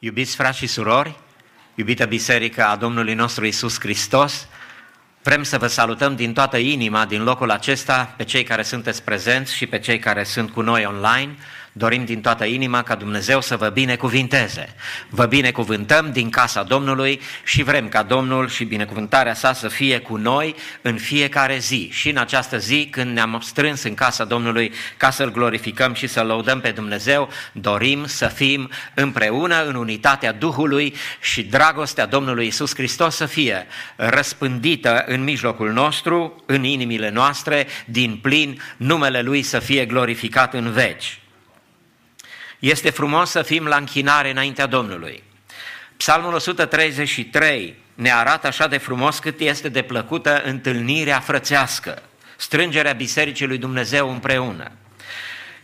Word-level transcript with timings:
Iubiți 0.00 0.36
frați 0.36 0.58
și 0.58 0.66
surori, 0.66 1.16
iubită 1.74 2.04
biserică 2.04 2.64
a 2.64 2.76
Domnului 2.76 3.14
nostru 3.14 3.46
Isus 3.46 3.80
Hristos, 3.80 4.48
vrem 5.22 5.42
să 5.42 5.58
vă 5.58 5.66
salutăm 5.66 6.16
din 6.16 6.32
toată 6.32 6.56
inima 6.56 7.06
din 7.06 7.22
locul 7.22 7.50
acesta 7.50 8.14
pe 8.16 8.24
cei 8.24 8.42
care 8.42 8.62
sunteți 8.62 9.02
prezenți 9.02 9.54
și 9.54 9.66
pe 9.66 9.78
cei 9.78 9.98
care 9.98 10.24
sunt 10.24 10.50
cu 10.50 10.60
noi 10.60 10.84
online 10.84 11.36
Dorim 11.78 12.04
din 12.04 12.20
toată 12.20 12.44
inima 12.44 12.82
ca 12.82 12.94
Dumnezeu 12.94 13.40
să 13.40 13.56
vă 13.56 13.68
binecuvinteze. 13.68 14.74
Vă 15.08 15.26
binecuvântăm 15.26 16.12
din 16.12 16.30
casa 16.30 16.62
Domnului 16.62 17.20
și 17.44 17.62
vrem 17.62 17.88
ca 17.88 18.02
Domnul 18.02 18.48
și 18.48 18.64
binecuvântarea 18.64 19.34
sa 19.34 19.52
să 19.52 19.68
fie 19.68 19.98
cu 19.98 20.16
noi 20.16 20.54
în 20.82 20.96
fiecare 20.96 21.58
zi. 21.58 21.88
Și 21.92 22.10
în 22.10 22.16
această 22.16 22.58
zi, 22.58 22.88
când 22.90 23.12
ne-am 23.12 23.40
strâns 23.44 23.82
în 23.82 23.94
casa 23.94 24.24
Domnului 24.24 24.72
ca 24.96 25.10
să-L 25.10 25.30
glorificăm 25.30 25.94
și 25.94 26.06
să-L 26.06 26.26
lăudăm 26.26 26.60
pe 26.60 26.70
Dumnezeu, 26.70 27.28
dorim 27.52 28.06
să 28.06 28.26
fim 28.26 28.70
împreună 28.94 29.64
în 29.64 29.74
unitatea 29.74 30.32
Duhului 30.32 30.94
și 31.20 31.42
dragostea 31.42 32.06
Domnului 32.06 32.46
Isus 32.46 32.74
Hristos 32.74 33.14
să 33.14 33.26
fie 33.26 33.66
răspândită 33.96 35.04
în 35.06 35.22
mijlocul 35.24 35.72
nostru, 35.72 36.42
în 36.46 36.64
inimile 36.64 37.10
noastre, 37.10 37.66
din 37.84 38.18
plin, 38.22 38.62
numele 38.76 39.20
Lui 39.20 39.42
să 39.42 39.58
fie 39.58 39.86
glorificat 39.86 40.54
în 40.54 40.70
veci. 40.70 41.18
Este 42.58 42.90
frumos 42.90 43.30
să 43.30 43.42
fim 43.42 43.66
la 43.66 43.76
închinare 43.76 44.30
înaintea 44.30 44.66
Domnului. 44.66 45.22
Psalmul 45.96 46.34
133 46.34 47.76
ne 47.94 48.12
arată 48.12 48.46
așa 48.46 48.66
de 48.66 48.76
frumos 48.76 49.18
cât 49.18 49.40
este 49.40 49.68
de 49.68 49.82
plăcută 49.82 50.42
întâlnirea 50.42 51.20
frățească, 51.20 52.02
strângerea 52.36 52.92
Bisericii 52.92 53.46
lui 53.46 53.58
Dumnezeu 53.58 54.10
împreună. 54.10 54.70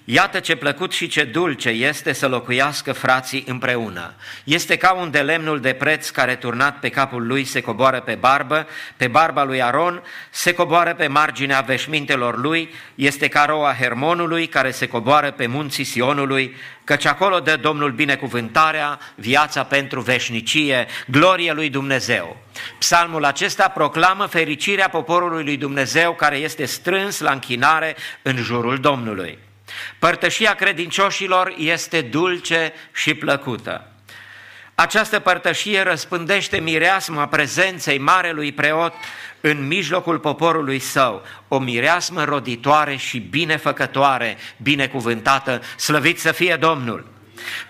Iată 0.06 0.40
ce 0.40 0.56
plăcut 0.56 0.92
și 0.92 1.06
ce 1.06 1.24
dulce 1.24 1.68
este 1.68 2.12
să 2.12 2.28
locuiască 2.28 2.92
frații 2.92 3.44
împreună. 3.46 4.14
Este 4.44 4.76
ca 4.76 4.92
un 4.92 5.10
de 5.10 5.20
lemnul 5.20 5.60
de 5.60 5.72
preț 5.72 6.08
care 6.08 6.34
turnat 6.34 6.78
pe 6.78 6.88
capul 6.88 7.26
lui 7.26 7.44
se 7.44 7.60
coboară 7.60 8.00
pe 8.00 8.14
barbă, 8.14 8.66
pe 8.96 9.08
barba 9.08 9.44
lui 9.44 9.62
Aron, 9.62 10.02
se 10.30 10.52
coboară 10.54 10.94
pe 10.94 11.06
marginea 11.06 11.60
veșmintelor 11.60 12.38
lui, 12.38 12.74
este 12.94 13.28
ca 13.28 13.44
roa 13.44 13.74
Hermonului 13.74 14.46
care 14.46 14.70
se 14.70 14.86
coboară 14.86 15.30
pe 15.30 15.46
munții 15.46 15.84
Sionului, 15.84 16.56
căci 16.84 17.04
acolo 17.04 17.40
dă 17.40 17.56
Domnul 17.56 17.92
binecuvântarea, 17.92 18.98
viața 19.14 19.64
pentru 19.64 20.00
veșnicie, 20.00 20.86
glorie 21.06 21.52
lui 21.52 21.68
Dumnezeu. 21.68 22.36
Psalmul 22.78 23.24
acesta 23.24 23.68
proclamă 23.68 24.26
fericirea 24.26 24.88
poporului 24.88 25.44
lui 25.44 25.56
Dumnezeu 25.56 26.14
care 26.14 26.36
este 26.36 26.64
strâns 26.64 27.20
la 27.20 27.30
închinare 27.30 27.96
în 28.22 28.36
jurul 28.36 28.78
Domnului. 28.78 29.38
Părtășia 29.98 30.54
credincioșilor 30.54 31.54
este 31.58 32.00
dulce 32.00 32.72
și 32.92 33.14
plăcută. 33.14 33.88
Această 34.74 35.20
părtășie 35.20 35.82
răspândește 35.82 36.56
mireasma 36.56 37.26
prezenței 37.26 37.98
marelui 37.98 38.52
preot 38.52 38.94
în 39.40 39.66
mijlocul 39.66 40.18
poporului 40.18 40.78
său, 40.78 41.22
o 41.48 41.58
mireasmă 41.58 42.24
roditoare 42.24 42.96
și 42.96 43.18
binefăcătoare, 43.18 44.36
binecuvântată, 44.56 45.62
slăvit 45.76 46.20
să 46.20 46.32
fie 46.32 46.56
Domnul. 46.56 47.06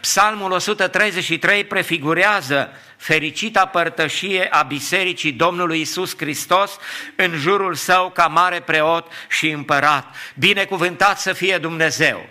Psalmul 0.01 0.51
133 0.51 1.65
prefigurează 1.65 2.71
fericita 3.05 3.67
părtășie 3.67 4.49
a 4.51 4.63
Bisericii 4.63 5.33
Domnului 5.33 5.81
Isus 5.81 6.17
Hristos 6.17 6.79
în 7.17 7.33
jurul 7.37 7.75
său 7.75 8.11
ca 8.11 8.27
mare 8.27 8.61
preot 8.61 9.07
și 9.29 9.51
împărat. 9.51 10.15
Binecuvântat 10.35 11.21
să 11.21 11.33
fie 11.33 11.59
Dumnezeu! 11.59 12.27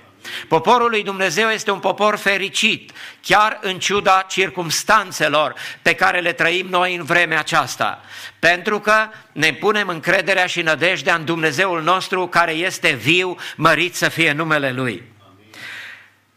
Poporul 0.48 0.90
lui 0.90 1.04
Dumnezeu 1.04 1.50
este 1.50 1.72
un 1.72 1.80
popor 1.80 2.16
fericit, 2.16 2.92
chiar 3.22 3.58
în 3.62 3.80
ciuda 3.80 4.26
circumstanțelor 4.28 5.54
pe 5.82 5.94
care 5.94 6.20
le 6.20 6.34
trăim 6.34 6.68
noi 6.68 6.96
în 6.96 7.04
vremea 7.04 7.40
aceasta, 7.40 8.02
pentru 8.40 8.80
că 8.80 9.08
ne 9.32 9.54
punem 9.54 9.88
încrederea 9.88 10.46
și 10.46 10.62
nădejdea 10.62 11.16
în 11.16 11.26
Dumnezeul 11.26 11.84
nostru 11.84 12.28
care 12.28 12.52
este 12.52 12.92
viu, 12.92 13.36
mărit 13.56 13.96
să 13.96 14.10
fie 14.10 14.32
numele 14.32 14.72
Lui. 14.72 15.04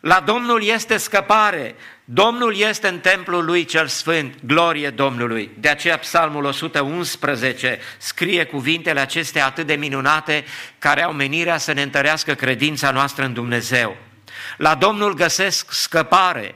La 0.00 0.20
Domnul 0.20 0.62
este 0.64 0.96
scăpare, 0.96 1.74
Domnul 2.08 2.56
este 2.56 2.88
în 2.88 2.98
templul 2.98 3.44
lui 3.44 3.64
cel 3.64 3.86
sfânt, 3.86 4.34
glorie 4.44 4.90
Domnului. 4.90 5.50
De 5.58 5.68
aceea 5.68 5.98
Psalmul 5.98 6.44
111 6.44 7.78
scrie 7.98 8.44
cuvintele 8.44 9.00
acestea 9.00 9.46
atât 9.46 9.66
de 9.66 9.74
minunate 9.74 10.44
care 10.78 11.02
au 11.02 11.12
menirea 11.12 11.58
să 11.58 11.72
ne 11.72 11.82
întărească 11.82 12.34
credința 12.34 12.90
noastră 12.90 13.24
în 13.24 13.32
Dumnezeu. 13.32 13.96
La 14.56 14.74
Domnul 14.74 15.14
găsesc 15.14 15.72
scăpare. 15.72 16.54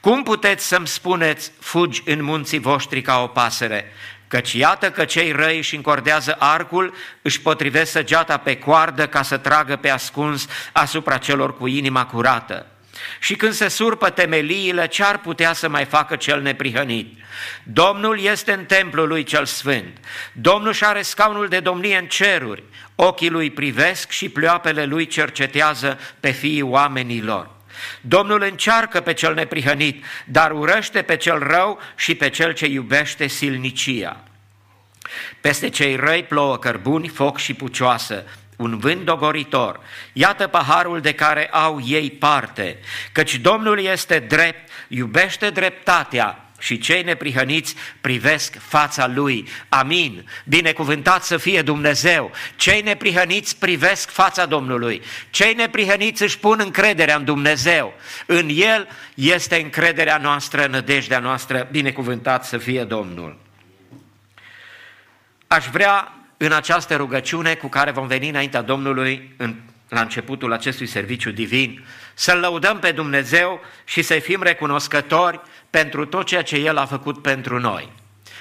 Cum 0.00 0.22
puteți 0.22 0.66
să-mi 0.66 0.86
spuneți, 0.86 1.52
fugi 1.60 2.02
în 2.04 2.22
munții 2.22 2.58
voștri 2.58 3.02
ca 3.02 3.22
o 3.22 3.26
pasăre? 3.26 3.92
Căci 4.28 4.52
iată 4.52 4.90
că 4.90 5.04
cei 5.04 5.32
răi 5.32 5.56
își 5.56 5.76
încordează 5.76 6.36
arcul, 6.38 6.94
își 7.22 7.40
potrivesc 7.40 7.90
săgeata 7.90 8.36
pe 8.36 8.56
coardă 8.56 9.06
ca 9.06 9.22
să 9.22 9.36
tragă 9.36 9.76
pe 9.76 9.88
ascuns 9.88 10.46
asupra 10.72 11.18
celor 11.18 11.56
cu 11.56 11.66
inima 11.66 12.06
curată. 12.06 12.66
Și 13.20 13.34
când 13.34 13.52
se 13.52 13.68
surpă 13.68 14.10
temeliile, 14.10 14.86
ce 14.86 15.04
ar 15.04 15.18
putea 15.18 15.52
să 15.52 15.68
mai 15.68 15.84
facă 15.84 16.16
cel 16.16 16.42
neprihănit? 16.42 17.18
Domnul 17.62 18.20
este 18.20 18.52
în 18.52 18.64
templul 18.64 19.08
lui 19.08 19.22
cel 19.22 19.44
sfânt. 19.44 19.98
Domnul 20.32 20.72
și 20.72 20.84
are 20.84 21.02
scaunul 21.02 21.48
de 21.48 21.60
domnie 21.60 21.96
în 21.96 22.06
ceruri. 22.06 22.62
Ochii 22.94 23.30
lui 23.30 23.50
privesc 23.50 24.10
și 24.10 24.28
pleoapele 24.28 24.84
lui 24.84 25.06
cercetează 25.06 25.98
pe 26.20 26.30
fiii 26.30 26.62
oamenilor. 26.62 27.50
Domnul 28.00 28.42
încearcă 28.42 29.00
pe 29.00 29.12
cel 29.12 29.34
neprihănit, 29.34 30.04
dar 30.24 30.50
urăște 30.50 31.02
pe 31.02 31.16
cel 31.16 31.38
rău 31.38 31.78
și 31.96 32.14
pe 32.14 32.30
cel 32.30 32.52
ce 32.52 32.66
iubește 32.66 33.26
silnicia. 33.26 34.20
Peste 35.40 35.68
cei 35.68 35.96
răi 35.96 36.22
plouă 36.22 36.58
cărbuni, 36.58 37.08
foc 37.08 37.38
și 37.38 37.54
pucioasă, 37.54 38.24
un 38.62 38.78
vânt 38.78 39.04
dogoritor. 39.04 39.80
Iată 40.12 40.46
paharul 40.46 41.00
de 41.00 41.12
care 41.12 41.48
au 41.50 41.80
ei 41.84 42.10
parte, 42.10 42.78
căci 43.12 43.36
Domnul 43.36 43.80
este 43.80 44.18
drept, 44.18 44.70
iubește 44.88 45.50
dreptatea 45.50 46.42
și 46.62 46.78
cei 46.78 47.02
neprihăniți 47.02 47.74
privesc 48.00 48.56
fața 48.60 49.06
Lui. 49.06 49.48
Amin. 49.68 50.28
Binecuvântat 50.44 51.24
să 51.24 51.36
fie 51.36 51.62
Dumnezeu. 51.62 52.30
Cei 52.56 52.80
neprihăniți 52.80 53.56
privesc 53.56 54.10
fața 54.10 54.46
Domnului. 54.46 55.02
Cei 55.30 55.54
neprihăniți 55.54 56.22
își 56.22 56.38
pun 56.38 56.60
încrederea 56.62 57.16
în 57.16 57.24
Dumnezeu. 57.24 57.94
În 58.26 58.48
El 58.52 58.88
este 59.14 59.60
încrederea 59.60 60.16
noastră, 60.16 60.66
nădejdea 60.66 61.18
noastră. 61.18 61.68
Binecuvântat 61.70 62.44
să 62.44 62.58
fie 62.58 62.84
Domnul. 62.84 63.38
Aș 65.46 65.66
vrea 65.66 66.12
în 66.46 66.52
această 66.52 66.96
rugăciune 66.96 67.54
cu 67.54 67.68
care 67.68 67.90
vom 67.90 68.06
veni 68.06 68.28
înaintea 68.28 68.62
Domnului 68.62 69.34
în, 69.36 69.54
la 69.88 70.00
începutul 70.00 70.52
acestui 70.52 70.86
serviciu 70.86 71.30
divin, 71.30 71.84
să-L 72.14 72.38
lăudăm 72.38 72.78
pe 72.78 72.92
Dumnezeu 72.92 73.60
și 73.84 74.02
să-i 74.02 74.20
fim 74.20 74.42
recunoscători 74.42 75.40
pentru 75.70 76.06
tot 76.06 76.26
ceea 76.26 76.42
ce 76.42 76.56
El 76.56 76.76
a 76.76 76.86
făcut 76.86 77.22
pentru 77.22 77.58
noi. 77.58 77.92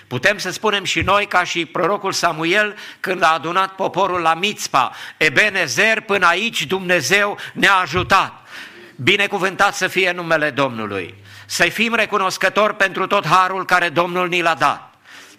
Putem 0.07 0.37
să 0.37 0.51
spunem 0.51 0.83
și 0.83 1.01
noi, 1.01 1.25
ca 1.25 1.43
și 1.43 1.65
prorocul 1.65 2.11
Samuel, 2.11 2.75
când 2.99 3.23
a 3.23 3.33
adunat 3.33 3.75
poporul 3.75 4.19
la 4.19 4.33
Mitzpa, 4.33 4.91
Ebenezer, 5.17 6.01
până 6.01 6.25
aici 6.25 6.65
Dumnezeu 6.65 7.37
ne-a 7.53 7.73
ajutat. 7.73 8.47
Binecuvântat 8.95 9.75
să 9.75 9.87
fie 9.87 10.11
numele 10.11 10.49
Domnului. 10.49 11.15
Să-i 11.45 11.69
fim 11.69 11.93
recunoscători 11.93 12.75
pentru 12.75 13.07
tot 13.07 13.27
harul 13.27 13.65
care 13.65 13.89
Domnul 13.89 14.27
ni 14.27 14.41
l-a 14.41 14.55
dat 14.55 14.90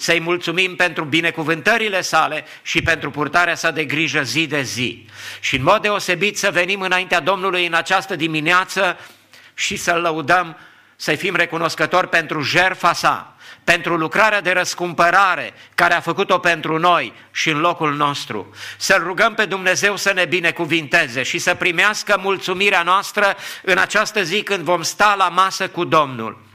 să-i 0.03 0.21
mulțumim 0.21 0.77
pentru 0.77 1.05
binecuvântările 1.05 2.01
sale 2.01 2.45
și 2.63 2.83
pentru 2.83 3.11
purtarea 3.11 3.55
sa 3.55 3.71
de 3.71 3.85
grijă 3.85 4.23
zi 4.23 4.47
de 4.47 4.63
zi. 4.63 5.07
Și 5.41 5.57
în 5.57 5.63
mod 5.63 5.83
deosebit 5.83 6.39
să 6.39 6.51
venim 6.51 6.81
înaintea 6.81 7.21
Domnului 7.21 7.67
în 7.67 7.75
această 7.75 8.17
dimineață 8.17 8.99
și 9.55 9.77
să-L 9.77 10.01
lăudăm, 10.01 10.57
să-i 10.97 11.17
fim 11.17 11.35
recunoscători 11.35 12.09
pentru 12.09 12.41
jerfa 12.41 12.93
sa, 12.93 13.37
pentru 13.65 13.97
lucrarea 13.97 14.41
de 14.41 14.51
răscumpărare 14.53 15.55
care 15.75 15.95
a 15.95 16.01
făcut-o 16.01 16.39
pentru 16.39 16.79
noi 16.79 17.13
și 17.31 17.51
în 17.51 17.61
locul 17.61 17.95
nostru. 17.95 18.55
Să-L 18.77 19.03
rugăm 19.03 19.35
pe 19.35 19.45
Dumnezeu 19.45 19.97
să 19.97 20.13
ne 20.13 20.25
binecuvinteze 20.25 21.23
și 21.23 21.39
să 21.39 21.55
primească 21.55 22.19
mulțumirea 22.23 22.83
noastră 22.83 23.37
în 23.63 23.79
această 23.79 24.23
zi 24.23 24.43
când 24.43 24.65
vom 24.65 24.83
sta 24.83 25.15
la 25.19 25.29
masă 25.29 25.69
cu 25.69 25.85
Domnul. 25.85 26.51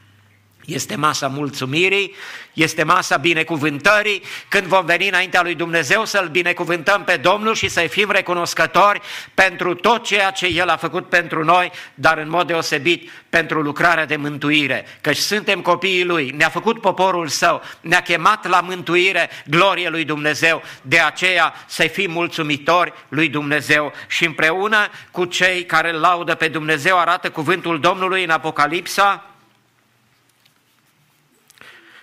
Este 0.67 0.95
masa 0.95 1.27
mulțumirii, 1.27 2.15
este 2.53 2.83
masa 2.83 3.17
binecuvântării, 3.17 4.21
când 4.47 4.65
vom 4.65 4.85
veni 4.85 5.07
înaintea 5.07 5.41
lui 5.41 5.55
Dumnezeu 5.55 6.05
să-L 6.05 6.27
binecuvântăm 6.27 7.03
pe 7.03 7.17
Domnul 7.17 7.55
și 7.55 7.67
să-i 7.67 7.87
fim 7.87 8.11
recunoscători 8.11 9.01
pentru 9.33 9.73
tot 9.73 10.03
ceea 10.03 10.31
ce 10.31 10.45
El 10.45 10.69
a 10.69 10.75
făcut 10.75 11.09
pentru 11.09 11.43
noi, 11.43 11.71
dar 11.93 12.17
în 12.17 12.29
mod 12.29 12.47
deosebit 12.47 13.09
pentru 13.29 13.61
lucrarea 13.61 14.05
de 14.05 14.15
mântuire, 14.15 14.85
căci 15.01 15.17
suntem 15.17 15.61
copiii 15.61 16.05
Lui, 16.05 16.33
ne-a 16.37 16.49
făcut 16.49 16.81
poporul 16.81 17.27
Său, 17.27 17.61
ne-a 17.81 18.01
chemat 18.01 18.47
la 18.47 18.61
mântuire, 18.61 19.29
glorie 19.45 19.89
lui 19.89 20.03
Dumnezeu, 20.03 20.61
de 20.81 20.99
aceea 20.99 21.53
să-i 21.67 21.89
fim 21.89 22.11
mulțumitori 22.11 22.93
lui 23.07 23.29
Dumnezeu 23.29 23.93
și 24.07 24.25
împreună 24.25 24.87
cu 25.11 25.25
cei 25.25 25.65
care 25.65 25.91
laudă 25.91 26.35
pe 26.35 26.47
Dumnezeu 26.47 26.97
arată 26.99 27.29
cuvântul 27.29 27.79
Domnului 27.79 28.23
în 28.23 28.29
Apocalipsa, 28.29 29.36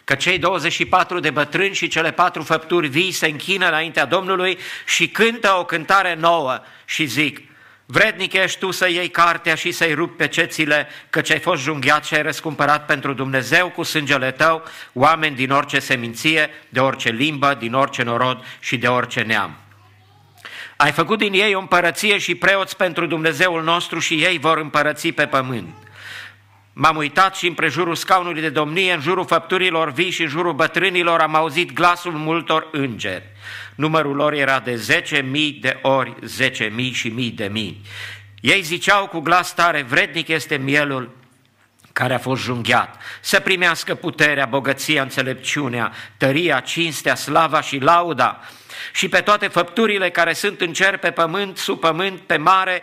că 0.04 0.14
cei 0.14 0.38
24 0.38 1.20
de 1.20 1.30
bătrâni 1.30 1.74
și 1.74 1.88
cele 1.88 2.12
patru 2.12 2.42
făpturi 2.42 2.88
vii 2.88 3.12
se 3.12 3.26
închină 3.26 3.66
înaintea 3.66 4.04
Domnului 4.04 4.58
și 4.86 5.08
cântă 5.08 5.56
o 5.58 5.64
cântare 5.64 6.14
nouă 6.14 6.60
și 6.84 7.04
zic, 7.04 7.40
Vrednic 7.86 8.32
ești 8.32 8.58
tu 8.58 8.70
să 8.70 8.88
iei 8.88 9.08
cartea 9.08 9.54
și 9.54 9.72
să-i 9.72 9.94
rupi 9.94 10.16
pe 10.16 10.28
cețile, 10.28 10.88
căci 11.10 11.30
ai 11.30 11.38
fost 11.38 11.62
junghiat 11.62 12.04
și 12.04 12.14
ai 12.14 12.22
răscumpărat 12.22 12.86
pentru 12.86 13.12
Dumnezeu 13.12 13.68
cu 13.68 13.82
sângele 13.82 14.30
tău 14.30 14.62
oameni 14.92 15.36
din 15.36 15.50
orice 15.50 15.78
seminție, 15.78 16.50
de 16.68 16.80
orice 16.80 17.10
limbă, 17.10 17.56
din 17.58 17.74
orice 17.74 18.02
norod 18.02 18.44
și 18.60 18.76
de 18.76 18.86
orice 18.86 19.20
neam. 19.20 19.56
Ai 20.76 20.92
făcut 20.92 21.18
din 21.18 21.32
ei 21.32 21.54
o 21.54 21.58
împărăție 21.58 22.18
și 22.18 22.34
preoți 22.34 22.76
pentru 22.76 23.06
Dumnezeul 23.06 23.62
nostru 23.62 23.98
și 23.98 24.14
ei 24.14 24.38
vor 24.38 24.58
împărăți 24.58 25.08
pe 25.08 25.26
pământ. 25.26 25.74
M-am 26.76 26.96
uitat 26.96 27.36
și 27.36 27.46
împrejurul 27.46 27.94
scaunului 27.94 28.40
de 28.40 28.48
domnie, 28.48 28.92
în 28.92 29.00
jurul 29.00 29.26
făpturilor 29.26 29.92
vii 29.92 30.10
și 30.10 30.22
în 30.22 30.28
jurul 30.28 30.52
bătrânilor 30.52 31.20
am 31.20 31.34
auzit 31.34 31.72
glasul 31.72 32.12
multor 32.12 32.68
îngeri. 32.72 33.24
Numărul 33.74 34.14
lor 34.14 34.32
era 34.32 34.60
de 34.60 34.76
zece 34.76 35.20
mii 35.20 35.52
de 35.52 35.78
ori 35.82 36.14
zece 36.22 36.72
mii 36.74 36.92
și 36.92 37.08
mii 37.08 37.30
de 37.30 37.48
mii. 37.52 37.80
Ei 38.40 38.62
ziceau 38.62 39.06
cu 39.06 39.20
glas 39.20 39.54
tare, 39.54 39.82
vrednic 39.82 40.28
este 40.28 40.56
mielul 40.56 41.16
care 41.92 42.14
a 42.14 42.18
fost 42.18 42.42
junghiat, 42.42 43.00
să 43.20 43.40
primească 43.40 43.94
puterea, 43.94 44.46
bogăția, 44.46 45.02
înțelepciunea, 45.02 45.92
tăria, 46.16 46.60
cinstea, 46.60 47.14
slava 47.14 47.60
și 47.60 47.78
lauda 47.78 48.40
și 48.92 49.08
pe 49.08 49.20
toate 49.20 49.46
făpturile 49.46 50.10
care 50.10 50.32
sunt 50.32 50.60
în 50.60 50.72
cer, 50.72 50.96
pe 50.96 51.10
pământ, 51.10 51.56
sub 51.56 51.80
pământ, 51.80 52.20
pe 52.20 52.36
mare, 52.36 52.82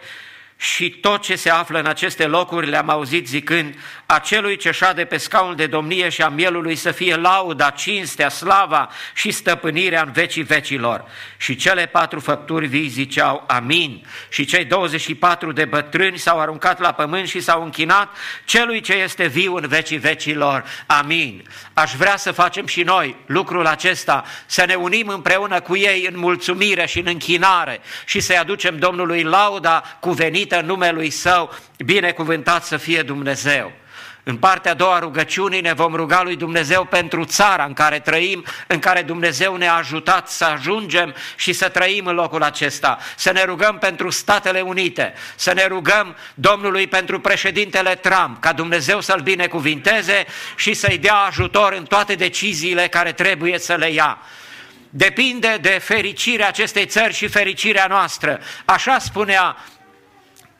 și 0.61 0.89
tot 0.89 1.21
ce 1.21 1.35
se 1.35 1.49
află 1.49 1.79
în 1.79 1.85
aceste 1.85 2.25
locuri 2.25 2.69
le-am 2.69 2.89
auzit 2.89 3.27
zicând, 3.27 3.75
acelui 4.13 4.55
ce 4.55 4.71
șade 4.71 5.05
pe 5.05 5.17
scaun 5.17 5.55
de 5.55 5.67
domnie 5.67 6.09
și 6.09 6.21
a 6.21 6.29
mielului 6.29 6.75
să 6.75 6.91
fie 6.91 7.15
lauda, 7.15 7.69
cinstea, 7.69 8.29
slava 8.29 8.89
și 9.13 9.31
stăpânirea 9.31 10.01
în 10.01 10.11
vecii 10.11 10.43
vecilor. 10.43 11.05
Și 11.37 11.55
cele 11.55 11.85
patru 11.85 12.19
făpturi 12.19 12.67
vii 12.67 12.87
ziceau, 12.87 13.43
amin. 13.47 14.05
Și 14.29 14.45
cei 14.45 14.65
24 14.65 15.51
de 15.51 15.65
bătrâni 15.65 16.17
s-au 16.17 16.39
aruncat 16.39 16.79
la 16.79 16.91
pământ 16.91 17.27
și 17.27 17.39
s-au 17.39 17.63
închinat 17.63 18.17
celui 18.45 18.81
ce 18.81 18.93
este 18.93 19.27
viu 19.27 19.55
în 19.55 19.67
vecii 19.67 19.97
vecilor. 19.97 20.63
Amin. 20.85 21.43
Aș 21.73 21.91
vrea 21.93 22.17
să 22.17 22.31
facem 22.31 22.65
și 22.65 22.83
noi 22.83 23.15
lucrul 23.25 23.65
acesta, 23.65 24.23
să 24.45 24.65
ne 24.65 24.73
unim 24.73 25.07
împreună 25.07 25.61
cu 25.61 25.75
ei 25.75 26.07
în 26.11 26.19
mulțumire 26.19 26.85
și 26.85 26.99
în 26.99 27.07
închinare 27.07 27.79
și 28.05 28.19
să-i 28.19 28.37
aducem 28.37 28.77
Domnului 28.77 29.23
lauda 29.23 29.83
cuvenită 29.99 30.59
în 30.59 30.65
numelui 30.65 31.09
Său, 31.09 31.53
binecuvântat 31.77 32.63
să 32.63 32.77
fie 32.77 33.01
Dumnezeu. 33.01 33.80
În 34.23 34.37
partea 34.37 34.71
a 34.71 34.75
doua 34.75 34.99
rugăciunii 34.99 35.61
ne 35.61 35.73
vom 35.73 35.95
ruga 35.95 36.23
lui 36.23 36.35
Dumnezeu 36.35 36.85
pentru 36.85 37.25
țara 37.25 37.63
în 37.63 37.73
care 37.73 37.99
trăim, 37.99 38.45
în 38.67 38.79
care 38.79 39.01
Dumnezeu 39.01 39.55
ne-a 39.55 39.73
ajutat 39.73 40.29
să 40.29 40.45
ajungem 40.45 41.15
și 41.35 41.53
să 41.53 41.69
trăim 41.69 42.05
în 42.05 42.15
locul 42.15 42.43
acesta. 42.43 42.97
Să 43.15 43.31
ne 43.31 43.43
rugăm 43.43 43.77
pentru 43.77 44.09
Statele 44.09 44.61
Unite, 44.61 45.13
să 45.35 45.53
ne 45.53 45.65
rugăm 45.65 46.15
Domnului 46.33 46.87
pentru 46.87 47.19
președintele 47.19 47.95
Trump, 47.95 48.37
ca 48.39 48.53
Dumnezeu 48.53 49.01
să-l 49.01 49.19
binecuvinteze 49.19 50.25
și 50.55 50.73
să-i 50.73 50.97
dea 50.97 51.15
ajutor 51.15 51.73
în 51.73 51.85
toate 51.85 52.15
deciziile 52.15 52.87
care 52.87 53.11
trebuie 53.11 53.59
să 53.59 53.73
le 53.73 53.91
ia 53.91 54.17
depinde 54.93 55.57
de 55.61 55.79
fericirea 55.83 56.47
acestei 56.47 56.85
țări 56.85 57.13
și 57.13 57.27
fericirea 57.27 57.85
noastră. 57.87 58.39
Așa 58.65 58.99
spunea 58.99 59.57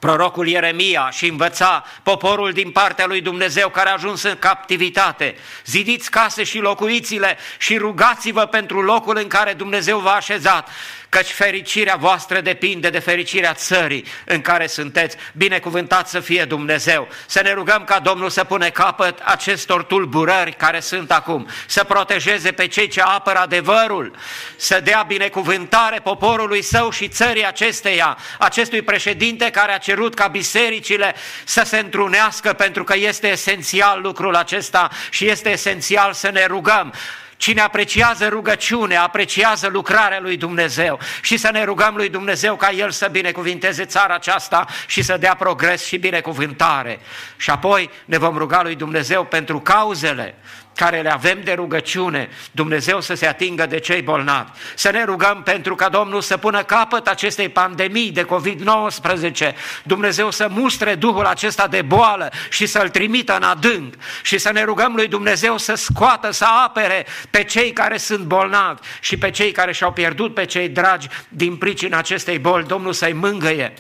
prorocul 0.02 0.48
Ieremia 0.48 1.10
și 1.12 1.28
învăța 1.28 1.86
poporul 2.04 2.52
din 2.52 2.72
partea 2.72 3.06
lui 3.06 3.22
Dumnezeu 3.22 3.70
care 3.70 3.90
a 3.90 3.94
ajuns 3.94 4.24
în 4.24 4.36
captivitate. 4.40 5.36
Zidiți 5.66 6.12
case 6.12 6.44
și 6.44 6.60
locuiți-le 6.60 7.38
și 7.58 7.78
rugați-vă 7.78 8.46
pentru 8.46 8.82
locul 8.82 9.18
în 9.18 9.28
care 9.28 9.54
Dumnezeu 9.54 10.00
v-a 10.00 10.16
așezat 10.16 10.70
căci 11.12 11.32
fericirea 11.32 11.96
voastră 11.96 12.42
depinde 12.42 12.90
de 12.90 13.00
fericirea 13.00 13.54
țării 13.54 14.06
în 14.26 14.42
care 14.42 14.68
sunteți. 14.68 15.18
Binecuvântat 15.34 16.08
să 16.08 16.20
fie 16.20 16.46
Dumnezeu. 16.46 17.08
Să 17.26 17.42
ne 17.44 17.54
rugăm 17.54 17.84
ca 17.84 18.00
Domnul 18.00 18.30
să 18.30 18.44
pune 18.44 18.70
capăt 18.70 19.20
acestor 19.24 19.84
tulburări 19.84 20.52
care 20.52 20.80
sunt 20.80 21.12
acum, 21.12 21.48
să 21.68 21.84
protejeze 21.84 22.52
pe 22.52 22.68
cei 22.68 22.88
ce 22.88 23.02
apără 23.02 23.38
adevărul, 23.38 24.16
să 24.56 24.80
dea 24.80 25.04
binecuvântare 25.08 26.00
poporului 26.00 26.62
său 26.62 26.90
și 26.90 27.08
țării 27.08 27.46
acesteia, 27.46 28.18
acestui 28.40 28.82
președinte 28.82 29.50
care 29.50 29.74
a 29.74 29.78
cerut 29.78 30.14
ca 30.14 30.28
bisericile 30.28 31.16
să 31.44 31.62
se 31.66 31.78
întrunească 31.78 32.54
pentru 32.54 32.84
că 32.84 32.96
este 32.98 33.28
esențial 33.28 34.02
lucrul 34.02 34.36
acesta 34.36 34.90
și 35.10 35.28
este 35.28 35.50
esențial 35.50 36.14
să 36.14 36.30
ne 36.30 36.46
rugăm. 36.46 36.94
Cine 37.42 37.62
apreciază 37.62 38.28
rugăciunea, 38.28 39.04
apreciază 39.04 39.68
lucrarea 39.68 40.20
lui 40.20 40.38
Dumnezeu 40.38 41.00
și 41.22 41.38
să 41.38 41.50
ne 41.52 41.64
rugăm 41.64 41.96
lui 41.96 42.10
Dumnezeu 42.10 42.56
ca 42.56 42.72
El 42.72 42.92
să 42.92 43.08
binecuvinteze 43.12 43.86
țara 43.86 44.14
aceasta 44.14 44.66
și 44.88 45.02
să 45.02 45.18
dea 45.18 45.36
progres 45.36 45.86
și 45.86 45.98
binecuvântare. 45.98 47.00
Și 47.38 47.50
apoi 47.50 47.90
ne 48.06 48.18
vom 48.18 48.38
ruga 48.38 48.62
lui 48.62 48.76
Dumnezeu 48.76 49.26
pentru 49.26 49.60
cauzele 49.60 50.36
care 50.76 51.02
le 51.02 51.12
avem 51.12 51.42
de 51.44 51.54
rugăciune, 51.54 52.30
Dumnezeu 52.52 53.02
să 53.02 53.14
se 53.14 53.28
atingă 53.28 53.66
de 53.66 53.80
cei 53.80 54.02
bolnavi. 54.02 54.50
Să 54.76 54.90
ne 54.90 55.04
rugăm 55.04 55.42
pentru 55.44 55.76
ca 55.76 55.90
Domnul 55.90 56.22
să 56.22 56.38
pună 56.38 56.64
capăt 56.64 57.08
acestei 57.08 57.50
pandemii 57.50 58.12
de 58.12 58.26
COVID-19, 58.26 59.54
Dumnezeu 59.84 60.32
să 60.32 60.48
mustre 60.50 60.96
Duhul 60.96 61.26
acesta 61.26 61.68
de 61.68 61.82
boală 61.82 62.32
și 62.50 62.66
să-l 62.66 62.90
trimită 62.90 63.36
în 63.36 63.44
adânc 63.44 63.94
și 64.24 64.38
să 64.38 64.52
ne 64.52 64.64
rugăm 64.64 64.94
lui 64.96 65.08
Dumnezeu 65.08 65.58
să 65.58 65.74
scoată, 65.74 66.32
să 66.32 66.46
apere 66.66 67.06
pe 67.30 67.44
cei 67.44 67.72
care 67.72 67.98
sunt 67.98 68.24
bolnavi 68.24 68.82
și 69.00 69.18
pe 69.18 69.30
cei 69.30 69.52
care 69.52 69.72
și-au 69.72 69.92
pierdut 69.92 70.34
pe 70.34 70.46
cei 70.46 70.70
dragi 70.70 71.08
din 71.30 71.56
pricina 71.56 71.98
acestei 71.98 72.40
boli, 72.40 72.66
Domnul 72.66 72.94
să-i 72.94 73.14
mângăie. 73.14 73.74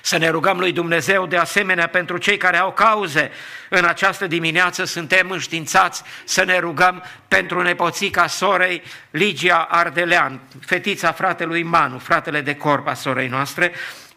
Să 0.00 0.16
ne 0.16 0.28
rugăm 0.28 0.58
lui 0.58 0.72
Dumnezeu 0.72 1.26
de 1.26 1.36
asemenea 1.36 1.86
pentru 1.86 2.16
cei 2.16 2.36
care 2.36 2.56
au 2.56 2.72
cauze. 2.72 3.30
În 3.68 3.84
această 3.84 4.26
dimineață 4.26 4.84
suntem 4.84 5.30
înștiințați 5.30 6.02
să 6.24 6.44
ne 6.44 6.58
rugăm 6.58 7.02
pentru 7.28 7.62
nepoțica 7.62 8.26
sorei 8.26 8.82
Ligia 9.10 9.68
Ardelean, 9.70 10.40
fetița 10.60 11.12
fratelui 11.12 11.62
Manu, 11.62 11.98
fratele 11.98 12.40
de 12.40 12.54
corp 12.54 12.88
a 12.88 12.94
sorei 12.94 13.28
noastre, 13.28 13.72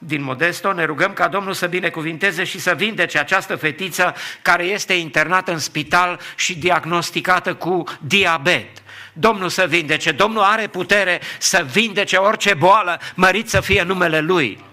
din 0.06 0.24
Modesto, 0.24 0.74
ne 0.74 0.86
rugăm 0.86 1.14
ca 1.14 1.28
Domnul 1.28 1.54
să 1.54 1.68
binecuvinteze 1.68 2.44
și 2.44 2.60
să 2.60 2.74
vindece 2.74 3.20
această 3.20 3.56
fetiță 3.56 4.16
care 4.42 4.64
este 4.64 4.94
internată 4.94 5.52
în 5.52 5.60
spital 5.60 6.20
și 6.36 6.58
diagnosticată 6.58 7.54
cu 7.54 7.84
diabet. 8.00 8.68
Domnul 9.14 9.50
să 9.50 9.66
vindece, 9.68 10.12
Domnul 10.12 10.42
are 10.42 10.68
putere 10.68 11.22
să 11.40 11.66
vindece 11.72 12.16
orice 12.16 12.54
boală, 12.54 13.00
mărit 13.16 13.50
să 13.50 13.62
fie 13.62 13.84
numele 13.84 14.20
Lui. 14.20 14.64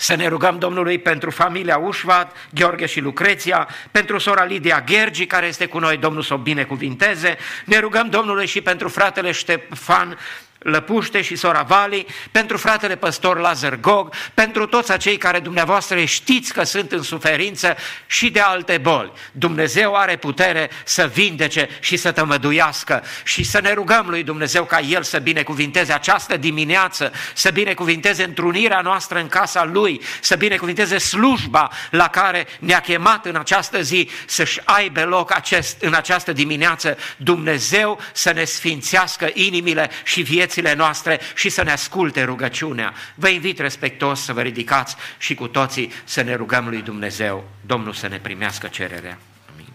Să 0.00 0.14
ne 0.14 0.28
rugăm 0.28 0.58
Domnului 0.58 0.98
pentru 0.98 1.30
familia 1.30 1.76
Ușvat, 1.76 2.36
Gheorghe 2.54 2.86
și 2.86 3.00
Lucreția, 3.00 3.68
pentru 3.90 4.18
sora 4.18 4.44
Lidia 4.44 4.80
Ghergi, 4.80 5.26
care 5.26 5.46
este 5.46 5.66
cu 5.66 5.78
noi, 5.78 5.96
Domnul 5.96 6.22
să 6.22 6.34
o 6.34 6.36
binecuvinteze. 6.36 7.36
Ne 7.64 7.78
rugăm 7.78 8.08
Domnului 8.08 8.46
și 8.46 8.60
pentru 8.60 8.88
fratele 8.88 9.32
Ștefan 9.32 10.18
Lăpuște 10.62 11.22
și 11.22 11.36
sora 11.36 11.62
Vali, 11.62 12.06
pentru 12.30 12.56
fratele 12.56 12.96
păstor 12.96 13.38
Lazar 13.38 13.76
Gog, 13.76 14.14
pentru 14.34 14.66
toți 14.66 14.92
acei 14.92 15.16
care 15.16 15.38
dumneavoastră 15.38 16.04
știți 16.04 16.52
că 16.52 16.64
sunt 16.64 16.92
în 16.92 17.02
suferință 17.02 17.76
și 18.06 18.30
de 18.30 18.40
alte 18.40 18.78
boli. 18.78 19.12
Dumnezeu 19.32 19.94
are 19.94 20.16
putere 20.16 20.70
să 20.84 21.10
vindece 21.14 21.68
și 21.80 21.96
să 21.96 22.12
tămăduiască 22.12 23.02
și 23.24 23.42
să 23.42 23.60
ne 23.60 23.72
rugăm 23.72 24.06
lui 24.08 24.22
Dumnezeu 24.22 24.64
ca 24.64 24.80
El 24.80 25.02
să 25.02 25.18
binecuvinteze 25.18 25.92
această 25.92 26.36
dimineață, 26.36 27.12
să 27.34 27.50
binecuvinteze 27.50 28.24
întrunirea 28.24 28.80
noastră 28.80 29.18
în 29.18 29.28
casa 29.28 29.64
Lui, 29.64 30.00
să 30.20 30.36
binecuvinteze 30.36 30.98
slujba 30.98 31.70
la 31.90 32.08
care 32.08 32.46
ne-a 32.58 32.80
chemat 32.80 33.26
în 33.26 33.36
această 33.36 33.82
zi 33.82 34.08
să-și 34.26 34.60
aibă 34.64 35.04
loc 35.04 35.34
acest, 35.34 35.82
în 35.82 35.94
această 35.94 36.32
dimineață. 36.32 36.96
Dumnezeu 37.16 37.98
să 38.12 38.32
ne 38.32 38.44
sfințească 38.44 39.30
inimile 39.32 39.90
și 40.04 40.20
viețile 40.20 40.48
viețile 40.50 40.74
noastre 40.74 41.20
și 41.34 41.48
să 41.48 41.62
ne 41.62 41.70
asculte 41.70 42.22
rugăciunea. 42.22 42.94
Vă 43.14 43.28
invit 43.28 43.58
respectos 43.58 44.20
să 44.24 44.32
vă 44.32 44.40
ridicați 44.40 44.96
și 45.18 45.34
cu 45.34 45.46
toții 45.46 45.92
să 46.04 46.22
ne 46.22 46.34
rugăm 46.34 46.68
lui 46.68 46.82
Dumnezeu, 46.82 47.44
Domnul 47.66 47.92
să 47.92 48.08
ne 48.08 48.18
primească 48.18 48.66
cererea. 48.66 49.18
Amin. 49.52 49.66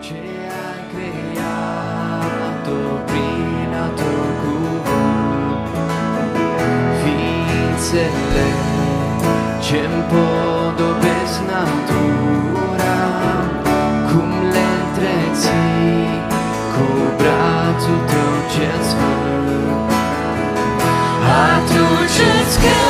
Ce 0.00 0.14
ai 0.14 0.82
creat 0.92 2.68
prin 3.06 3.72
ființele 7.02 8.48
ce 9.66 9.78
împodobesc 9.78 11.40
natura, 11.46 12.49
atunci 22.62 22.89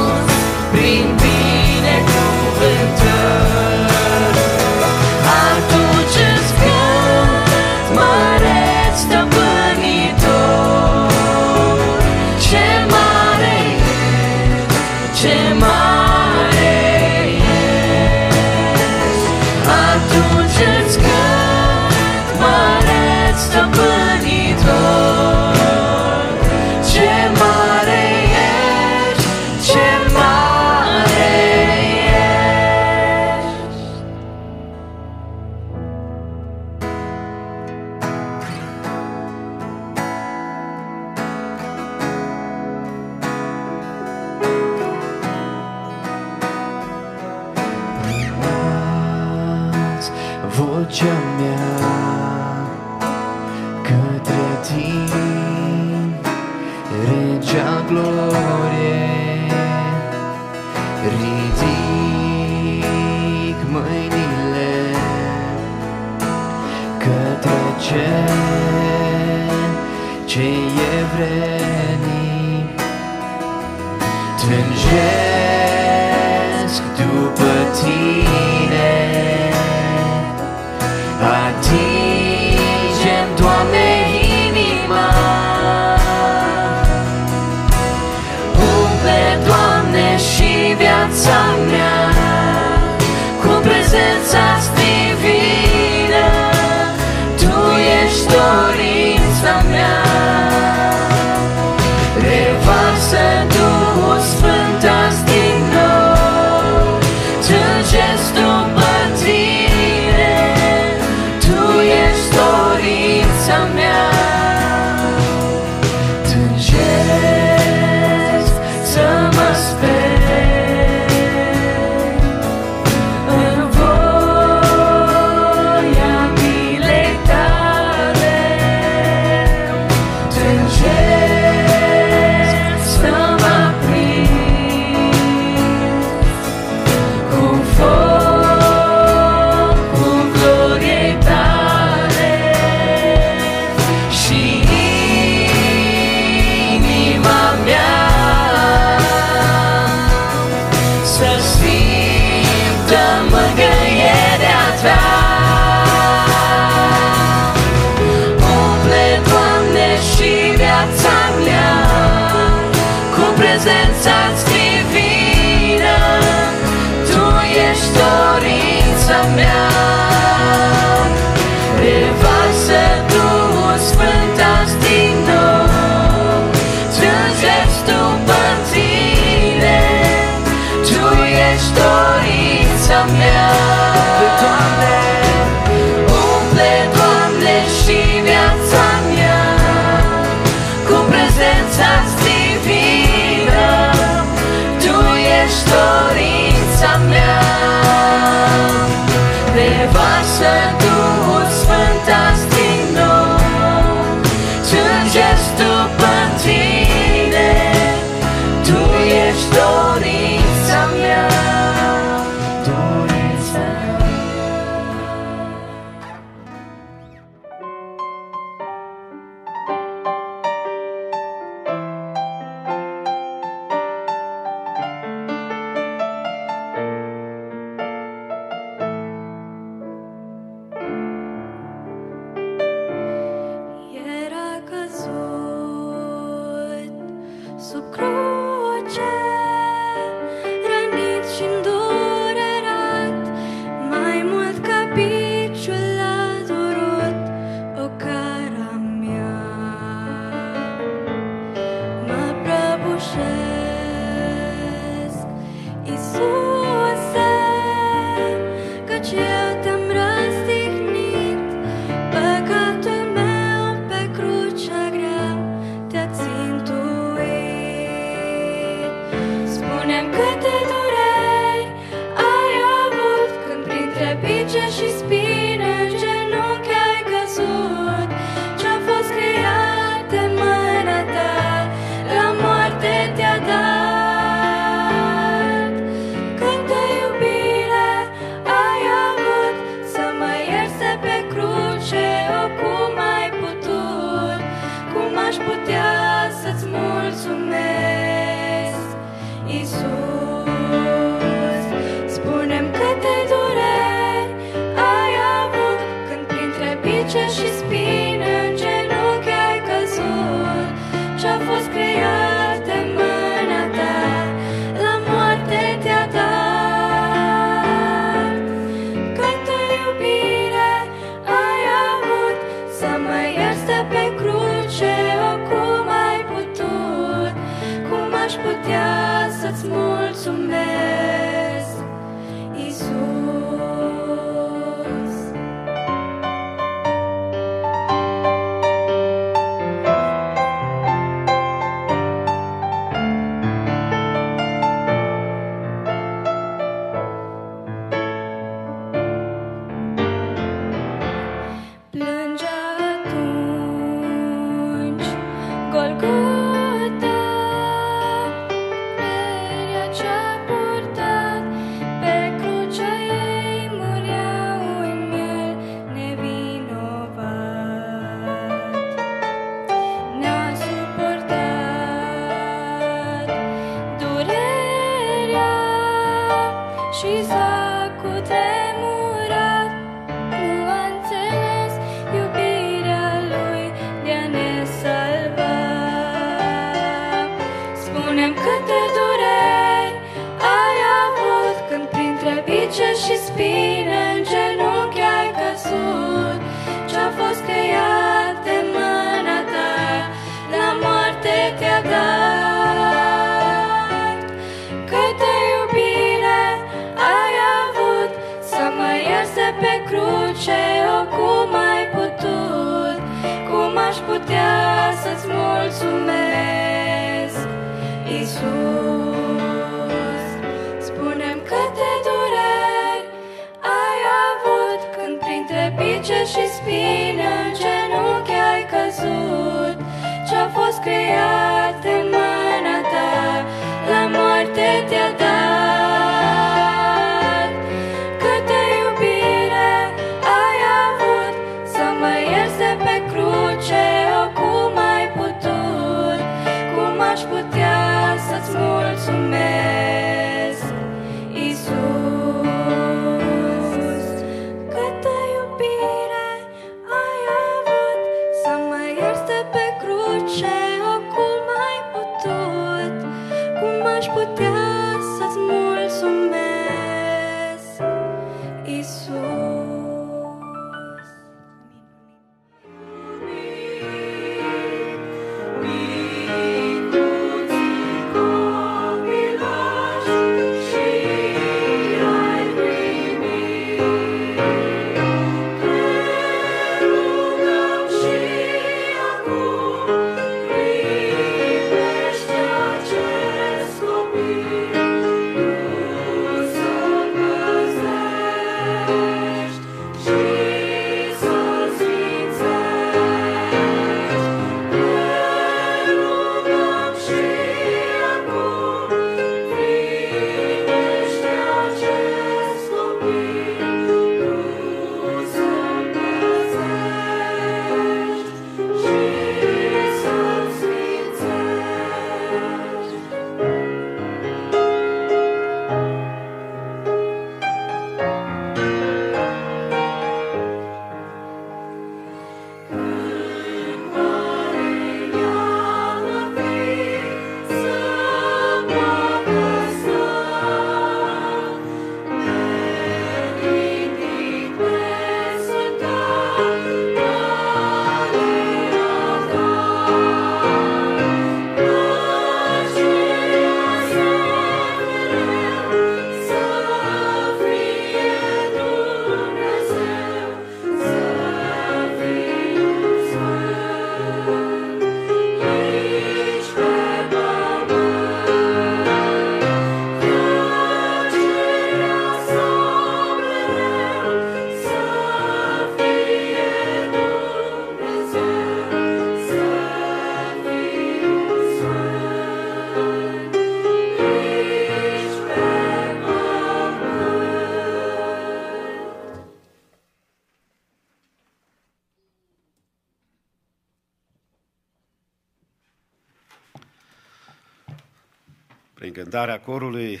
cântarea 599.10 599.40
corului 599.40 600.00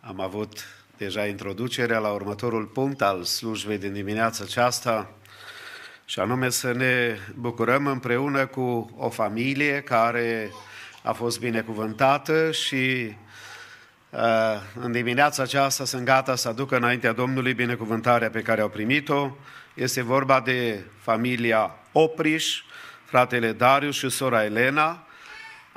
am 0.00 0.20
avut 0.20 0.66
deja 0.96 1.26
introducerea 1.26 1.98
la 1.98 2.08
următorul 2.08 2.64
punct 2.64 3.02
al 3.02 3.24
slujbei 3.24 3.78
din 3.78 3.92
dimineața 3.92 4.44
aceasta. 4.44 5.10
și 6.04 6.20
anume 6.20 6.48
să 6.48 6.72
ne 6.72 7.18
bucurăm 7.34 7.86
împreună 7.86 8.46
cu 8.46 8.94
o 8.96 9.08
familie 9.08 9.80
care 9.80 10.50
a 11.02 11.12
fost 11.12 11.40
binecuvântată 11.40 12.50
și 12.50 13.14
uh, 14.10 14.20
în 14.80 14.92
dimineața 14.92 15.42
aceasta 15.42 15.84
sunt 15.84 16.04
gata 16.04 16.36
să 16.36 16.48
aducă 16.48 16.76
înaintea 16.76 17.12
Domnului 17.12 17.54
binecuvântarea 17.54 18.30
pe 18.30 18.42
care 18.42 18.60
au 18.60 18.68
primit-o. 18.68 19.36
Este 19.74 20.02
vorba 20.02 20.40
de 20.40 20.84
familia 21.00 21.74
Opriș, 21.92 22.62
fratele 23.04 23.52
Darius 23.52 23.96
și 23.96 24.08
sora 24.08 24.44
Elena. 24.44 25.07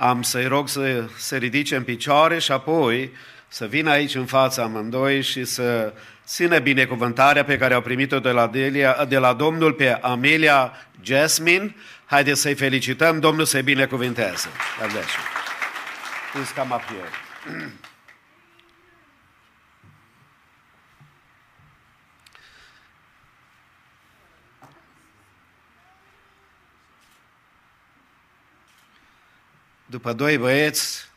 Am 0.01 0.21
să-i 0.21 0.45
rog 0.45 0.69
să 0.69 1.03
se 1.17 1.37
ridice 1.37 1.75
în 1.75 1.83
picioare 1.83 2.39
și 2.39 2.51
apoi 2.51 3.11
să 3.47 3.65
vină 3.65 3.89
aici 3.89 4.15
în 4.15 4.25
fața 4.25 4.63
amândoi 4.63 5.21
și 5.21 5.45
să 5.45 5.93
țină 6.25 6.59
binecuvântarea 6.59 7.43
pe 7.43 7.57
care 7.57 7.73
au 7.73 7.81
primit-o 7.81 8.19
de 8.19 8.29
la, 8.29 8.47
Delia, 8.47 9.05
de 9.05 9.17
la 9.17 9.33
Domnul 9.33 9.73
pe 9.73 9.89
Amelia 10.01 10.73
Jasmine. 11.01 11.75
Haideți 12.05 12.41
să-i 12.41 12.55
felicităm, 12.55 13.19
Domnul 13.19 13.45
să-i 13.45 13.61
binecuvinteze. 13.61 14.47
Please 16.33 16.53
come 16.55 16.73
up 16.73 16.81
here. 16.81 17.71
După 29.91 30.13
doi 30.13 30.38
băieți, 30.38 31.10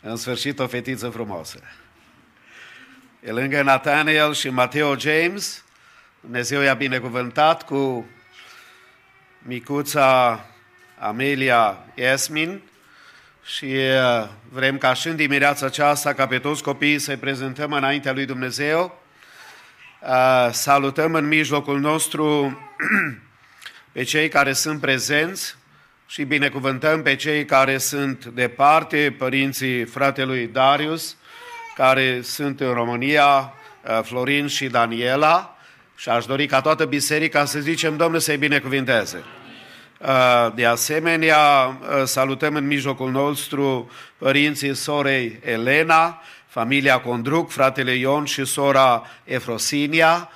în 0.00 0.16
sfârșit 0.16 0.58
o 0.58 0.66
fetiță 0.66 1.08
frumoasă. 1.08 1.60
E 3.20 3.30
lângă 3.30 3.62
Nathaniel 3.62 4.34
și 4.34 4.48
Mateo 4.48 4.96
James, 4.98 5.64
Dumnezeu 6.20 6.60
i-a 6.60 6.74
binecuvântat 6.74 7.62
cu 7.62 8.06
micuța 9.38 10.40
Amelia 10.98 11.78
Esmin 11.94 12.62
și 13.44 13.76
vrem 14.48 14.78
ca 14.78 14.94
și 14.94 15.08
în 15.08 15.16
dimineața 15.16 15.66
aceasta, 15.66 16.12
ca 16.12 16.26
pe 16.26 16.38
toți 16.38 16.62
copiii, 16.62 16.98
să-i 16.98 17.16
prezentăm 17.16 17.72
înaintea 17.72 18.12
lui 18.12 18.24
Dumnezeu. 18.24 19.02
Salutăm 20.50 21.14
în 21.14 21.26
mijlocul 21.26 21.80
nostru 21.80 22.58
pe 23.92 24.02
cei 24.02 24.28
care 24.28 24.52
sunt 24.52 24.80
prezenți 24.80 25.60
și 26.12 26.24
binecuvântăm 26.24 27.02
pe 27.02 27.16
cei 27.16 27.44
care 27.44 27.78
sunt 27.78 28.24
departe, 28.24 29.14
părinții 29.18 29.84
fratelui 29.84 30.46
Darius, 30.46 31.16
care 31.74 32.20
sunt 32.22 32.60
în 32.60 32.72
România, 32.72 33.52
uh, 33.84 34.00
Florin 34.02 34.46
și 34.46 34.66
Daniela, 34.66 35.56
și 35.96 36.08
aș 36.08 36.24
dori 36.24 36.46
ca 36.46 36.60
toată 36.60 36.84
biserica 36.84 37.44
să 37.44 37.60
zicem, 37.60 37.96
Domnul 37.96 38.20
să-i 38.20 38.36
binecuvinteze. 38.36 39.24
Uh, 39.98 40.52
de 40.54 40.66
asemenea, 40.66 41.66
uh, 41.66 42.02
salutăm 42.04 42.54
în 42.54 42.66
mijlocul 42.66 43.10
nostru 43.10 43.90
părinții 44.18 44.74
sorei 44.74 45.38
Elena, 45.44 46.22
familia 46.46 47.00
Condruc, 47.00 47.50
fratele 47.50 47.92
Ion 47.92 48.24
și 48.24 48.44
sora 48.44 49.06
Efrosinia. 49.24 50.30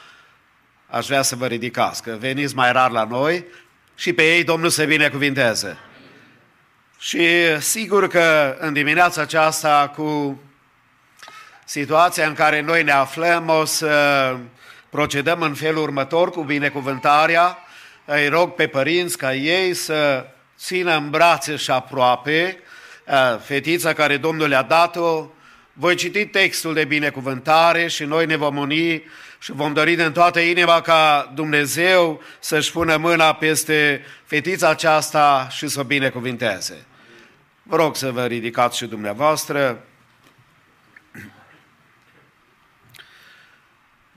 Aș 0.86 1.06
vrea 1.06 1.22
să 1.22 1.36
vă 1.36 1.46
ridicați, 1.46 2.02
că 2.02 2.16
veniți 2.20 2.54
mai 2.54 2.72
rar 2.72 2.90
la 2.90 3.04
noi 3.04 3.44
și 3.96 4.12
pe 4.12 4.34
ei 4.34 4.44
Domnul 4.44 4.70
să 4.70 4.84
binecuvinteze. 4.84 5.78
Și 6.98 7.26
sigur 7.60 8.08
că 8.08 8.56
în 8.58 8.72
dimineața 8.72 9.20
aceasta 9.20 9.92
cu 9.96 10.40
situația 11.64 12.26
în 12.26 12.34
care 12.34 12.60
noi 12.60 12.82
ne 12.82 12.92
aflăm, 12.92 13.48
o 13.48 13.64
să 13.64 14.36
procedăm 14.90 15.40
în 15.40 15.54
felul 15.54 15.82
următor 15.82 16.30
cu 16.30 16.42
binecuvântarea. 16.42 17.58
Îi 18.04 18.28
rog 18.28 18.54
pe 18.54 18.66
părinți 18.66 19.18
ca 19.18 19.34
ei 19.34 19.74
să 19.74 20.26
țină 20.58 20.96
în 20.96 21.10
brațe 21.10 21.56
și 21.56 21.70
aproape 21.70 22.58
uh, 23.06 23.40
fetița 23.44 23.92
care 23.92 24.16
Domnul 24.16 24.48
le-a 24.48 24.62
dat-o. 24.62 25.26
Voi 25.72 25.94
citi 25.94 26.26
textul 26.26 26.74
de 26.74 26.84
binecuvântare 26.84 27.86
și 27.86 28.04
noi 28.04 28.26
ne 28.26 28.36
vom 28.36 28.56
uni 28.56 29.02
și 29.46 29.52
vom 29.52 29.72
dori 29.72 29.94
din 29.94 30.12
toată 30.12 30.40
inima 30.40 30.80
ca 30.80 31.32
Dumnezeu 31.34 32.22
să-și 32.40 32.72
pună 32.72 32.96
mâna 32.96 33.32
peste 33.32 34.04
fetița 34.24 34.68
aceasta 34.68 35.48
și 35.50 35.68
să 35.68 35.80
o 35.80 35.84
binecuvinteze. 35.84 36.86
Vă 37.62 37.76
rog 37.76 37.96
să 37.96 38.10
vă 38.10 38.24
ridicați 38.24 38.76
și 38.76 38.86
dumneavoastră. 38.86 39.84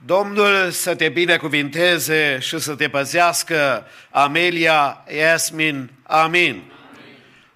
Domnul 0.04 0.70
să 0.70 0.94
te 0.94 1.08
binecuvinteze 1.08 2.38
și 2.40 2.58
să 2.58 2.74
te 2.74 2.88
păzească, 2.88 3.86
Amelia 4.10 5.04
Yasmin. 5.16 5.90
Amin. 6.02 6.72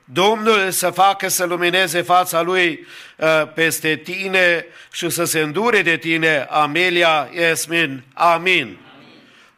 Domnul 0.05 0.71
să 0.71 0.91
facă 0.91 1.29
să 1.29 1.45
lumineze 1.45 2.03
fața 2.03 2.43
Lui 2.43 2.87
uh, 3.17 3.53
peste 3.55 3.97
tine 3.97 4.67
și 4.93 5.09
să 5.11 5.25
se 5.25 5.41
îndure 5.41 5.83
de 5.83 5.97
tine, 5.97 6.47
Amelia 6.51 7.29
Yasmin. 7.33 8.05
Amin. 8.15 8.79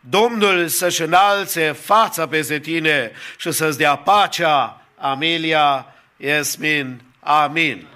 Domnul 0.01 0.69
să-și 0.69 1.03
înalțe 1.03 1.73
fața 1.73 2.29
peste 2.29 2.59
tine 2.59 3.13
și 3.37 3.51
să-ți 3.51 3.79
dea 3.79 3.97
pacea, 3.97 4.83
Amelia 4.97 5.95
Yasmin. 6.17 7.01
Amin. 7.21 7.87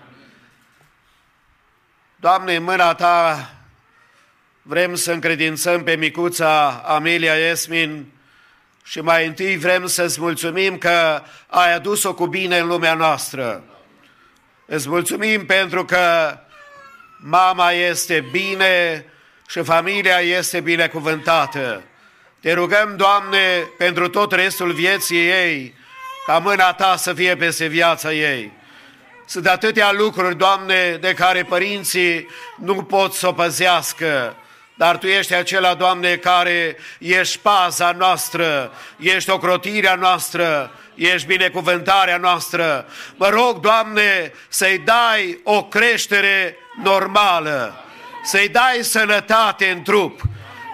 Doamne, 2.17 2.55
în 2.55 2.63
mâna 2.63 2.95
Ta 2.95 3.51
vrem 4.63 4.95
să 4.95 5.13
încredințăm 5.13 5.83
pe 5.83 5.97
micuța 5.97 6.83
Amelia 6.87 7.35
Esmin 7.35 8.07
și 8.85 9.01
mai 9.01 9.27
întâi 9.27 9.57
vrem 9.57 9.87
să-ți 9.87 10.21
mulțumim 10.21 10.79
că 10.79 11.23
ai 11.47 11.75
adus-o 11.75 12.15
cu 12.15 12.27
bine 12.27 12.59
în 12.59 12.67
lumea 12.67 12.95
noastră. 12.95 13.65
Îți 14.67 14.89
mulțumim 14.89 15.47
pentru 15.47 15.85
că 15.85 16.39
mama 17.17 17.71
este 17.73 18.25
bine 18.31 19.05
și 19.49 19.63
familia 19.63 20.19
este 20.19 20.61
binecuvântată. 20.61 21.83
Te 22.41 22.53
rugăm, 22.53 22.97
Doamne, 22.97 23.71
pentru 23.79 24.09
tot 24.09 24.33
restul 24.33 24.73
vieții 24.73 25.29
ei, 25.29 25.75
ca 26.27 26.39
mâna 26.39 26.73
Ta 26.73 26.97
să 26.97 27.15
fie 27.15 27.37
peste 27.37 27.67
viața 27.67 28.13
ei. 28.13 28.53
Sunt 29.27 29.47
atâtea 29.47 29.93
lucruri, 29.93 30.37
Doamne, 30.37 30.97
de 31.01 31.15
care 31.15 31.43
părinții 31.43 32.29
nu 32.57 32.83
pot 32.83 33.13
să 33.13 33.29
o 33.29 33.33
păzească, 33.33 34.37
dar 34.81 34.97
Tu 34.97 35.07
ești 35.07 35.35
acela, 35.35 35.75
Doamne, 35.75 36.17
care 36.17 36.77
ești 36.99 37.39
paza 37.39 37.93
noastră, 37.99 38.73
ești 38.97 39.31
ocrotirea 39.31 39.95
noastră, 39.95 40.73
ești 40.95 41.27
binecuvântarea 41.27 42.17
noastră. 42.17 42.87
Mă 43.17 43.29
rog, 43.29 43.61
Doamne, 43.61 44.33
să-i 44.49 44.79
dai 44.79 45.41
o 45.45 45.65
creștere 45.65 46.57
normală, 46.83 47.85
să-i 48.25 48.49
dai 48.49 48.79
sănătate 48.81 49.71
în 49.71 49.83
trup, 49.83 50.21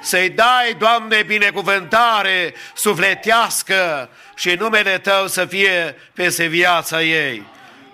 să-i 0.03 0.31
dai, 0.31 0.75
Doamne, 0.79 1.23
binecuvântare 1.23 2.55
sufletească 2.75 4.09
și 4.37 4.51
numele 4.59 4.99
Tău 4.99 5.27
să 5.27 5.45
fie 5.45 5.97
peste 6.12 6.45
viața 6.45 7.03
ei. 7.03 7.42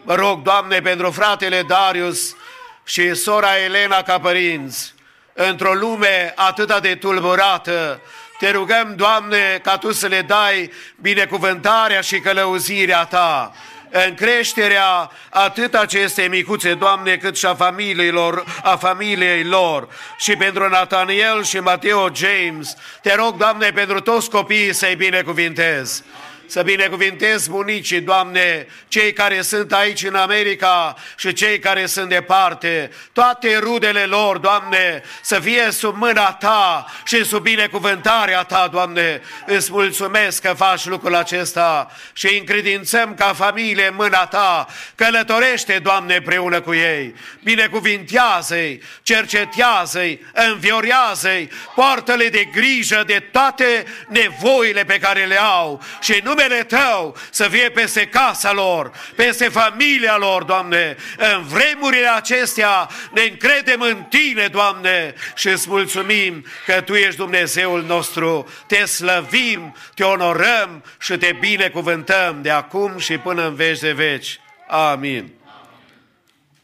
Mă 0.02 0.14
rog, 0.14 0.42
Doamne, 0.42 0.80
pentru 0.80 1.10
fratele 1.10 1.62
Darius 1.62 2.36
și 2.84 3.14
sora 3.14 3.58
Elena 3.58 4.02
ca 4.02 4.20
părinți, 4.20 4.91
într-o 5.32 5.72
lume 5.72 6.32
atât 6.36 6.80
de 6.80 6.94
tulburată, 6.94 8.00
te 8.38 8.50
rugăm, 8.50 8.94
Doamne, 8.96 9.60
ca 9.62 9.78
Tu 9.78 9.92
să 9.92 10.06
le 10.06 10.20
dai 10.20 10.72
binecuvântarea 11.00 12.00
și 12.00 12.20
călăuzirea 12.20 13.04
Ta 13.04 13.52
în 13.92 14.14
creșterea 14.14 15.10
atât 15.30 15.74
acestei 15.74 16.28
micuțe, 16.28 16.74
Doamne, 16.74 17.16
cât 17.16 17.36
și 17.36 17.46
a 17.46 17.54
familiilor, 17.54 18.44
a 18.62 18.76
familiei 18.76 19.44
lor. 19.44 19.88
Și 20.18 20.36
pentru 20.36 20.68
Nathaniel 20.68 21.42
și 21.44 21.58
Mateo 21.58 22.08
James, 22.14 22.76
te 23.02 23.14
rog, 23.14 23.36
Doamne, 23.36 23.70
pentru 23.70 24.00
toți 24.00 24.30
copiii 24.30 24.74
să-i 24.74 24.96
binecuvintezi 24.96 26.02
să 26.46 26.62
binecuvintez 26.62 27.46
bunicii, 27.46 28.00
Doamne, 28.00 28.66
cei 28.88 29.12
care 29.12 29.42
sunt 29.42 29.72
aici 29.72 30.02
în 30.02 30.14
America 30.14 30.96
și 31.16 31.32
cei 31.32 31.58
care 31.58 31.86
sunt 31.86 32.08
departe, 32.08 32.90
toate 33.12 33.58
rudele 33.58 34.04
lor, 34.04 34.38
Doamne, 34.38 35.02
să 35.22 35.40
fie 35.40 35.70
sub 35.70 35.96
mâna 35.96 36.32
Ta 36.32 36.86
și 37.04 37.24
sub 37.24 37.42
binecuvântarea 37.42 38.42
Ta, 38.42 38.68
Doamne. 38.72 39.20
Îți 39.46 39.72
mulțumesc 39.72 40.42
că 40.42 40.54
faci 40.56 40.84
lucrul 40.84 41.14
acesta 41.14 41.90
și 42.12 42.36
încredințăm 42.38 43.14
ca 43.14 43.32
familie 43.32 43.86
în 43.86 43.94
mâna 43.94 44.26
Ta. 44.26 44.66
Călătorește, 44.94 45.78
Doamne, 45.82 46.16
împreună 46.16 46.60
cu 46.60 46.74
ei. 46.74 47.14
Binecuvintează-i, 47.42 48.82
cercetează-i, 49.02 50.20
înviorează-i, 50.32 51.50
poartă-le 51.74 52.28
de 52.28 52.44
grijă 52.44 53.02
de 53.06 53.28
toate 53.32 53.84
nevoile 54.08 54.84
pe 54.84 54.98
care 54.98 55.24
le 55.24 55.40
au 55.40 55.82
și 56.00 56.20
nume 56.24 56.41
numele 56.42 56.64
Tău 56.64 57.16
să 57.30 57.48
fie 57.48 57.70
peste 57.70 58.06
casa 58.06 58.52
lor, 58.52 58.92
peste 59.16 59.48
familia 59.48 60.16
lor, 60.16 60.42
Doamne. 60.42 60.96
În 61.16 61.42
vremurile 61.42 62.08
acestea 62.08 62.88
ne 63.12 63.22
încredem 63.22 63.80
în 63.80 64.02
Tine, 64.02 64.46
Doamne, 64.46 65.14
și 65.34 65.48
îți 65.48 65.68
mulțumim 65.68 66.44
că 66.66 66.80
Tu 66.80 66.94
ești 66.94 67.16
Dumnezeul 67.16 67.82
nostru. 67.82 68.48
Te 68.66 68.84
slăvim, 68.84 69.76
te 69.94 70.04
onorăm 70.04 70.84
și 70.98 71.16
te 71.16 71.36
binecuvântăm 71.40 72.42
de 72.42 72.50
acum 72.50 72.98
și 72.98 73.18
până 73.18 73.46
în 73.46 73.54
veci 73.54 73.78
de 73.78 73.92
veci. 73.92 74.40
Amin. 74.68 75.32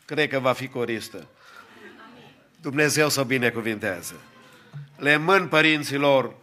Cred 0.05 0.29
că 0.29 0.39
va 0.39 0.53
fi 0.53 0.69
coristă. 0.69 1.27
Dumnezeu 2.61 3.09
să 3.09 3.21
o 3.21 3.25
binecuvinteze. 3.25 4.15
Le 4.97 5.17
mân 5.17 5.49
părinților 5.49 6.35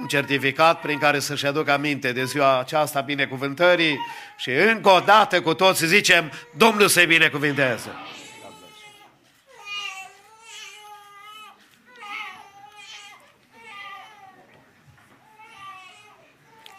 un 0.00 0.06
certificat 0.06 0.80
prin 0.80 0.98
care 0.98 1.18
să-și 1.18 1.46
aducă 1.46 1.72
aminte 1.72 2.12
de 2.12 2.24
ziua 2.24 2.58
aceasta 2.58 3.00
binecuvântării 3.00 3.98
și 4.36 4.50
încă 4.50 4.88
o 4.88 5.00
dată 5.00 5.42
cu 5.42 5.54
toți 5.54 5.86
zicem 5.86 6.32
Domnul 6.56 6.88
să-i 6.88 7.06
binecuvinteze. 7.06 7.90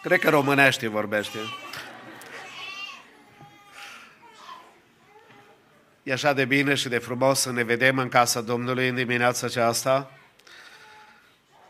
Cred 0.02 0.20
că 0.20 0.30
românește 0.30 0.88
vorbește. 0.88 1.38
E 6.02 6.12
așa 6.12 6.32
de 6.32 6.44
bine 6.44 6.74
și 6.74 6.88
de 6.88 6.98
frumos 6.98 7.40
să 7.40 7.52
ne 7.52 7.62
vedem 7.62 7.98
în 7.98 8.08
casa 8.08 8.40
Domnului 8.40 8.88
în 8.88 8.94
dimineața 8.94 9.46
aceasta, 9.46 10.10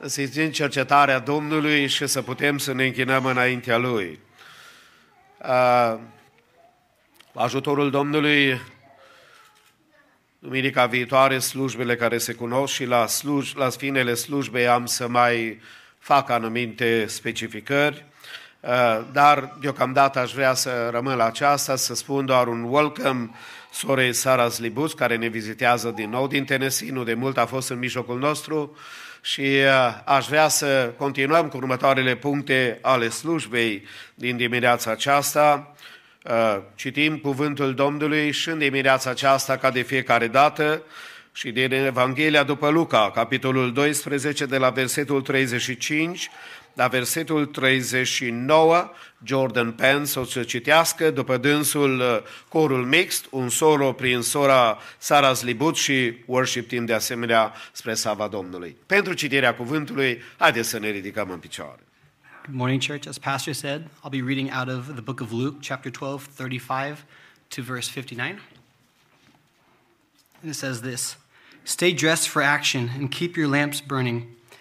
să 0.06 0.26
țin 0.26 0.52
cercetarea 0.52 1.18
Domnului 1.18 1.86
și 1.86 2.06
să 2.06 2.22
putem 2.22 2.58
să 2.58 2.72
ne 2.72 2.84
închinăm 2.84 3.24
înaintea 3.24 3.76
Lui. 3.76 4.18
Ajutorul 7.32 7.90
Domnului, 7.90 8.60
duminica 10.38 10.86
viitoare, 10.86 11.38
slujbele 11.38 11.96
care 11.96 12.18
se 12.18 12.32
cunosc 12.32 12.72
și 12.72 12.84
la, 12.84 13.06
sluj, 13.06 13.54
la 13.54 13.68
finele 13.68 14.14
slujbei 14.14 14.66
am 14.66 14.86
să 14.86 15.08
mai 15.08 15.60
fac 15.98 16.30
anumite 16.30 17.06
specificări. 17.06 18.04
Dar 19.12 19.56
deocamdată 19.60 20.18
aș 20.18 20.32
vrea 20.32 20.54
să 20.54 20.88
rămân 20.92 21.16
la 21.16 21.24
aceasta, 21.24 21.76
să 21.76 21.94
spun 21.94 22.26
doar 22.26 22.46
un 22.46 22.62
welcome 22.62 23.30
sorei 23.72 24.12
Sara 24.12 24.48
Zlibuț, 24.48 24.92
care 24.92 25.16
ne 25.16 25.28
vizitează 25.28 25.90
din 25.90 26.10
nou 26.10 26.26
din 26.26 26.44
Tennessee, 26.44 26.92
nu 26.92 27.04
de 27.04 27.14
mult 27.14 27.38
a 27.38 27.46
fost 27.46 27.70
în 27.70 27.78
mijlocul 27.78 28.18
nostru 28.18 28.76
și 29.24 29.40
uh, 29.40 30.00
aș 30.04 30.26
vrea 30.26 30.48
să 30.48 30.92
continuăm 30.96 31.48
cu 31.48 31.56
următoarele 31.56 32.16
puncte 32.16 32.78
ale 32.82 33.08
slujbei 33.08 33.86
din 34.14 34.36
dimineața 34.36 34.90
aceasta. 34.90 35.74
Uh, 36.22 36.58
citim 36.74 37.18
cuvântul 37.18 37.74
Domnului 37.74 38.32
și 38.32 38.48
în 38.48 38.58
dimineața 38.58 39.10
aceasta, 39.10 39.56
ca 39.56 39.70
de 39.70 39.82
fiecare 39.82 40.26
dată, 40.26 40.82
și 41.32 41.50
din 41.50 41.72
Evanghelia 41.72 42.42
după 42.42 42.68
Luca, 42.68 43.10
capitolul 43.14 43.72
12, 43.72 44.46
de 44.46 44.56
la 44.56 44.70
versetul 44.70 45.22
35 45.22 46.30
la 46.74 46.88
versetul 46.88 47.46
39, 47.46 48.90
Jordan 49.24 49.72
Pence 49.72 50.18
o 50.18 50.24
să 50.24 50.42
citească, 50.42 51.10
după 51.10 51.36
dânsul 51.36 52.00
uh, 52.00 52.18
corul 52.48 52.84
mixt, 52.84 53.26
un 53.30 53.48
solo 53.48 53.92
prin 53.92 54.20
sora 54.20 54.78
Sara 54.98 55.32
Zlibut 55.32 55.76
și 55.76 56.14
worship 56.26 56.68
team 56.68 56.84
de 56.84 56.92
asemenea 56.92 57.52
spre 57.72 57.94
Sava 57.94 58.28
Domnului. 58.28 58.76
Pentru 58.86 59.12
citirea 59.12 59.54
cuvântului, 59.54 60.22
haideți 60.36 60.68
să 60.68 60.78
ne 60.78 60.90
ridicăm 60.90 61.30
în 61.30 61.38
picioare. 61.38 61.80
Good 62.46 62.56
morning, 62.56 62.82
church. 62.86 63.06
As 63.06 63.18
Pastor 63.18 63.54
said, 63.54 63.82
I'll 64.02 64.10
be 64.10 64.22
reading 64.22 64.50
out 64.58 64.68
of 64.68 64.92
the 64.92 65.00
book 65.00 65.20
of 65.20 65.32
Luke, 65.32 65.56
chapter 65.60 65.90
12, 65.90 66.28
35 66.34 66.98
to 67.48 67.62
verse 67.62 67.90
59. 67.90 68.40
And 70.42 70.52
it 70.52 70.56
says 70.56 70.80
this 70.80 71.16
Stay 71.62 71.92
dressed 71.92 72.28
for 72.28 72.42
action 72.42 72.90
and 72.98 73.10
keep 73.10 73.36
your 73.36 73.48
lamps 73.48 73.80
burning 73.80 74.26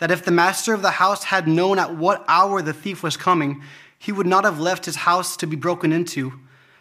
that 0.00 0.10
if 0.10 0.24
the 0.24 0.30
master 0.30 0.74
of 0.74 0.82
the 0.82 0.92
house 0.92 1.24
had 1.24 1.46
known 1.46 1.78
at 1.78 1.94
what 1.94 2.24
hour 2.26 2.60
the 2.60 2.72
thief 2.72 3.02
was 3.02 3.16
coming, 3.16 3.62
he 3.98 4.10
would 4.10 4.26
not 4.26 4.44
have 4.44 4.58
left 4.58 4.86
his 4.86 4.96
house 4.96 5.36
to 5.36 5.46
be 5.46 5.56
broken 5.56 5.92
into. 5.92 6.32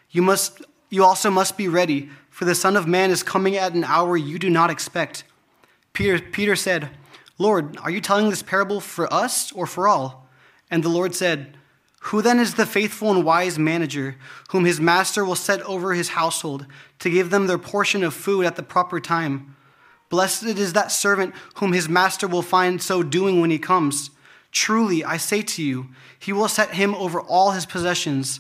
You, 0.10 0.22
must, 0.22 0.62
you 0.90 1.04
also 1.04 1.30
must 1.30 1.58
be 1.58 1.68
ready, 1.68 2.10
for 2.30 2.46
the 2.46 2.56
Son 2.56 2.78
of 2.78 2.88
Man 2.88 3.12
is 3.12 3.22
coming 3.22 3.58
at 3.58 3.74
an 3.74 3.84
hour 3.84 4.16
you 4.16 4.40
do 4.40 4.50
not 4.50 4.70
expect. 4.70 5.26
Peter, 5.92 6.18
Peter 6.20 6.56
said, 6.56 6.90
Lord, 7.38 7.78
are 7.80 7.92
you 7.92 8.00
telling 8.00 8.30
this 8.30 8.42
parable 8.42 8.80
for 8.80 9.14
us 9.14 9.52
or 9.52 9.68
for 9.68 9.88
all? 9.88 10.30
And 10.72 10.82
the 10.82 10.90
Lord 10.90 11.14
said, 11.14 11.58
Who 12.04 12.22
then 12.22 12.40
is 12.40 12.54
the 12.54 12.66
faithful 12.66 13.12
and 13.12 13.26
wise 13.26 13.60
manager, 13.60 14.16
whom 14.52 14.64
his 14.64 14.80
master 14.80 15.26
will 15.26 15.36
set 15.36 15.62
over 15.64 15.94
his 15.94 16.10
household, 16.10 16.68
to 17.00 17.10
give 17.10 17.32
them 17.32 17.48
their 17.48 17.58
portion 17.58 18.02
of 18.02 18.14
food 18.14 18.46
at 18.46 18.56
the 18.56 18.64
proper 18.64 19.02
time? 19.02 19.58
Blessed 20.10 20.44
is 20.44 20.74
that 20.74 20.92
servant 20.92 21.36
whom 21.56 21.74
his 21.74 21.88
master 21.88 22.28
will 22.28 22.42
find 22.42 22.82
so 22.82 23.04
doing 23.04 23.40
when 23.42 23.52
he 23.52 23.60
comes. 23.60 24.10
Truly, 24.52 25.04
I 25.04 25.18
say 25.18 25.42
to 25.44 25.64
you, 25.64 25.90
he 26.18 26.34
will 26.34 26.48
set 26.48 26.72
him 26.72 26.96
over 26.96 27.22
all 27.22 27.52
his 27.52 27.68
possessions. 27.68 28.40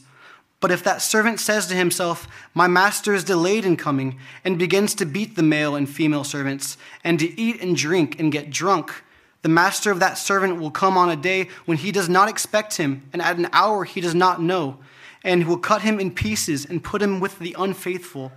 But 0.59 0.71
if 0.71 0.83
that 0.83 1.01
servant 1.01 1.39
says 1.39 1.67
to 1.67 1.75
himself, 1.75 2.27
My 2.53 2.67
master 2.67 3.13
is 3.13 3.23
delayed 3.23 3.63
in 3.63 3.77
coming, 3.77 4.19
and 4.43 4.59
begins 4.59 4.93
to 4.95 5.05
beat 5.05 5.35
the 5.35 5.43
male 5.43 5.75
and 5.75 5.87
female 5.87 6.23
servants, 6.23 6.77
and 7.03 7.19
to 7.19 7.39
eat 7.39 7.61
and 7.61 7.77
drink 7.77 8.19
and 8.19 8.31
get 8.31 8.49
drunk, 8.49 9.03
the 9.41 9.49
master 9.49 9.89
of 9.89 10.01
that 10.01 10.17
servant 10.17 10.59
will 10.59 10.71
come 10.71 10.97
on 10.97 11.09
a 11.09 11.15
day 11.15 11.47
when 11.65 11.77
he 11.77 11.91
does 11.91 12.09
not 12.09 12.27
expect 12.27 12.75
him, 12.75 13.03
and 13.13 13.21
at 13.21 13.37
an 13.37 13.47
hour 13.53 13.85
he 13.85 14.01
does 14.01 14.15
not 14.15 14.41
know, 14.41 14.79
and 15.23 15.47
will 15.47 15.57
cut 15.57 15.83
him 15.83 15.99
in 15.99 16.11
pieces 16.11 16.65
and 16.65 16.83
put 16.83 17.01
him 17.01 17.21
with 17.21 17.39
the 17.39 17.55
unfaithful. 17.57 18.33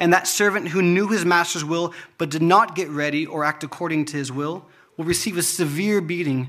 And 0.00 0.14
that 0.14 0.26
servant 0.26 0.68
who 0.68 0.80
knew 0.80 1.08
his 1.08 1.26
master's 1.26 1.64
will 1.64 1.92
but 2.16 2.30
did 2.30 2.40
not 2.40 2.74
get 2.74 2.88
ready 2.88 3.26
or 3.26 3.44
act 3.44 3.62
according 3.62 4.06
to 4.06 4.16
his 4.16 4.32
will 4.32 4.64
will 4.96 5.04
receive 5.04 5.36
a 5.36 5.42
severe 5.42 6.00
beating. 6.00 6.48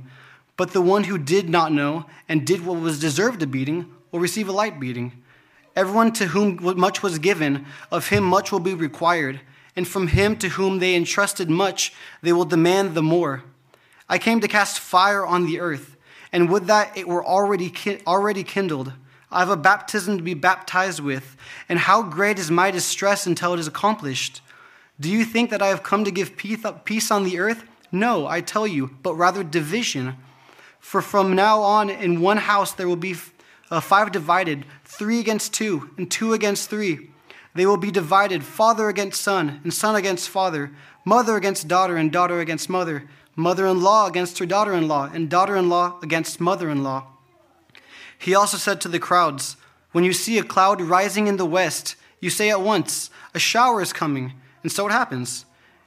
But 0.56 0.72
the 0.72 0.82
one 0.82 1.04
who 1.04 1.18
did 1.18 1.50
not 1.50 1.74
know 1.74 2.06
and 2.30 2.48
did 2.48 2.66
what 2.66 2.80
was 2.80 3.00
deserved 3.00 3.44
a 3.44 3.48
beating 3.48 3.94
will 4.10 4.22
receive 4.22 4.48
a 4.48 4.54
light 4.54 4.80
beating. 4.80 5.22
Everyone 5.76 6.14
to 6.14 6.28
whom 6.28 6.60
much 6.80 7.04
was 7.04 7.20
given, 7.20 7.66
of 7.92 8.08
him 8.08 8.24
much 8.24 8.54
will 8.54 8.60
be 8.60 8.74
required, 8.74 9.42
and 9.76 9.86
from 9.86 10.08
him 10.08 10.38
to 10.38 10.50
whom 10.50 10.80
they 10.80 10.96
entrusted 10.96 11.50
much, 11.50 11.94
they 12.22 12.34
will 12.34 12.46
demand 12.46 12.94
the 12.94 13.02
more. 13.02 13.44
I 14.08 14.18
came 14.18 14.40
to 14.42 14.48
cast 14.48 14.80
fire 14.80 15.26
on 15.26 15.46
the 15.46 15.60
earth, 15.60 15.98
and 16.32 16.50
would 16.50 16.68
that 16.68 16.98
it 16.98 17.08
were 17.08 17.26
already, 17.26 17.74
already 18.08 18.44
kindled. 18.44 18.94
I 19.32 19.40
have 19.40 19.50
a 19.50 19.58
baptism 19.58 20.18
to 20.18 20.24
be 20.24 20.34
baptized 20.34 21.00
with, 21.00 21.38
and 21.70 21.80
how 21.80 22.04
great 22.04 22.38
is 22.38 22.52
my 22.52 22.70
distress 22.70 23.26
until 23.26 23.54
it 23.54 23.60
is 23.60 23.68
accomplished. 23.68 24.42
Do 25.00 25.10
you 25.10 25.24
think 25.24 25.50
that 25.50 25.62
I 25.62 25.68
have 25.68 25.84
come 25.84 26.04
to 26.04 26.12
give 26.12 26.36
peace 26.36 27.12
on 27.12 27.24
the 27.24 27.40
earth? 27.40 27.64
No, 27.92 28.28
I 28.28 28.42
tell 28.42 28.68
you, 28.68 28.92
but 29.02 29.16
rather 29.16 29.44
division. 29.44 30.16
For 30.80 31.02
from 31.02 31.36
now 31.36 31.62
on, 31.62 31.90
in 31.90 32.22
one 32.22 32.38
house 32.38 32.74
there 32.74 32.88
will 32.88 32.96
be 32.96 33.16
uh, 33.70 33.80
five 33.80 34.12
divided, 34.12 34.66
three 34.84 35.20
against 35.20 35.54
two, 35.54 35.92
and 35.98 36.12
two 36.12 36.34
against 36.34 36.70
three. 36.70 37.10
They 37.56 37.66
will 37.66 37.78
be 37.78 37.92
divided, 37.92 38.44
father 38.44 38.90
against 38.90 39.22
son, 39.22 39.62
and 39.64 39.74
son 39.74 39.96
against 39.96 40.30
father, 40.30 40.72
mother 41.06 41.36
against 41.36 41.68
daughter, 41.68 41.98
and 41.98 42.12
daughter 42.12 42.40
against 42.40 42.70
mother, 42.70 43.08
mother 43.36 43.66
in 43.66 43.82
law 43.82 44.08
against 44.08 44.40
her 44.40 44.46
daughter 44.46 44.74
in 44.74 44.88
law, 44.88 45.10
and 45.14 45.30
daughter 45.30 45.56
in 45.56 45.70
law 45.70 46.00
against 46.02 46.40
mother 46.40 46.70
in 46.70 46.84
law. 46.84 47.08
He 48.22 48.36
also 48.36 48.58
said 48.58 48.80
to 48.82 48.88
the 48.88 49.00
crowds, 49.00 49.58
When 49.94 50.04
you 50.04 50.14
see 50.14 50.38
a 50.38 50.44
cloud 50.44 50.80
rising 50.80 51.26
in 51.26 51.38
the 51.38 51.46
west, 51.46 51.96
you 52.20 52.30
say 52.30 52.52
at 52.52 52.62
once, 52.62 53.10
A 53.34 53.40
shower 53.40 53.82
is 53.82 53.92
coming. 53.92 54.34
And 54.62 54.72
so 54.72 54.86
it 54.86 54.92
happens. 54.92 55.46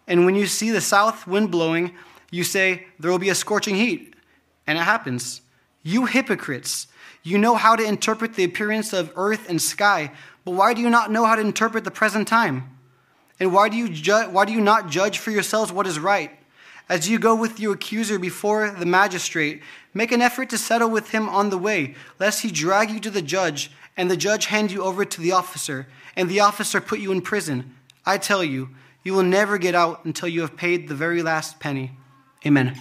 And 0.09 0.27
when 0.27 0.35
you 0.35 0.49
see 0.49 0.73
the 0.73 0.81
south 0.81 1.29
wind 1.29 1.53
blowing, 1.53 1.93
you 2.33 2.43
say, 2.43 2.87
There 2.99 3.13
will 3.13 3.21
be 3.21 3.29
a 3.29 3.37
scorching 3.37 3.77
heat. 3.77 4.17
And 4.67 4.77
it 4.77 4.83
happens. 4.83 5.43
You 5.85 6.07
hypocrites, 6.07 6.89
you 7.23 7.39
know 7.39 7.55
how 7.55 7.77
to 7.77 7.85
interpret 7.85 8.35
the 8.35 8.43
appearance 8.43 8.93
of 8.93 9.13
earth 9.15 9.49
and 9.49 9.63
sky, 9.63 10.11
but 10.45 10.53
why 10.53 10.75
do 10.75 10.83
you 10.83 10.91
not 10.91 11.13
know 11.13 11.27
how 11.27 11.37
to 11.37 11.41
interpret 11.41 11.85
the 11.85 11.93
present 11.93 12.27
time? 12.27 12.69
And 13.39 13.53
why 13.53 13.69
do 13.69 13.77
you, 13.77 13.89
ju- 13.89 14.29
why 14.31 14.45
do 14.45 14.53
you 14.53 14.61
not 14.61 14.91
judge 14.91 15.19
for 15.19 15.31
yourselves 15.31 15.71
what 15.71 15.87
is 15.87 16.01
right? 16.01 16.33
As 16.89 17.09
you 17.09 17.19
go 17.19 17.35
with 17.35 17.59
your 17.59 17.75
accuser 17.75 18.19
before 18.19 18.71
the 18.71 18.87
magistrate, 18.87 19.63
make 19.95 20.13
an 20.13 20.21
effort 20.21 20.51
to 20.51 20.59
settle 20.59 20.91
with 20.91 21.11
him 21.11 21.29
on 21.29 21.51
the 21.51 21.59
way, 21.59 21.95
lest 22.21 22.43
he 22.43 22.51
drag 22.51 22.91
you 22.91 23.01
to 23.01 23.11
the 23.11 23.23
judge, 23.23 23.71
and 23.97 24.11
the 24.11 24.17
judge 24.17 24.47
hand 24.47 24.71
you 24.71 24.83
over 24.83 25.05
to 25.05 25.21
the 25.21 25.33
officer, 25.33 25.87
and 26.15 26.29
the 26.29 26.41
officer 26.41 26.81
put 26.81 26.99
you 26.99 27.11
in 27.11 27.23
prison. 27.23 27.75
I 28.05 28.19
tell 28.19 28.45
you, 28.45 28.71
you 29.03 29.15
will 29.15 29.23
never 29.23 29.57
get 29.57 29.75
out 29.75 30.05
until 30.05 30.29
you 30.29 30.43
have 30.43 30.57
paid 30.57 30.89
the 30.89 30.95
very 30.95 31.23
last 31.23 31.59
penny. 31.59 31.93
Amen. 32.45 32.79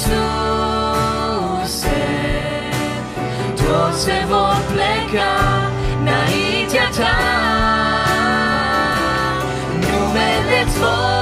Toți 3.54 4.00
se 4.00 4.24
vor 4.28 4.56
pleca 4.72 5.32
înaintea 6.00 6.88
ta. 6.96 7.16
Numele-ți 9.80 10.78
vom 10.78 11.19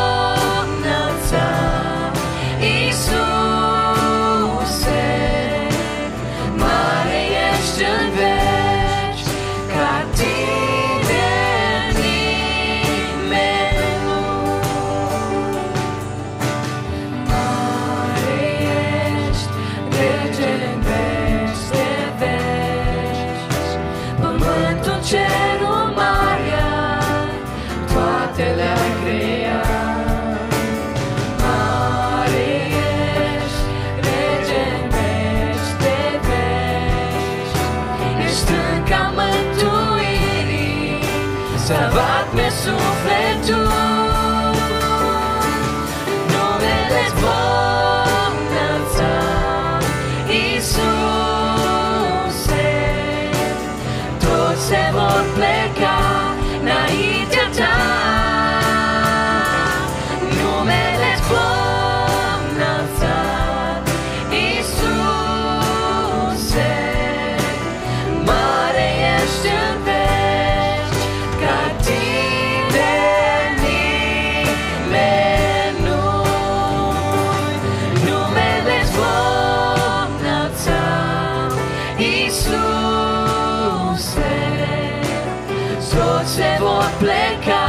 pleca 86.99 87.64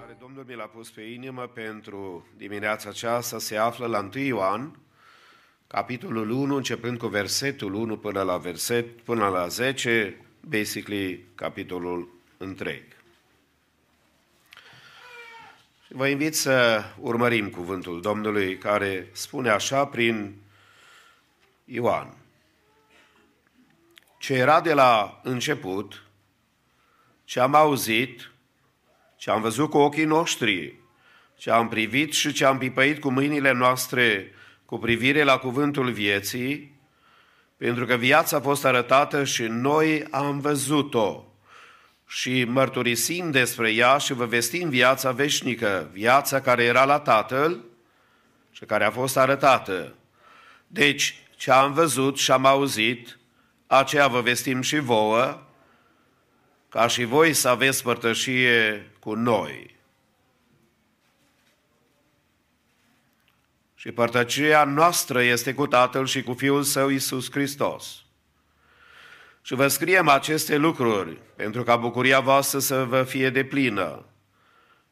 care 0.00 0.16
Domnul 0.20 0.44
mi 0.46 0.54
l-a 0.54 0.70
pus 0.74 0.90
pe 0.90 1.02
inimă 1.02 1.42
pentru 1.54 2.26
dimineața 2.36 2.88
aceasta 2.88 3.38
se 3.38 3.56
află 3.56 3.86
la 3.86 3.98
1 4.14 4.24
Ioan, 4.24 4.78
capitolul 5.68 6.30
1, 6.30 6.56
începând 6.56 6.98
cu 6.98 7.06
versetul 7.06 7.74
1 7.74 7.96
până 7.96 8.22
la 8.22 8.36
verset, 8.36 9.00
până 9.00 9.28
la 9.28 9.48
10, 9.48 10.20
basically 10.40 11.24
capitolul 11.34 12.08
întreg. 12.36 12.82
Și 15.86 15.92
Vă 15.92 16.06
invit 16.06 16.34
să 16.36 16.84
urmărim 17.00 17.50
cuvântul 17.50 18.00
Domnului 18.00 18.58
care 18.58 19.08
spune 19.12 19.50
așa 19.50 19.86
prin 19.86 20.34
Ioan. 21.64 22.16
Ce 24.18 24.34
era 24.34 24.60
de 24.60 24.72
la 24.72 25.20
început, 25.22 26.02
ce 27.24 27.40
am 27.40 27.54
auzit, 27.54 28.30
ce 29.16 29.30
am 29.30 29.40
văzut 29.40 29.70
cu 29.70 29.78
ochii 29.78 30.04
noștri, 30.04 30.74
ce 31.36 31.50
am 31.50 31.68
privit 31.68 32.12
și 32.12 32.32
ce 32.32 32.44
am 32.44 32.58
pipăit 32.58 33.00
cu 33.00 33.10
mâinile 33.10 33.52
noastre 33.52 34.32
cu 34.68 34.78
privire 34.78 35.22
la 35.22 35.38
cuvântul 35.38 35.90
vieții, 35.90 36.80
pentru 37.56 37.86
că 37.86 37.94
viața 37.94 38.36
a 38.36 38.40
fost 38.40 38.64
arătată 38.64 39.24
și 39.24 39.42
noi 39.42 40.04
am 40.10 40.40
văzut-o 40.40 41.24
și 42.06 42.44
mărturisim 42.44 43.30
despre 43.30 43.72
ea 43.72 43.98
și 43.98 44.12
vă 44.12 44.24
vestim 44.24 44.68
viața 44.68 45.10
veșnică, 45.10 45.88
viața 45.92 46.40
care 46.40 46.64
era 46.64 46.84
la 46.84 46.98
Tatăl 46.98 47.64
și 48.50 48.64
care 48.64 48.84
a 48.84 48.90
fost 48.90 49.16
arătată. 49.16 49.94
Deci, 50.66 51.22
ce 51.36 51.50
am 51.50 51.72
văzut 51.72 52.18
și 52.18 52.30
am 52.30 52.44
auzit, 52.44 53.18
aceea 53.66 54.06
vă 54.06 54.20
vestim 54.20 54.60
și 54.60 54.78
vouă, 54.78 55.42
ca 56.68 56.86
și 56.86 57.04
voi 57.04 57.32
să 57.32 57.48
aveți 57.48 57.82
părtășie 57.82 58.90
cu 59.00 59.14
noi. 59.14 59.77
Și 63.88 63.94
părtăcia 63.94 64.64
noastră 64.64 65.22
este 65.22 65.54
cu 65.54 65.66
Tatăl 65.66 66.06
și 66.06 66.22
cu 66.22 66.32
Fiul 66.32 66.62
Său 66.62 66.88
Iisus 66.88 67.30
Hristos. 67.30 68.04
Și 69.42 69.54
vă 69.54 69.68
scriem 69.68 70.08
aceste 70.08 70.56
lucruri 70.56 71.18
pentru 71.36 71.62
ca 71.62 71.76
bucuria 71.76 72.20
voastră 72.20 72.58
să 72.58 72.84
vă 72.84 73.02
fie 73.02 73.30
deplină. 73.30 74.04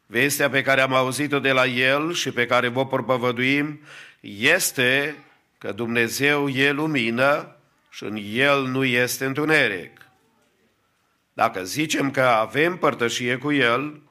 Vestea 0.07 0.51
pe 0.51 0.63
care 0.63 0.81
am 0.81 0.95
auzit-o 0.95 1.39
de 1.39 1.53
la 1.53 1.67
El 1.67 2.13
și 2.13 2.31
pe 2.31 2.47
care 2.47 2.69
vă 2.69 2.87
propovăduim 2.87 3.81
este 4.21 5.17
că 5.59 5.73
Dumnezeu 5.73 6.49
e 6.49 6.71
lumină 6.71 7.57
și 7.91 8.05
în 8.05 8.19
El 8.33 8.67
nu 8.67 8.85
este 8.85 9.25
întuneric. 9.25 10.01
Dacă 11.33 11.65
zicem 11.65 12.11
că 12.11 12.23
avem 12.23 12.77
părtășie 12.77 13.37
cu 13.37 13.53
El 13.53 14.03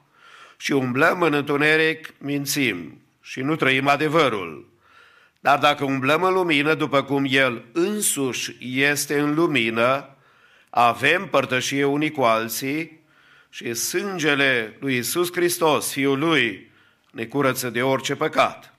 și 0.56 0.72
umblăm 0.72 1.22
în 1.22 1.32
întuneric, 1.32 2.14
mințim 2.18 3.00
și 3.20 3.40
nu 3.40 3.56
trăim 3.56 3.88
adevărul. 3.88 4.74
Dar 5.46 5.58
dacă 5.58 5.84
umblăm 5.84 6.22
în 6.22 6.32
lumină, 6.32 6.74
după 6.74 7.02
cum 7.02 7.26
El 7.28 7.64
însuși 7.72 8.56
este 8.60 9.18
în 9.18 9.34
lumină, 9.34 10.16
avem 10.70 11.26
părtășie 11.26 11.84
unii 11.84 12.10
cu 12.10 12.22
alții 12.22 13.00
și 13.50 13.74
sângele 13.74 14.76
lui 14.80 14.96
Isus 14.96 15.32
Hristos, 15.32 15.92
Fiul 15.92 16.18
Lui, 16.18 16.70
ne 17.10 17.24
curăță 17.24 17.70
de 17.70 17.82
orice 17.82 18.14
păcat. 18.14 18.74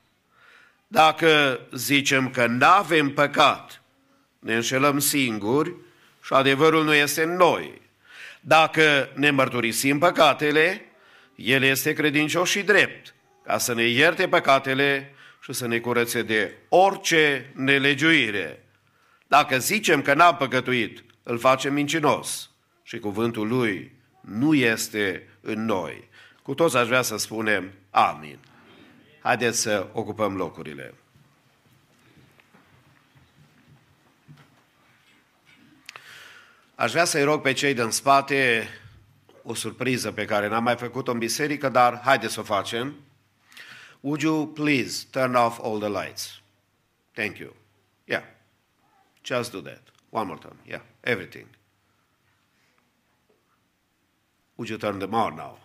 Dacă 0.88 1.60
zicem 1.72 2.30
că 2.30 2.46
nu 2.46 2.66
avem 2.66 3.10
păcat, 3.10 3.82
ne 4.40 4.56
înșelăm 4.56 5.00
singuri 5.00 5.74
și 6.24 6.34
adevărul 6.34 6.84
nu 6.84 6.94
este 6.94 7.24
în 7.24 7.36
noi. 7.36 7.82
Dacă 8.40 9.10
ne 9.14 9.32
mărturisim 9.32 10.00
păcatele, 10.00 10.86
El 11.36 11.64
este 11.64 11.94
credincios 11.94 12.50
și 12.50 12.62
drept, 12.62 13.14
ca 13.44 13.58
să 13.58 13.74
ne 13.74 13.84
ierte 13.84 14.28
păcatele 14.28 15.12
și 15.48 15.54
să 15.54 15.68
ne 15.68 15.80
curățe 15.80 16.22
de 16.22 16.54
orice 16.70 17.52
nelegiuire. 17.56 18.64
Dacă 19.28 19.58
zicem 19.58 20.02
că 20.02 20.14
n-am 20.14 20.36
păcătuit, 20.36 21.04
îl 21.24 21.40
facem 21.40 21.74
mincinos 21.74 22.50
și 22.84 23.00
cuvântul 23.00 23.48
Lui 23.48 23.96
nu 24.22 24.54
este 24.54 25.28
în 25.42 25.66
noi. 25.66 26.10
Cu 26.42 26.54
toți 26.54 26.78
aș 26.78 26.88
vrea 26.88 27.02
să 27.02 27.18
spunem 27.18 27.72
amin. 27.90 28.40
Haideți 29.22 29.62
să 29.62 29.88
ocupăm 29.94 30.36
locurile. 30.36 30.94
Aș 36.76 36.92
vrea 36.92 37.06
să-i 37.06 37.24
rog 37.24 37.42
pe 37.42 37.54
cei 37.54 37.74
din 37.74 37.90
spate 37.90 38.68
o 39.44 39.54
surpriză 39.54 40.12
pe 40.12 40.26
care 40.26 40.48
n-am 40.48 40.64
mai 40.64 40.76
făcut-o 40.76 41.12
în 41.12 41.18
biserică, 41.18 41.70
dar 41.70 42.02
haideți 42.04 42.34
să 42.34 42.40
o 42.40 42.44
facem. 42.44 42.96
Would 44.08 44.24
you 44.24 44.54
please 44.56 45.04
turn 45.12 45.36
off 45.36 45.60
all 45.60 45.80
the 45.80 45.90
lights? 45.90 46.40
Thank 47.14 47.40
you. 47.40 47.54
Yeah. 48.06 48.24
Just 49.22 49.52
do 49.52 49.60
that. 49.62 49.82
One 50.12 50.28
more 50.28 50.38
time. 50.38 50.58
Yeah. 50.66 50.80
Everything. 51.04 51.48
Would 54.56 54.70
you 54.70 54.78
turn 54.78 55.00
them 55.00 55.14
on 55.14 55.36
now? 55.36 55.58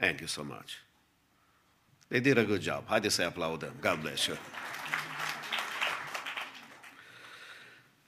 Thank 0.00 0.20
you 0.20 0.26
so 0.26 0.42
much. 0.42 0.78
They 2.08 2.18
did 2.18 2.36
a 2.36 2.44
good 2.44 2.62
job. 2.62 2.82
Haideți 2.86 3.14
să-i 3.14 3.24
aplaudăm. 3.24 3.72
God 3.80 4.00
bless 4.00 4.26
you. 4.26 4.36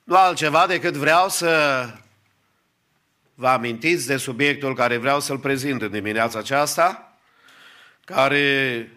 Nu 0.04 0.16
altceva 0.16 0.66
decât 0.66 0.94
vreau 0.94 1.28
să 1.28 1.84
vă 3.34 3.48
amintiți 3.48 4.06
de 4.06 4.16
subiectul 4.16 4.74
care 4.74 4.96
vreau 4.96 5.20
să-l 5.20 5.38
prezint 5.38 5.82
în 5.82 5.90
dimineața 5.90 6.38
aceasta, 6.38 7.09
care 8.14 8.88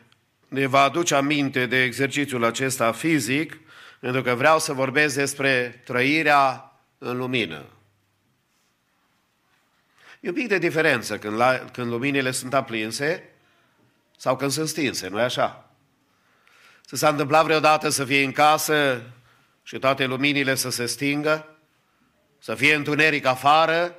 ne 0.47 0.66
va 0.66 0.82
aduce 0.82 1.16
aminte 1.16 1.66
de 1.66 1.84
exercițiul 1.84 2.43
acesta 2.43 2.91
fizic, 2.91 3.59
pentru 3.99 4.22
că 4.22 4.36
vreau 4.36 4.59
să 4.59 4.74
vorbesc 4.74 5.16
despre 5.16 5.82
trăirea 5.86 6.72
în 6.97 7.18
lumină. 7.18 7.66
E 10.20 10.28
un 10.28 10.34
pic 10.34 10.47
de 10.47 10.57
diferență 10.57 11.18
când, 11.18 11.36
la, 11.36 11.66
când 11.72 11.88
luminile 11.91 12.32
sunt 12.32 12.53
aprinse 12.53 13.30
sau 14.18 14.36
când 14.36 14.51
sunt 14.51 14.68
stinse, 14.68 15.07
nu-i 15.07 15.22
așa? 15.22 15.70
Să 16.86 16.95
s-a 16.95 17.09
întâmplat 17.09 17.43
vreodată 17.43 17.89
să 17.89 18.05
fie 18.05 18.24
în 18.24 18.32
casă 18.32 19.01
și 19.64 19.80
toate 19.80 20.05
luminile 20.05 20.55
să 20.55 20.70
se 20.70 20.86
stingă, 20.86 21.47
să 22.39 22.55
fie 22.55 22.74
întuneric 22.74 23.26
afară 23.26 23.95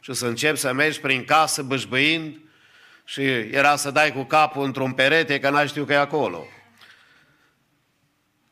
și 0.00 0.12
să 0.12 0.26
începi 0.26 0.58
să 0.58 0.72
mergi 0.72 1.00
prin 1.00 1.24
casă 1.24 1.62
bâșbâind 1.62 2.36
și 3.04 3.22
era 3.30 3.76
să 3.76 3.90
dai 3.90 4.12
cu 4.12 4.24
capul 4.24 4.64
într-un 4.64 4.92
perete 4.92 5.38
că 5.40 5.50
n-ai 5.50 5.68
știu 5.68 5.84
că 5.84 5.92
e 5.92 5.96
acolo. 5.96 6.46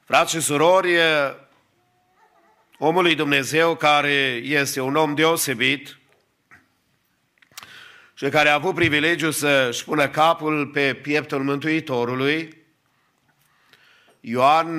Frați 0.05 0.34
și 0.34 0.40
surori, 0.40 0.96
omului 2.78 3.14
Dumnezeu 3.14 3.76
care 3.76 4.12
este 4.42 4.80
un 4.80 4.96
om 4.96 5.14
deosebit 5.14 5.98
și 8.14 8.28
care 8.28 8.48
a 8.48 8.55
avut 8.55 8.74
privilegiul 8.74 9.32
să-și 9.32 9.84
pună 9.84 10.09
capul 10.09 10.66
pe 10.66 10.94
pieptul 10.94 11.42
Mântuitorului, 11.42 12.64
Ioan 14.20 14.76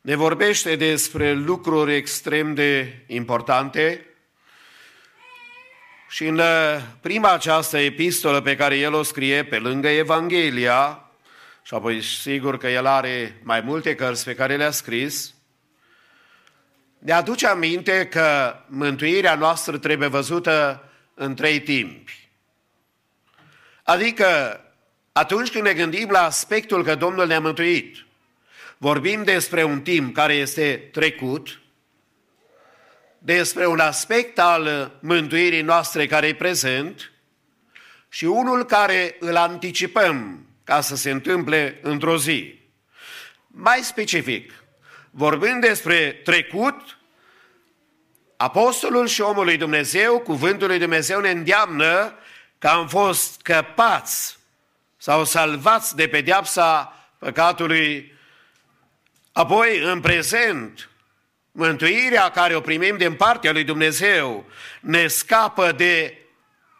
ne 0.00 0.14
vorbește 0.14 0.76
despre 0.76 1.32
lucruri 1.32 1.94
extrem 1.94 2.54
de 2.54 3.02
importante 3.06 4.06
și 6.08 6.26
în 6.26 6.38
uh, 6.38 6.80
prima 7.00 7.32
această 7.32 7.78
epistolă 7.78 8.40
pe 8.40 8.56
care 8.56 8.76
el 8.76 8.94
o 8.94 9.02
scrie 9.02 9.44
pe 9.44 9.58
lângă 9.58 9.88
Evanghelia, 9.88 11.10
și 11.62 11.74
apoi 11.74 12.02
sigur 12.02 12.58
că 12.58 12.68
el 12.68 12.86
are 12.86 13.40
mai 13.42 13.60
multe 13.60 13.94
cărți 13.94 14.24
pe 14.24 14.34
care 14.34 14.56
le-a 14.56 14.70
scris, 14.70 15.34
ne 16.98 17.12
aduce 17.12 17.46
aminte 17.46 18.06
că 18.06 18.56
mântuirea 18.66 19.34
noastră 19.34 19.78
trebuie 19.78 20.08
văzută 20.08 20.88
în 21.14 21.34
trei 21.34 21.60
timpi. 21.60 22.28
Adică 23.82 24.60
atunci 25.12 25.50
când 25.50 25.64
ne 25.64 25.72
gândim 25.72 26.10
la 26.10 26.24
aspectul 26.24 26.84
că 26.84 26.94
Domnul 26.94 27.26
ne-a 27.26 27.40
mântuit, 27.40 28.06
vorbim 28.78 29.24
despre 29.24 29.64
un 29.64 29.80
timp 29.80 30.14
care 30.14 30.34
este 30.34 30.88
trecut, 30.92 31.60
despre 33.18 33.66
un 33.66 33.78
aspect 33.78 34.38
al 34.38 34.92
mântuirii 35.00 35.62
noastre 35.62 36.06
care 36.06 36.26
e 36.26 36.34
prezent 36.34 37.12
și 38.08 38.24
unul 38.24 38.64
care 38.64 39.16
îl 39.20 39.36
anticipăm 39.36 40.46
ca 40.64 40.80
să 40.80 40.96
se 40.96 41.10
întâmple 41.10 41.78
într-o 41.82 42.16
zi. 42.16 42.58
Mai 43.46 43.78
specific, 43.82 44.52
vorbind 45.10 45.60
despre 45.60 46.20
trecut, 46.24 46.98
Apostolul 48.36 49.06
și 49.06 49.20
omul 49.20 49.44
lui 49.44 49.56
Dumnezeu, 49.56 50.20
cuvântul 50.20 50.66
lui 50.66 50.78
Dumnezeu 50.78 51.20
ne 51.20 51.30
îndeamnă 51.30 52.14
că 52.58 52.68
am 52.68 52.88
fost 52.88 53.32
scăpați 53.32 54.38
sau 54.96 55.24
salvați 55.24 55.96
de 55.96 56.08
pedeapsa 56.08 56.92
păcatului 57.18 58.16
Apoi, 59.36 59.78
în 59.78 60.00
prezent, 60.00 60.90
mântuirea 61.56 62.30
care 62.30 62.54
o 62.54 62.60
primim 62.60 62.96
din 62.96 63.14
partea 63.14 63.52
lui 63.52 63.64
Dumnezeu 63.64 64.44
ne 64.80 65.06
scapă 65.06 65.72
de 65.72 66.18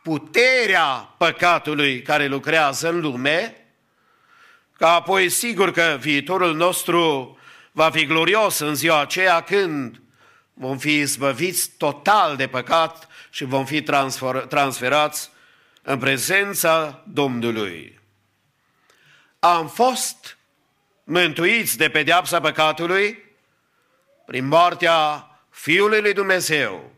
puterea 0.03 1.15
păcatului 1.19 2.03
care 2.03 2.27
lucrează 2.27 2.89
în 2.89 3.01
lume, 3.01 3.67
ca 4.73 4.95
apoi 4.95 5.29
sigur 5.29 5.71
că 5.71 5.97
viitorul 6.01 6.55
nostru 6.55 7.39
va 7.73 7.91
fi 7.91 8.07
glorios 8.07 8.59
în 8.59 8.75
ziua 8.75 9.01
aceea 9.01 9.41
când 9.41 10.01
vom 10.55 10.79
fi 10.79 10.99
izbăviți 10.99 11.71
total 11.77 12.37
de 12.37 12.47
păcat 12.47 13.09
și 13.31 13.45
vom 13.45 13.65
fi 13.65 13.83
transferați 14.49 15.31
în 15.83 15.99
prezența 15.99 17.03
Domnului. 17.07 18.01
Am 19.39 19.69
fost 19.69 20.39
mântuiți 21.05 21.77
de 21.77 21.89
pedeapsa 21.89 22.41
păcatului 22.41 23.26
prin 24.27 24.47
moartea 24.47 25.31
Fiului 25.51 26.01
lui 26.01 26.13
Dumnezeu. 26.13 26.93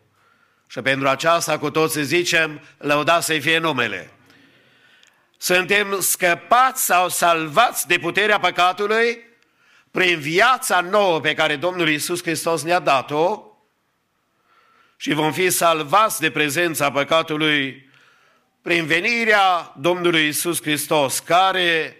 Și 0.67 0.81
pentru 0.81 1.09
aceasta 1.09 1.59
cu 1.59 1.71
toții 1.71 2.05
zicem, 2.05 2.61
lăudați 2.79 3.27
să-i 3.27 3.41
fie 3.41 3.59
numele. 3.59 4.11
Suntem 5.37 6.01
scăpați 6.01 6.85
sau 6.85 7.09
salvați 7.09 7.87
de 7.87 7.99
puterea 7.99 8.39
păcatului 8.39 9.27
prin 9.91 10.19
viața 10.19 10.81
nouă 10.81 11.21
pe 11.21 11.35
care 11.35 11.57
Domnul 11.57 11.89
Iisus 11.89 12.23
Hristos 12.23 12.63
ne-a 12.63 12.79
dat-o 12.79 13.43
și 14.97 15.13
vom 15.13 15.33
fi 15.33 15.51
salvați 15.51 16.21
de 16.21 16.31
prezența 16.31 16.91
păcatului 16.91 17.91
prin 18.63 18.87
venirea 18.87 19.75
Domnului 19.77 20.25
Iisus 20.25 20.63
Hristos, 20.63 21.19
care 21.19 21.97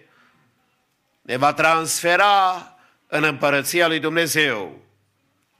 ne 1.21 1.37
va 1.37 1.53
transfera 1.53 2.67
în 3.07 3.23
împărăția 3.23 3.87
lui 3.87 3.99
Dumnezeu. 3.99 4.88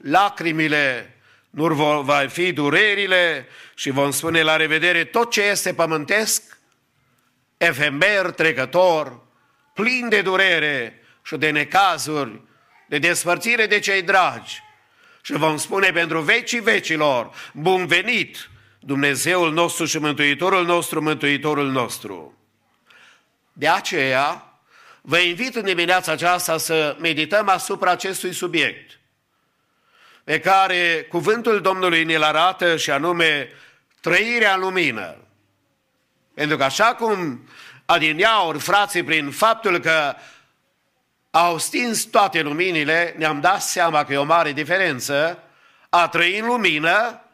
Lacrimile 0.00 1.14
nu 1.50 1.74
vor 2.02 2.28
fi 2.28 2.52
durerile 2.52 3.46
și 3.74 3.90
vom 3.90 4.10
spune 4.10 4.42
la 4.42 4.56
revedere 4.56 5.04
tot 5.04 5.30
ce 5.30 5.42
este 5.42 5.74
pământesc, 5.74 6.58
efemer, 7.56 8.30
trecător, 8.30 9.20
plin 9.74 10.08
de 10.08 10.22
durere 10.22 11.02
și 11.22 11.36
de 11.36 11.50
necazuri, 11.50 12.40
de 12.88 12.98
despărțire 12.98 13.66
de 13.66 13.78
cei 13.78 14.02
dragi. 14.02 14.62
Și 15.22 15.32
vom 15.32 15.56
spune 15.56 15.90
pentru 15.90 16.20
vecii 16.20 16.60
vecilor, 16.60 17.50
bun 17.52 17.86
venit, 17.86 18.50
Dumnezeul 18.80 19.52
nostru 19.52 19.84
și 19.84 19.98
Mântuitorul 19.98 20.64
nostru, 20.64 21.02
Mântuitorul 21.02 21.70
nostru. 21.70 22.38
De 23.52 23.68
aceea, 23.68 24.44
Vă 25.02 25.18
invit 25.18 25.54
în 25.54 25.64
dimineața 25.64 26.12
aceasta 26.12 26.58
să 26.58 26.96
medităm 26.98 27.48
asupra 27.48 27.90
acestui 27.90 28.32
subiect 28.32 28.99
pe 30.24 30.40
care 30.40 31.06
cuvântul 31.08 31.60
Domnului 31.60 32.04
ne-l 32.04 32.22
arată 32.22 32.76
și 32.76 32.90
anume 32.90 33.48
trăirea 34.00 34.54
în 34.54 34.60
lumină. 34.60 35.16
Pentru 36.34 36.56
că 36.56 36.64
așa 36.64 36.94
cum 36.94 37.48
adineauri 37.84 38.58
frații 38.58 39.02
prin 39.02 39.30
faptul 39.30 39.78
că 39.78 40.14
au 41.30 41.58
stins 41.58 42.04
toate 42.04 42.40
luminile, 42.40 43.14
ne-am 43.18 43.40
dat 43.40 43.62
seama 43.62 44.04
că 44.04 44.12
e 44.12 44.16
o 44.16 44.24
mare 44.24 44.52
diferență 44.52 45.42
a 45.88 46.08
trăi 46.08 46.38
în 46.38 46.46
lumină 46.46 47.24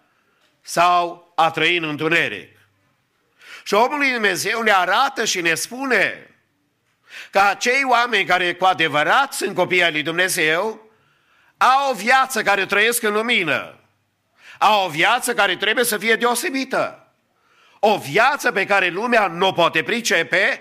sau 0.60 1.32
a 1.34 1.50
trăi 1.50 1.76
în 1.76 1.84
întuneric. 1.84 2.58
Și 3.64 3.74
omul 3.74 3.98
lui 3.98 4.12
Dumnezeu 4.12 4.62
ne 4.62 4.72
arată 4.72 5.24
și 5.24 5.40
ne 5.40 5.54
spune 5.54 6.30
ca 7.30 7.54
cei 7.54 7.84
oameni 7.84 8.24
care 8.24 8.54
cu 8.54 8.64
adevărat 8.64 9.32
sunt 9.32 9.54
copii 9.54 9.82
ai 9.82 9.92
lui 9.92 10.02
Dumnezeu, 10.02 10.85
au 11.56 11.90
o 11.90 11.94
viață 11.94 12.42
care 12.42 12.66
trăiesc 12.66 13.02
în 13.02 13.12
lumină, 13.12 13.78
au 14.58 14.84
o 14.84 14.88
viață 14.88 15.34
care 15.34 15.56
trebuie 15.56 15.84
să 15.84 15.98
fie 15.98 16.14
deosebită, 16.14 17.06
o 17.78 17.96
viață 17.96 18.52
pe 18.52 18.64
care 18.64 18.88
lumea 18.88 19.26
nu 19.26 19.46
o 19.46 19.52
poate 19.52 19.82
pricepe, 19.82 20.60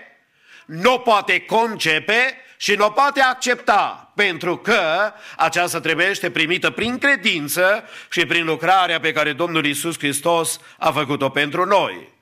nu 0.66 0.92
o 0.92 0.98
poate 0.98 1.40
concepe 1.40 2.40
și 2.56 2.74
nu 2.74 2.84
o 2.84 2.90
poate 2.90 3.20
accepta, 3.20 4.12
pentru 4.14 4.56
că 4.56 5.12
aceasta 5.36 5.80
trebuie 5.80 6.12
primită 6.32 6.70
prin 6.70 6.98
credință 6.98 7.84
și 8.10 8.26
prin 8.26 8.44
lucrarea 8.44 9.00
pe 9.00 9.12
care 9.12 9.32
Domnul 9.32 9.66
Isus 9.66 9.98
Hristos 9.98 10.60
a 10.78 10.90
făcut-o 10.90 11.28
pentru 11.28 11.64
noi. 11.64 12.14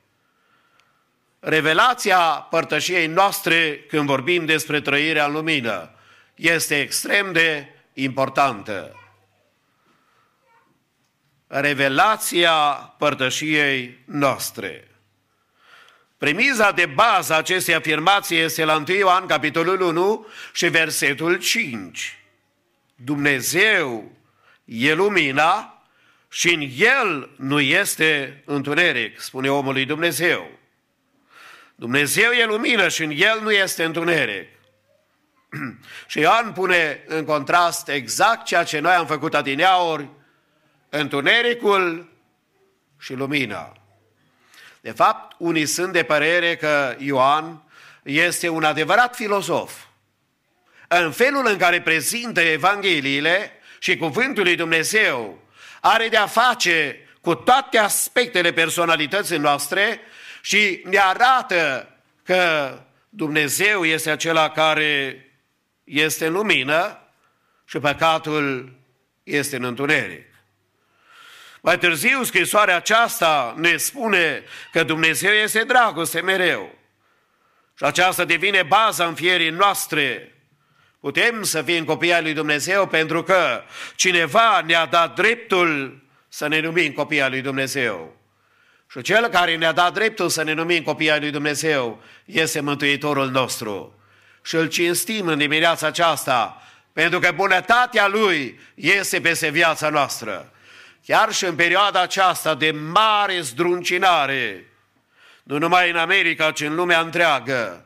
Revelația 1.39 2.19
părtășiei 2.49 3.07
noastre 3.07 3.79
când 3.87 4.05
vorbim 4.05 4.45
despre 4.45 4.81
trăirea 4.81 5.25
în 5.25 5.31
lumină 5.31 5.89
este 6.35 6.79
extrem 6.79 7.31
de 7.31 7.74
importantă. 7.95 8.99
revelația 11.47 12.51
părtășiei 12.97 13.99
noastre. 14.05 14.87
Premiza 16.17 16.71
de 16.71 16.85
bază 16.85 17.33
a 17.33 17.37
acestei 17.37 17.73
afirmații 17.73 18.37
este 18.37 18.65
la 18.65 18.75
1 18.75 18.85
Ioan, 18.97 19.25
capitolul 19.25 19.81
1 19.81 20.27
și 20.53 20.67
versetul 20.67 21.39
5. 21.39 22.19
Dumnezeu 22.95 24.11
e 24.65 24.93
lumina 24.93 25.83
și 26.29 26.53
în 26.53 26.69
El 26.77 27.29
nu 27.37 27.59
este 27.59 28.41
întuneric, 28.45 29.19
spune 29.19 29.51
omul 29.51 29.73
lui 29.73 29.85
Dumnezeu. 29.85 30.49
Dumnezeu 31.75 32.31
e 32.31 32.45
lumină 32.45 32.87
și 32.87 33.03
în 33.03 33.11
El 33.11 33.39
nu 33.41 33.51
este 33.51 33.83
întuneric. 33.83 34.54
și 36.07 36.19
Ioan 36.19 36.51
pune 36.51 37.03
în 37.07 37.25
contrast 37.25 37.87
exact 37.87 38.45
ceea 38.45 38.63
ce 38.63 38.79
noi 38.79 38.93
am 38.93 39.05
făcut 39.05 39.33
adineauri, 39.33 40.09
întunericul 40.89 42.11
și 42.99 43.13
lumina. 43.13 43.77
De 44.81 44.91
fapt, 44.91 45.35
unii 45.37 45.65
sunt 45.65 45.93
de 45.93 46.03
părere 46.03 46.55
că 46.55 46.95
Ioan 46.97 47.63
este 48.03 48.49
un 48.49 48.63
adevărat 48.63 49.15
filozof. 49.15 49.71
În 50.87 51.11
felul 51.11 51.47
în 51.47 51.57
care 51.57 51.81
prezintă 51.81 52.41
Evangheliile 52.41 53.51
și 53.79 53.97
Cuvântul 53.97 54.43
lui 54.43 54.55
Dumnezeu 54.55 55.39
are 55.81 56.07
de-a 56.07 56.27
face 56.27 56.99
cu 57.21 57.35
toate 57.35 57.77
aspectele 57.77 58.53
personalității 58.53 59.37
noastre 59.37 59.99
și 60.41 60.81
ne 60.83 60.97
arată 60.97 61.89
că 62.23 62.73
Dumnezeu 63.09 63.85
este 63.85 64.09
acela 64.09 64.49
care 64.49 65.24
este 65.85 66.25
în 66.25 66.33
lumină 66.33 66.99
și 67.65 67.79
păcatul 67.79 68.73
este 69.23 69.55
în 69.55 69.63
întuneric. 69.63 70.25
Mai 71.61 71.77
târziu, 71.77 72.23
scrisoarea 72.23 72.75
aceasta 72.75 73.53
ne 73.57 73.77
spune 73.77 74.43
că 74.71 74.83
Dumnezeu 74.83 75.31
este 75.31 75.63
dragoste 75.63 76.21
mereu. 76.21 76.75
Și 77.77 77.83
aceasta 77.83 78.25
devine 78.25 78.63
baza 78.63 79.05
înfierii 79.05 79.49
noastre. 79.49 80.35
Putem 80.99 81.43
să 81.43 81.61
fim 81.61 81.85
copii 81.85 82.13
ai 82.13 82.21
lui 82.21 82.33
Dumnezeu 82.33 82.87
pentru 82.87 83.23
că 83.23 83.63
cineva 83.95 84.61
ne-a 84.65 84.85
dat 84.85 85.15
dreptul 85.15 86.01
să 86.27 86.47
ne 86.47 86.59
numim 86.59 86.91
copii 86.91 87.21
ai 87.21 87.29
lui 87.29 87.41
Dumnezeu. 87.41 88.15
Și 88.89 89.01
cel 89.01 89.27
care 89.27 89.55
ne-a 89.55 89.71
dat 89.71 89.93
dreptul 89.93 90.29
să 90.29 90.43
ne 90.43 90.53
numim 90.53 90.83
copii 90.83 91.11
ai 91.11 91.19
lui 91.19 91.31
Dumnezeu 91.31 92.03
este 92.25 92.59
Mântuitorul 92.59 93.29
nostru. 93.29 93.99
Și 94.45 94.55
îl 94.55 94.67
cinstim 94.67 95.27
în 95.27 95.37
dimineața 95.37 95.87
aceasta, 95.87 96.61
pentru 96.93 97.19
că 97.19 97.31
bunătatea 97.31 98.07
Lui 98.07 98.59
este 98.75 99.21
peste 99.21 99.49
viața 99.49 99.89
noastră. 99.89 100.51
Chiar 101.05 101.33
și 101.33 101.45
în 101.45 101.55
perioada 101.55 102.01
aceasta 102.01 102.55
de 102.55 102.71
mare 102.71 103.41
zdruncinare, 103.41 104.65
nu 105.43 105.57
numai 105.57 105.89
în 105.89 105.95
America, 105.97 106.51
ci 106.51 106.61
în 106.61 106.75
lumea 106.75 106.99
întreagă, 106.99 107.85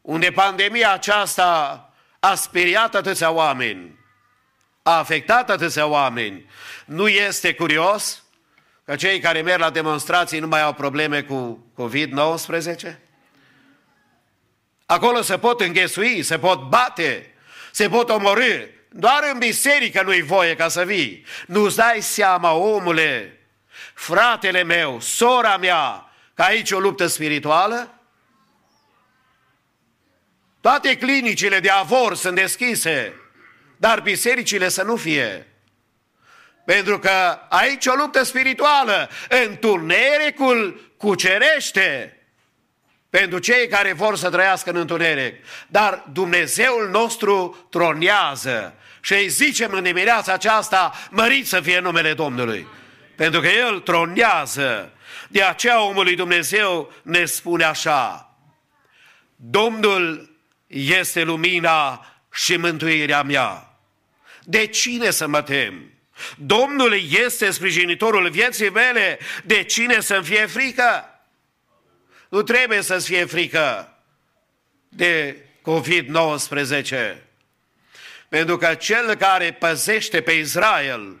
unde 0.00 0.30
pandemia 0.30 0.92
aceasta 0.92 1.80
a 2.20 2.34
speriat 2.34 2.94
atâția 2.94 3.30
oameni, 3.30 3.98
a 4.82 4.98
afectat 4.98 5.50
atâția 5.50 5.86
oameni, 5.86 6.50
nu 6.84 7.08
este 7.08 7.54
curios 7.54 8.22
că 8.84 8.96
cei 8.96 9.20
care 9.20 9.40
merg 9.40 9.60
la 9.60 9.70
demonstrații 9.70 10.38
nu 10.38 10.46
mai 10.46 10.62
au 10.62 10.72
probleme 10.72 11.22
cu 11.22 11.66
COVID-19? 11.80 13.05
Acolo 14.86 15.22
se 15.22 15.38
pot 15.38 15.60
înghesui, 15.60 16.22
se 16.22 16.38
pot 16.38 16.68
bate, 16.68 17.34
se 17.70 17.88
pot 17.88 18.10
omorâ, 18.10 18.66
doar 18.88 19.28
în 19.32 19.38
biserică 19.38 20.02
nu-i 20.02 20.22
voie 20.22 20.56
ca 20.56 20.68
să 20.68 20.84
vii. 20.84 21.24
Nu-ți 21.46 21.76
dai 21.76 22.02
seama, 22.02 22.52
omule, 22.52 23.40
fratele 23.94 24.62
meu, 24.62 25.00
sora 25.00 25.56
mea, 25.56 26.10
că 26.34 26.42
aici 26.42 26.70
o 26.70 26.78
luptă 26.78 27.06
spirituală? 27.06 28.00
Toate 30.60 30.96
clinicile 30.96 31.60
de 31.60 31.70
avor 31.70 32.14
sunt 32.14 32.34
deschise, 32.34 33.14
dar 33.76 34.00
bisericile 34.00 34.68
să 34.68 34.82
nu 34.82 34.96
fie. 34.96 35.46
Pentru 36.64 36.98
că 36.98 37.38
aici 37.48 37.86
o 37.86 37.94
luptă 37.94 38.22
spirituală, 38.22 39.10
întunericul 39.28 40.92
cucerește 40.96 42.15
pentru 43.18 43.38
cei 43.38 43.68
care 43.68 43.92
vor 43.92 44.16
să 44.16 44.30
trăiască 44.30 44.70
în 44.70 44.76
întuneric. 44.76 45.34
Dar 45.66 46.04
Dumnezeul 46.12 46.88
nostru 46.90 47.66
tronează 47.70 48.74
și 49.00 49.12
îi 49.12 49.28
zicem 49.28 49.72
în 49.72 49.82
dimineața 49.82 50.32
aceasta, 50.32 50.92
mărit 51.10 51.46
să 51.46 51.60
fie 51.60 51.78
numele 51.78 52.14
Domnului. 52.14 52.66
Pentru 53.14 53.40
că 53.40 53.46
El 53.46 53.80
tronează. 53.80 54.92
De 55.28 55.42
aceea 55.42 55.82
omul 55.82 56.04
lui 56.04 56.16
Dumnezeu 56.16 56.92
ne 57.02 57.24
spune 57.24 57.64
așa, 57.64 58.30
Domnul 59.36 60.36
este 60.66 61.22
lumina 61.22 62.06
și 62.32 62.56
mântuirea 62.56 63.22
mea. 63.22 63.78
De 64.44 64.66
cine 64.66 65.10
să 65.10 65.26
mă 65.26 65.42
tem? 65.42 65.92
Domnul 66.36 66.98
este 67.24 67.50
sprijinitorul 67.50 68.30
vieții 68.30 68.70
mele, 68.70 69.18
de 69.44 69.62
cine 69.62 70.00
să-mi 70.00 70.24
fie 70.24 70.46
frică? 70.46 71.15
Nu 72.28 72.42
trebuie 72.42 72.82
să-ți 72.82 73.06
fie 73.06 73.24
frică 73.24 73.96
de 74.88 75.36
COVID-19. 75.62 77.16
Pentru 78.28 78.56
că 78.56 78.74
cel 78.74 79.14
care 79.14 79.52
păzește 79.52 80.20
pe 80.20 80.32
Israel 80.32 81.16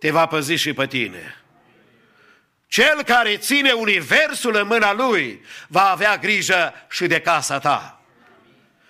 te 0.00 0.10
va 0.10 0.26
păzi 0.26 0.54
și 0.54 0.72
pe 0.72 0.86
tine. 0.86 1.40
Cel 2.68 3.02
care 3.02 3.36
ține 3.36 3.72
universul 3.72 4.56
în 4.56 4.66
mâna 4.66 4.92
lui 4.92 5.44
va 5.68 5.90
avea 5.90 6.16
grijă 6.16 6.72
și 6.90 7.06
de 7.06 7.20
casa 7.20 7.58
ta. 7.58 8.00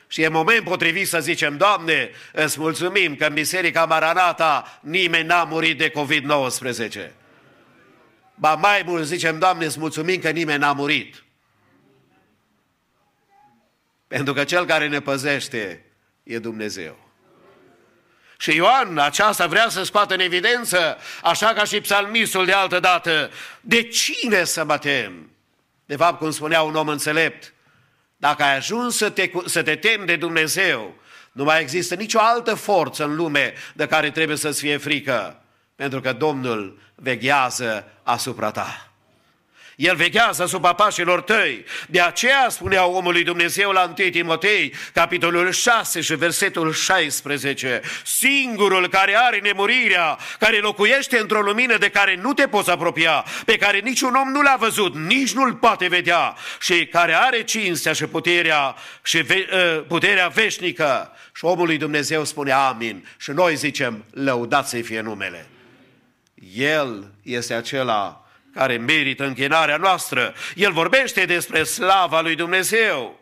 Și 0.09 0.23
e 0.23 0.29
moment 0.29 0.65
potrivit 0.65 1.09
să 1.09 1.21
zicem, 1.21 1.57
Doamne, 1.57 2.11
îți 2.33 2.61
mulțumim 2.61 3.17
că 3.17 3.27
în 3.27 3.35
Biserica 3.35 3.85
Maranata 3.85 4.79
nimeni 4.83 5.27
n-a 5.27 5.45
murit 5.45 5.79
de 5.79 5.91
COVID-19. 5.91 7.11
Ba 8.39 8.55
mai 8.55 8.83
mult 8.87 9.05
zicem, 9.05 9.39
Doamne, 9.39 9.65
îți 9.65 9.79
mulțumim 9.79 10.21
că 10.21 10.31
nimeni 10.31 10.59
n-a 10.59 10.73
murit. 10.73 11.25
Pentru 14.07 14.33
că 14.33 14.45
Cel 14.45 14.65
care 14.65 14.89
ne 14.89 15.01
păzește 15.01 15.85
e 16.23 16.39
Dumnezeu. 16.39 17.07
Și 18.39 18.55
Ioan 18.55 18.99
aceasta 18.99 19.47
vrea 19.47 19.69
să 19.69 19.83
scoată 19.83 20.15
în 20.15 20.21
evidență, 20.21 20.99
așa 21.23 21.53
ca 21.53 21.65
și 21.65 21.81
psalmistul 21.81 22.45
de 22.45 22.53
altă 22.53 22.81
dată, 22.81 23.31
de 23.61 23.83
cine 23.83 24.45
să 24.45 24.65
mă 24.65 24.79
tem? 24.79 25.31
De 25.87 25.97
fapt, 25.97 26.19
cum 26.19 26.31
spunea 26.31 26.63
un 26.63 26.75
om 26.75 26.89
înțelept, 26.89 27.53
dacă 28.17 28.43
ai 28.43 28.57
ajuns 28.57 28.97
să 28.97 29.11
te, 29.11 29.31
să 29.45 29.63
te 29.63 29.77
temi 29.77 30.07
de 30.07 30.17
Dumnezeu, 30.17 30.95
nu 31.33 31.45
mai 31.45 31.61
există 31.61 31.95
nicio 31.95 32.19
altă 32.21 32.55
forță 32.55 33.05
în 33.05 33.17
lume 33.17 33.55
de 33.75 33.87
care 33.87 34.11
trebuie 34.11 34.37
să-ți 34.37 34.61
fie 34.61 34.77
frică, 34.77 35.43
pentru 35.77 36.01
că 36.01 36.13
Domnul 36.13 36.79
veghează 36.95 37.93
asupra 38.03 38.51
ta. 38.51 38.91
El 39.77 39.97
veghează 39.97 40.43
asupra 40.43 40.73
pașilor 40.73 41.21
tăi. 41.21 41.65
De 41.89 42.01
aceea 42.01 42.47
spunea 42.49 42.87
omul 42.87 43.13
lui 43.13 43.25
Dumnezeu 43.25 43.71
la 43.71 43.95
1 43.99 44.09
Timotei, 44.09 44.75
capitolul 44.93 45.51
6 45.51 46.01
și 46.01 46.15
versetul 46.15 46.73
16, 46.73 47.81
singurul 48.05 48.89
care 48.89 49.17
are 49.17 49.39
nemurirea, 49.39 50.19
care 50.39 50.59
locuiește 50.59 51.19
într-o 51.19 51.41
lumină 51.41 51.77
de 51.77 51.89
care 51.89 52.19
nu 52.23 52.33
te 52.33 52.49
poți 52.49 52.71
apropia, 52.71 53.25
pe 53.45 53.57
care 53.57 53.79
niciun 53.79 54.15
om 54.15 54.29
nu 54.29 54.43
l-a 54.43 54.57
văzut, 54.59 54.95
nici 54.95 55.33
nu-l 55.33 55.55
poate 55.55 55.87
vedea 55.87 56.35
și 56.61 56.87
care 56.87 57.15
are 57.15 57.43
cinstea 57.43 57.93
și 57.93 58.07
puterea 58.07 58.75
și 59.03 59.19
ve- 59.19 59.49
ă, 59.53 59.81
puterea 59.81 60.29
veșnică. 60.29 61.11
Și 61.35 61.45
omul 61.45 61.67
lui 61.67 61.77
Dumnezeu 61.77 62.25
spune 62.25 62.53
amin 62.53 63.09
și 63.17 63.31
noi 63.31 63.57
zicem 63.57 64.05
lăudați 64.11 64.71
să 64.71 64.77
fie 64.77 65.01
numele. 65.01 65.47
El 66.55 67.15
este 67.23 67.55
acela 67.55 68.27
care 68.53 68.77
merită 68.77 69.25
închinarea 69.25 69.77
noastră. 69.77 70.35
El 70.55 70.73
vorbește 70.73 71.25
despre 71.25 71.63
slava 71.63 72.21
lui 72.21 72.35
Dumnezeu. 72.35 73.21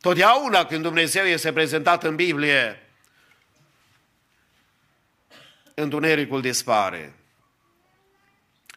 Totdeauna 0.00 0.64
când 0.64 0.82
Dumnezeu 0.82 1.24
este 1.24 1.52
prezentat 1.52 2.04
în 2.04 2.16
Biblie, 2.16 2.88
întunericul 5.74 6.40
dispare. 6.40 7.14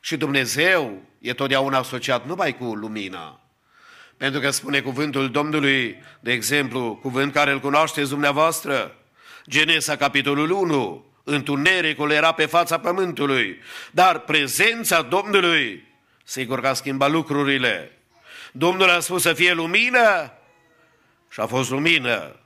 Și 0.02 0.18
Dumnezeu 0.18 1.02
e 1.20 1.34
totdeauna 1.34 1.78
asociat 1.78 2.26
numai 2.26 2.58
cu 2.58 2.64
lumina. 2.64 3.42
Pentru 4.18 4.40
că 4.40 4.50
spune 4.50 4.82
cuvântul 4.82 5.32
Domnului, 5.32 6.04
de 6.20 6.32
exemplu, 6.32 6.96
cuvânt 7.02 7.34
care 7.34 7.52
îl 7.52 7.60
cunoașteți 7.60 8.10
dumneavoastră, 8.10 8.96
Genesa, 9.50 9.96
capitolul 9.96 10.50
1, 10.50 11.06
întunericul 11.30 12.12
era 12.12 12.32
pe 12.32 12.46
fața 12.46 12.80
pământului, 12.80 13.60
dar 13.92 14.20
prezența 14.20 15.02
Domnului, 15.02 15.88
sigur 16.24 16.62
că 16.62 16.68
a 16.68 16.74
schimbat 16.74 17.12
lucrurile. 17.12 17.92
Domnul 18.52 18.90
a 18.90 19.00
spus 19.00 19.22
să 19.22 19.34
fie 19.34 19.54
lumină 19.54 20.34
și 21.30 21.40
a 21.40 21.46
fost 21.46 21.70
lumină. 21.70 22.40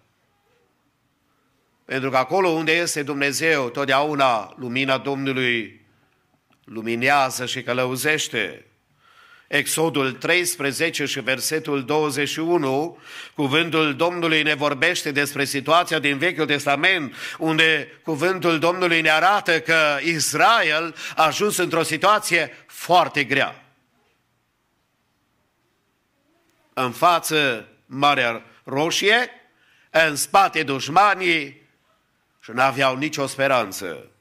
Pentru 1.86 2.09
că 2.09 2.17
acolo 2.17 2.49
unde 2.49 2.71
este 2.71 3.03
Dumnezeu, 3.03 3.69
totdeauna 3.69 4.53
lumina 4.57 4.97
Domnului 4.97 5.86
luminează 6.63 7.45
și 7.45 7.63
călăuzește. 7.63 8.65
Exodul 9.52 10.12
13 10.12 11.06
și 11.06 11.20
versetul 11.20 11.86
21, 11.86 12.97
cuvântul 13.36 13.95
Domnului 13.95 14.43
ne 14.43 14.54
vorbește 14.54 15.12
despre 15.12 15.45
situația 15.45 15.99
din 15.99 16.18
Vechiul 16.18 16.45
Testament, 16.45 17.16
unde 17.38 17.99
cuvântul 18.04 18.60
Domnului 18.60 19.02
ne 19.02 19.10
arată 19.10 19.60
că 19.60 19.97
Israel 20.04 20.95
a 21.16 21.26
ajuns 21.26 21.58
într-o 21.58 21.84
situație 21.84 22.66
foarte 22.68 23.24
grea. 23.24 23.66
În 26.74 26.91
față 26.91 27.68
Marea 27.86 28.45
Roșie, 28.64 29.30
în 29.89 30.16
spate 30.16 30.64
dușmanii 30.64 31.70
și 32.39 32.52
nu 32.52 32.62
aveau 32.62 32.97
nicio 32.97 33.28
speranță. 33.28 34.12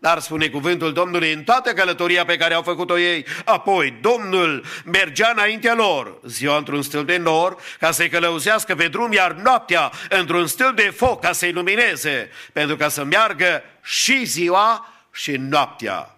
Dar 0.00 0.18
spune 0.18 0.48
cuvântul 0.48 0.92
Domnului 0.92 1.32
în 1.32 1.44
toată 1.44 1.72
călătoria 1.72 2.24
pe 2.24 2.36
care 2.36 2.54
au 2.54 2.62
făcut-o 2.62 2.98
ei. 2.98 3.26
Apoi 3.44 3.98
Domnul 4.00 4.64
mergea 4.84 5.30
înaintea 5.30 5.74
lor, 5.74 6.18
ziua 6.26 6.56
într-un 6.56 6.82
stil 6.82 7.04
de 7.04 7.16
nor, 7.16 7.56
ca 7.78 7.90
să-i 7.90 8.08
călăuzească 8.08 8.74
pe 8.74 8.88
drum, 8.88 9.12
iar 9.12 9.32
noaptea 9.32 9.92
într-un 10.08 10.46
stil 10.46 10.72
de 10.74 10.92
foc 10.96 11.20
ca 11.20 11.32
să-i 11.32 11.52
lumineze, 11.52 12.30
pentru 12.52 12.76
ca 12.76 12.88
să 12.88 13.04
meargă 13.04 13.62
și 13.82 14.24
ziua 14.24 14.94
și 15.12 15.36
noaptea. 15.36 16.14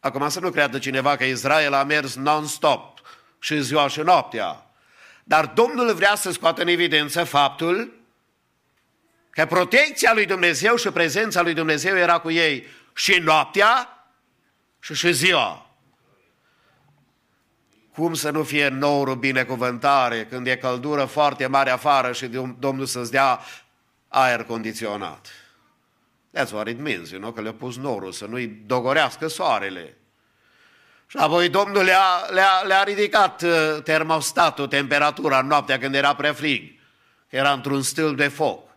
Acum 0.00 0.28
să 0.28 0.40
nu 0.40 0.50
creadă 0.50 0.78
cineva 0.78 1.16
că 1.16 1.24
Israel 1.24 1.74
a 1.74 1.84
mers 1.84 2.14
non-stop 2.14 3.00
și 3.38 3.62
ziua 3.62 3.88
și 3.88 4.00
noaptea. 4.00 4.66
Dar 5.24 5.46
Domnul 5.46 5.94
vrea 5.94 6.14
să 6.14 6.30
scoată 6.30 6.62
în 6.62 6.68
evidență 6.68 7.24
faptul 7.24 7.92
că 9.30 9.46
protecția 9.46 10.12
lui 10.14 10.26
Dumnezeu 10.26 10.76
și 10.76 10.88
prezența 10.90 11.42
lui 11.42 11.54
Dumnezeu 11.54 11.96
era 11.96 12.18
cu 12.18 12.30
ei 12.30 12.66
și 12.94 13.18
noaptea 13.18 13.88
și 14.80 14.94
și 14.94 15.12
ziua. 15.12 15.70
Cum 17.94 18.14
să 18.14 18.30
nu 18.30 18.42
fie 18.42 18.68
norul 18.68 19.14
binecuvântare 19.14 20.26
când 20.26 20.46
e 20.46 20.56
căldură 20.56 21.04
foarte 21.04 21.46
mare 21.46 21.70
afară 21.70 22.12
și 22.12 22.26
Domnul 22.58 22.86
să-ți 22.86 23.10
dea 23.10 23.40
aer 24.08 24.42
condiționat? 24.42 25.28
That's 26.32 26.52
what 26.52 26.68
it 26.68 26.80
means, 26.80 27.10
you 27.10 27.20
know, 27.20 27.32
că 27.32 27.40
le-a 27.40 27.52
pus 27.52 27.76
norul 27.76 28.12
să 28.12 28.26
nu-i 28.26 28.46
dogorească 28.66 29.26
soarele. 29.26 29.96
Și 31.06 31.16
apoi 31.16 31.48
Domnul 31.48 31.84
le-a, 31.84 32.30
le-a, 32.30 32.62
le-a 32.66 32.82
ridicat 32.82 33.42
uh, 33.42 33.82
termostatul, 33.82 34.66
temperatura 34.66 35.40
noaptea 35.40 35.78
când 35.78 35.94
era 35.94 36.14
prea 36.14 36.32
frig. 36.32 36.72
Era 37.28 37.52
într-un 37.52 37.82
stil 37.82 38.14
de 38.14 38.28
foc. 38.28 38.69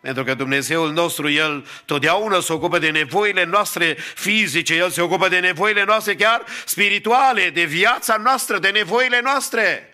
Pentru 0.00 0.24
că 0.24 0.34
Dumnezeul 0.34 0.92
nostru, 0.92 1.30
El 1.30 1.66
totdeauna 1.84 2.40
se 2.40 2.52
ocupă 2.52 2.78
de 2.78 2.90
nevoile 2.90 3.44
noastre 3.44 3.96
fizice, 4.14 4.74
El 4.74 4.90
se 4.90 5.00
ocupă 5.00 5.28
de 5.28 5.38
nevoile 5.38 5.84
noastre 5.84 6.14
chiar 6.14 6.42
spirituale, 6.64 7.50
de 7.50 7.64
viața 7.64 8.16
noastră, 8.16 8.58
de 8.58 8.68
nevoile 8.68 9.20
noastre. 9.22 9.92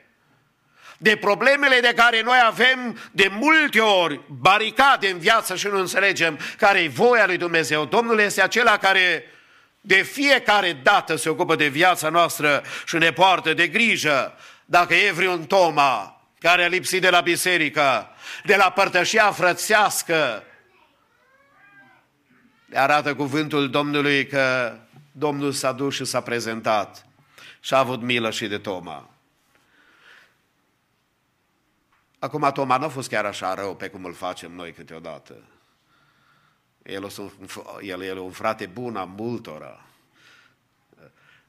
De 0.99 1.17
problemele 1.17 1.81
de 1.81 1.93
care 1.97 2.23
noi 2.23 2.39
avem 2.47 2.99
de 3.13 3.29
multe 3.31 3.81
ori 3.81 4.21
baricade 4.27 5.09
în 5.09 5.19
viață 5.19 5.57
și 5.57 5.67
nu 5.67 5.79
înțelegem 5.79 6.39
care 6.59 6.79
e 6.79 6.89
voia 6.89 7.27
lui 7.27 7.37
Dumnezeu. 7.37 7.85
Domnul 7.85 8.19
este 8.19 8.43
acela 8.43 8.77
care 8.77 9.25
de 9.81 10.03
fiecare 10.03 10.81
dată 10.83 11.17
se 11.17 11.29
ocupă 11.29 11.55
de 11.57 11.67
viața 11.67 12.09
noastră 12.09 12.63
și 12.87 12.97
ne 12.97 13.13
poartă 13.13 13.55
de 13.55 13.67
grijă. 13.67 14.39
Dacă 14.65 14.95
e 14.95 15.13
vreun 15.13 15.45
Toma 15.45 16.23
care 16.41 16.65
a 16.65 16.69
lipsit 16.69 17.01
de 17.01 17.11
la 17.11 17.21
biserică, 17.21 18.14
de 18.45 18.57
la 18.57 18.71
părtășia 18.71 19.33
frățească, 19.33 20.43
le 22.67 22.79
arată 22.79 23.15
cuvântul 23.15 23.71
Domnului 23.71 24.27
că 24.27 24.77
Domnul 25.13 25.53
s-a 25.53 25.73
dus 25.73 25.95
și 25.95 26.05
s-a 26.05 26.21
prezentat 26.21 27.07
și 27.61 27.75
a 27.75 27.79
avut 27.79 28.01
milă 28.01 28.31
și 28.31 28.47
de 28.47 28.59
Toma. 28.59 29.11
Acum 32.19 32.51
Toma 32.55 32.77
nu 32.77 32.85
a 32.85 32.89
fost 32.89 33.09
chiar 33.09 33.25
așa 33.25 33.55
rău 33.55 33.77
pe 33.77 33.89
cum 33.89 34.05
îl 34.05 34.15
facem 34.15 34.53
noi 34.53 34.73
câteodată. 34.73 35.35
El, 36.83 37.11
el, 37.81 38.03
el 38.03 38.17
e 38.17 38.21
un 38.21 38.31
frate 38.31 38.67
bun 38.67 38.97
a 38.97 39.05
multora. 39.05 39.85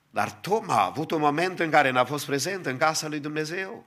Dar 0.10 0.32
Toma 0.32 0.76
a 0.76 0.86
avut 0.86 1.12
un 1.12 1.20
moment 1.20 1.60
în 1.60 1.70
care 1.70 1.90
n-a 1.90 2.06
fost 2.06 2.26
prezent 2.26 2.66
în 2.66 2.78
casa 2.78 3.08
lui 3.08 3.20
Dumnezeu. 3.20 3.86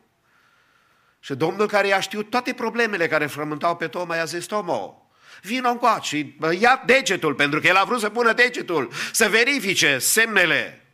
Și 1.21 1.35
Domnul 1.35 1.66
care 1.66 1.87
i-a 1.87 2.01
știut 2.01 2.31
toate 2.31 2.53
problemele 2.53 3.09
care 3.09 3.27
frământau 3.27 3.77
pe 3.77 3.89
Toma, 3.89 4.16
i-a 4.16 4.25
zis, 4.25 4.47
Tomo, 4.47 5.11
vină 5.43 5.69
încoace 5.69 6.16
și 6.16 6.37
ia 6.61 6.83
degetul, 6.87 7.35
pentru 7.35 7.61
că 7.61 7.66
el 7.66 7.77
a 7.77 7.85
vrut 7.85 8.01
să 8.01 8.11
pună 8.11 8.33
degetul, 8.33 8.91
să 9.12 9.29
verifice 9.29 9.99
semnele. 9.99 10.87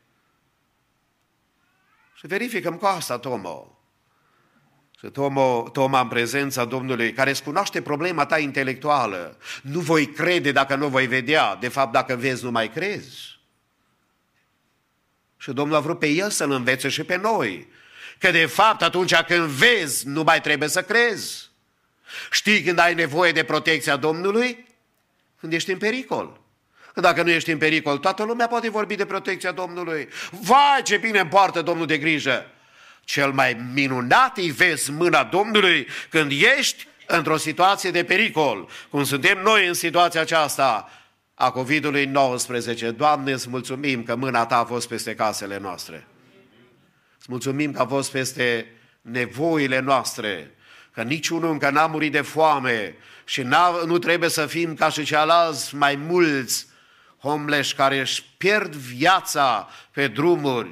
Și 2.15 2.27
verificăm 2.27 2.77
cu 2.77 2.87
asta, 2.87 3.19
Tomo. 3.19 3.79
Și 4.99 5.11
Tomo, 5.11 5.69
Toma 5.73 6.01
în 6.01 6.09
prezența 6.09 6.65
Domnului, 6.65 7.13
care 7.13 7.31
îți 7.31 7.43
cunoaște 7.43 7.83
problema 7.83 8.27
ta 8.27 8.39
intelectuală, 8.39 9.39
nu 9.63 9.81
voi 9.81 10.07
crede 10.07 10.53
dacă 10.53 10.75
nu 10.75 10.89
voi 10.89 11.07
vedea, 11.07 11.57
de 11.57 11.69
fapt 11.69 11.93
dacă 11.93 12.17
vezi 12.17 12.45
nu 12.45 12.51
mai 12.51 12.71
crezi. 12.71 13.39
Și 15.37 15.53
Domnul 15.53 15.77
a 15.77 15.81
vrut 15.81 15.99
pe 15.99 16.09
el 16.09 16.31
să-l 16.31 16.51
învețe 16.51 16.89
și 16.89 17.05
pe 17.05 17.17
noi. 17.17 17.69
Că 18.19 18.31
de 18.31 18.47
fapt 18.47 18.83
atunci 18.83 19.15
când 19.15 19.47
vezi, 19.47 20.09
nu 20.09 20.23
mai 20.23 20.41
trebuie 20.41 20.69
să 20.69 20.83
crezi. 20.83 21.51
Știi 22.31 22.63
când 22.63 22.79
ai 22.79 22.95
nevoie 22.95 23.33
de 23.33 23.45
protecția 23.45 23.97
Domnului? 23.97 24.67
Când 25.41 25.53
ești 25.53 25.71
în 25.71 25.79
pericol. 25.79 26.41
Că 26.95 27.01
dacă 27.01 27.23
nu 27.23 27.31
ești 27.31 27.51
în 27.51 27.59
pericol, 27.59 27.99
toată 27.99 28.23
lumea 28.23 28.47
poate 28.47 28.71
vorbi 28.71 28.95
de 28.95 29.07
protecția 29.07 29.53
Domnului. 29.53 30.09
Vai, 30.31 30.83
ce 30.83 30.97
bine 30.97 31.19
îmi 31.19 31.31
poartă 31.31 31.63
Domnul 31.63 31.87
de 31.87 31.99
grijă! 31.99 32.47
Cel 33.05 33.33
mai 33.33 33.57
minunat 33.73 34.37
îi 34.37 34.51
vezi 34.51 34.91
mâna 34.91 35.25
Domnului 35.25 35.87
când 36.11 36.33
ești 36.59 36.87
într-o 37.07 37.37
situație 37.37 37.91
de 37.91 38.05
pericol, 38.05 38.69
cum 38.91 39.05
suntem 39.05 39.43
noi 39.43 39.67
în 39.67 39.75
situația 39.75 40.21
aceasta 40.21 40.91
a 41.35 41.53
COVID-19. 41.53 42.97
Doamne, 42.97 43.33
îți 43.33 43.49
mulțumim 43.49 44.03
că 44.03 44.15
mâna 44.15 44.47
Ta 44.47 44.57
a 44.57 44.65
fost 44.65 44.89
peste 44.89 45.15
casele 45.15 45.59
noastre. 45.59 46.07
Îți 47.25 47.33
mulțumim 47.33 47.73
că 47.73 47.81
a 47.81 47.87
fost 47.87 48.11
peste 48.11 48.67
nevoile 49.01 49.79
noastre, 49.79 50.55
că 50.93 51.03
niciunul 51.03 51.51
încă 51.51 51.71
n-a 51.71 51.87
murit 51.87 52.13
de 52.13 52.21
foame 52.21 52.97
și 53.25 53.43
nu 53.87 53.99
trebuie 53.99 54.29
să 54.29 54.47
fim 54.47 54.75
ca 54.75 54.89
și 54.89 55.05
cealalți 55.05 55.75
mai 55.75 55.97
mulți 55.97 56.67
homeless 57.21 57.73
care 57.73 58.01
își 58.01 58.25
pierd 58.37 58.75
viața 58.75 59.69
pe 59.91 60.07
drumuri 60.07 60.71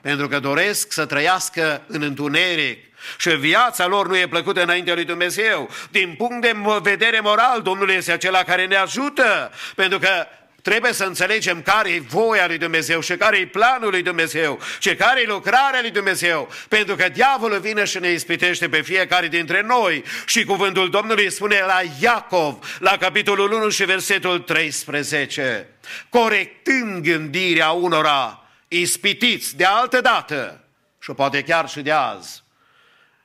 pentru 0.00 0.28
că 0.28 0.40
doresc 0.40 0.92
să 0.92 1.06
trăiască 1.06 1.82
în 1.86 2.02
întuneric 2.02 2.88
și 3.18 3.28
viața 3.36 3.86
lor 3.86 4.08
nu 4.08 4.16
e 4.16 4.28
plăcută 4.28 4.62
înaintea 4.62 4.94
lui 4.94 5.04
Dumnezeu. 5.04 5.70
Din 5.90 6.14
punct 6.18 6.42
de 6.42 6.56
vedere 6.82 7.20
moral, 7.20 7.62
Domnul 7.62 7.90
este 7.90 8.12
acela 8.12 8.42
care 8.42 8.66
ne 8.66 8.76
ajută, 8.76 9.50
pentru 9.74 9.98
că 9.98 10.26
Trebuie 10.62 10.92
să 10.92 11.04
înțelegem 11.04 11.62
care 11.62 11.90
e 11.90 12.00
voia 12.00 12.46
lui 12.46 12.58
Dumnezeu 12.58 13.00
și 13.00 13.16
care 13.16 13.36
e 13.36 13.46
planul 13.46 13.90
lui 13.90 14.02
Dumnezeu 14.02 14.60
și 14.78 14.94
care 14.94 15.20
e 15.20 15.26
lucrarea 15.26 15.80
lui 15.80 15.90
Dumnezeu. 15.90 16.48
Pentru 16.68 16.96
că 16.96 17.08
diavolul 17.08 17.60
vine 17.60 17.84
și 17.84 17.98
ne 17.98 18.10
ispitește 18.10 18.68
pe 18.68 18.80
fiecare 18.80 19.28
dintre 19.28 19.62
noi 19.62 20.04
și 20.26 20.44
cuvântul 20.44 20.90
Domnului 20.90 21.30
spune 21.30 21.60
la 21.60 21.80
Iacov, 22.00 22.76
la 22.78 22.96
capitolul 22.96 23.52
1 23.52 23.68
și 23.68 23.84
versetul 23.84 24.38
13, 24.38 25.68
corectând 26.08 27.02
gândirea 27.02 27.70
unora 27.70 28.42
ispitiți 28.68 29.56
de 29.56 29.64
altă 29.64 30.00
dată 30.00 30.64
și 30.98 31.12
poate 31.12 31.42
chiar 31.42 31.68
și 31.68 31.80
de 31.80 31.92
azi, 31.92 32.42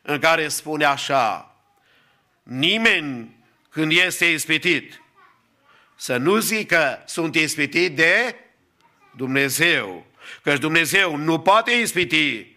în 0.02 0.20
care 0.20 0.48
spune 0.48 0.86
așa, 0.86 1.56
nimeni 2.44 3.36
când 3.70 3.92
este 3.92 4.26
ispitit, 4.26 5.03
să 6.04 6.18
nu 6.18 6.38
zică 6.38 7.04
sunt 7.06 7.36
ispitit 7.36 7.96
de 7.96 8.36
Dumnezeu, 9.16 10.06
căci 10.42 10.60
Dumnezeu 10.60 11.16
nu 11.16 11.40
poate 11.40 11.72
ispiti, 11.72 12.56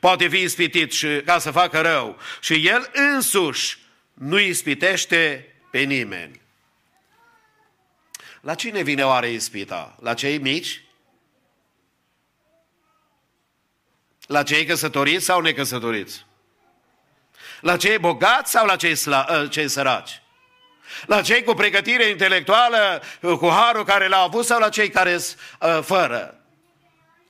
poate 0.00 0.28
fi 0.28 0.36
ispitit 0.36 0.92
și, 0.92 1.22
ca 1.24 1.38
să 1.38 1.50
facă 1.50 1.80
rău 1.80 2.18
și 2.40 2.68
El 2.68 2.90
însuși 2.92 3.78
nu 4.14 4.38
ispitește 4.38 5.54
pe 5.70 5.78
nimeni. 5.78 6.40
La 8.40 8.54
cine 8.54 8.82
vine 8.82 9.04
oare 9.04 9.30
ispita? 9.30 9.96
La 10.00 10.14
cei 10.14 10.38
mici? 10.38 10.82
La 14.26 14.42
cei 14.42 14.64
căsătoriți 14.64 15.24
sau 15.24 15.40
necăsătoriți? 15.40 16.26
La 17.60 17.76
cei 17.76 17.98
bogați 17.98 18.50
sau 18.50 18.66
la 18.66 18.76
cei, 18.76 18.94
sla, 18.94 19.46
cei 19.50 19.68
săraci? 19.68 20.22
La 21.06 21.22
cei 21.22 21.42
cu 21.42 21.54
pregătire 21.54 22.08
intelectuală, 22.08 23.02
cu 23.20 23.48
harul 23.48 23.84
care 23.84 24.08
l-au 24.08 24.24
avut 24.24 24.44
sau 24.44 24.60
la 24.60 24.68
cei 24.68 24.90
care 24.90 25.18
sunt 25.18 25.38
uh, 25.60 25.80
fără? 25.82 26.40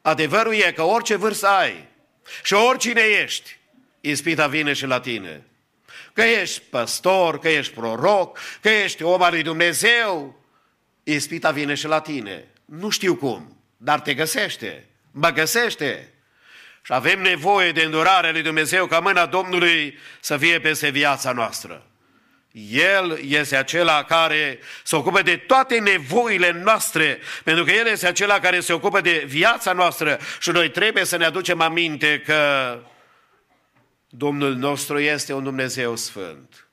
Adevărul 0.02 0.54
e 0.54 0.72
că 0.72 0.82
orice 0.82 1.16
vârstă 1.16 1.46
ai 1.46 1.88
și 2.42 2.54
oricine 2.54 3.00
ești, 3.00 3.56
ispita 4.00 4.46
vine 4.46 4.72
și 4.72 4.86
la 4.86 5.00
tine. 5.00 5.42
că 6.12 6.22
ești 6.22 6.60
păstor, 6.60 7.38
că 7.38 7.48
ești 7.48 7.72
proroc, 7.72 8.38
că 8.60 8.68
ești 8.68 9.02
om 9.02 9.22
al 9.22 9.30
lui 9.30 9.42
Dumnezeu, 9.42 10.42
ispita 11.02 11.50
vine 11.50 11.74
și 11.74 11.86
la 11.86 12.00
tine. 12.00 12.44
Nu 12.64 12.88
știu 12.88 13.14
cum, 13.14 13.56
dar 13.76 14.00
te 14.00 14.14
găsește, 14.14 14.86
mă 15.10 15.30
găsește. 15.30 16.12
Și 16.82 16.92
avem 16.92 17.20
nevoie 17.20 17.72
de 17.72 17.82
îndurarea 17.82 18.30
lui 18.30 18.42
Dumnezeu 18.42 18.86
ca 18.86 19.00
mâna 19.00 19.26
Domnului 19.26 19.98
să 20.20 20.36
fie 20.36 20.60
peste 20.60 20.88
viața 20.88 21.32
noastră. 21.32 21.87
El 22.52 23.18
este 23.22 23.56
acela 23.56 24.04
care 24.04 24.58
se 24.82 24.96
ocupă 24.96 25.22
de 25.22 25.36
toate 25.36 25.78
nevoile 25.78 26.50
noastre, 26.50 27.18
pentru 27.44 27.64
că 27.64 27.70
El 27.70 27.86
este 27.86 28.06
acela 28.06 28.40
care 28.40 28.60
se 28.60 28.72
ocupă 28.72 29.00
de 29.00 29.24
viața 29.26 29.72
noastră 29.72 30.18
și 30.40 30.50
noi 30.50 30.70
trebuie 30.70 31.04
să 31.04 31.16
ne 31.16 31.24
aducem 31.24 31.60
aminte 31.60 32.22
că 32.26 32.78
Domnul 34.08 34.54
nostru 34.54 34.98
este 34.98 35.32
un 35.32 35.44
Dumnezeu 35.44 35.96
sfânt. 35.96 36.66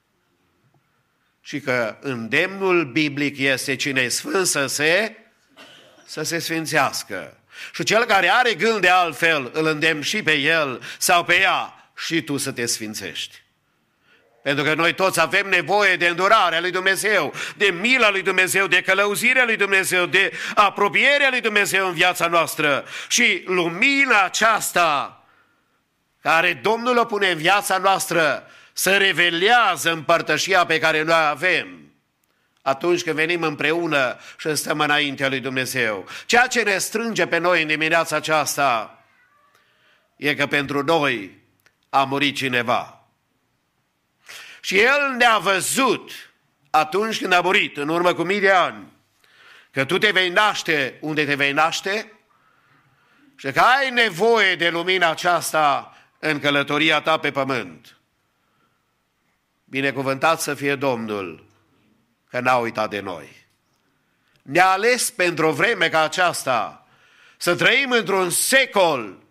Și 1.41 1.59
că 1.59 1.97
îndemnul 2.01 2.85
biblic 2.85 3.37
este 3.37 3.75
cine 3.75 4.01
e 4.01 4.07
sfânt 4.07 4.47
să 4.47 4.65
se, 4.65 5.15
să 6.05 6.23
se 6.23 6.39
sfințească. 6.39 7.37
Și 7.73 7.83
cel 7.83 8.03
care 8.03 8.29
are 8.29 8.53
gând 8.53 8.81
de 8.81 8.89
altfel, 8.89 9.49
îl 9.53 9.65
îndemn 9.65 10.01
și 10.01 10.23
pe 10.23 10.33
el 10.33 10.81
sau 10.97 11.23
pe 11.23 11.39
ea 11.39 11.91
și 11.97 12.21
tu 12.21 12.37
să 12.37 12.51
te 12.51 12.65
sfințești. 12.65 13.44
Pentru 14.45 14.63
că 14.63 14.73
noi 14.73 14.93
toți 14.93 15.19
avem 15.19 15.47
nevoie 15.47 15.95
de 15.95 16.07
îndurarea 16.07 16.59
lui 16.59 16.71
Dumnezeu, 16.71 17.33
de 17.57 17.65
mila 17.65 18.09
lui 18.09 18.21
Dumnezeu, 18.21 18.67
de 18.67 18.81
călăuzirea 18.81 19.45
lui 19.45 19.55
Dumnezeu, 19.55 20.05
de 20.05 20.31
apropierea 20.55 21.29
lui 21.29 21.41
Dumnezeu 21.41 21.87
în 21.87 21.93
viața 21.93 22.27
noastră. 22.27 22.85
Și 23.07 23.43
lumina 23.45 24.23
aceasta 24.23 25.23
care 26.21 26.53
Domnul 26.53 26.97
o 26.97 27.05
pune 27.05 27.29
în 27.29 27.37
viața 27.37 27.77
noastră 27.77 28.51
să 28.73 28.97
revelează 28.97 29.91
împărtășia 29.91 30.65
pe 30.65 30.79
care 30.79 31.01
noi 31.01 31.27
avem 31.29 31.91
atunci 32.61 33.03
când 33.03 33.15
venim 33.15 33.41
împreună 33.41 34.17
și 34.37 34.55
stăm 34.55 34.79
înaintea 34.79 35.29
lui 35.29 35.39
Dumnezeu. 35.39 36.07
Ceea 36.25 36.47
ce 36.47 36.61
ne 36.61 36.77
strânge 36.77 37.27
pe 37.27 37.37
noi 37.37 37.61
în 37.61 37.67
dimineața 37.67 38.15
aceasta 38.15 39.03
e 40.15 40.35
că 40.35 40.45
pentru 40.45 40.83
noi 40.83 41.37
a 41.89 42.03
murit 42.03 42.35
cineva. 42.35 43.04
Și 44.65 44.79
El 44.79 45.15
ne-a 45.17 45.37
văzut 45.37 46.11
atunci 46.69 47.19
când 47.19 47.33
a 47.33 47.41
murit, 47.41 47.77
în 47.77 47.89
urmă 47.89 48.13
cu 48.13 48.23
mii 48.23 48.39
de 48.39 48.51
ani, 48.51 48.91
că 49.71 49.85
tu 49.85 49.97
te 49.97 50.11
vei 50.11 50.29
naște 50.29 50.97
unde 51.01 51.25
te 51.25 51.35
vei 51.35 51.51
naște 51.51 52.11
și 53.35 53.51
că 53.51 53.59
ai 53.59 53.89
nevoie 53.89 54.55
de 54.55 54.69
lumina 54.69 55.09
aceasta 55.09 55.95
în 56.19 56.39
călătoria 56.39 57.01
ta 57.01 57.17
pe 57.17 57.31
pământ. 57.31 57.97
Binecuvântat 59.63 60.41
să 60.41 60.53
fie 60.53 60.75
Domnul 60.75 61.45
că 62.29 62.39
n-a 62.39 62.57
uitat 62.57 62.89
de 62.89 62.99
noi. 62.99 63.47
Ne-a 64.41 64.67
ales 64.67 65.11
pentru 65.11 65.47
o 65.47 65.51
vreme 65.51 65.89
ca 65.89 66.01
aceasta 66.01 66.87
să 67.37 67.55
trăim 67.55 67.91
într-un 67.91 68.29
secol 68.29 69.24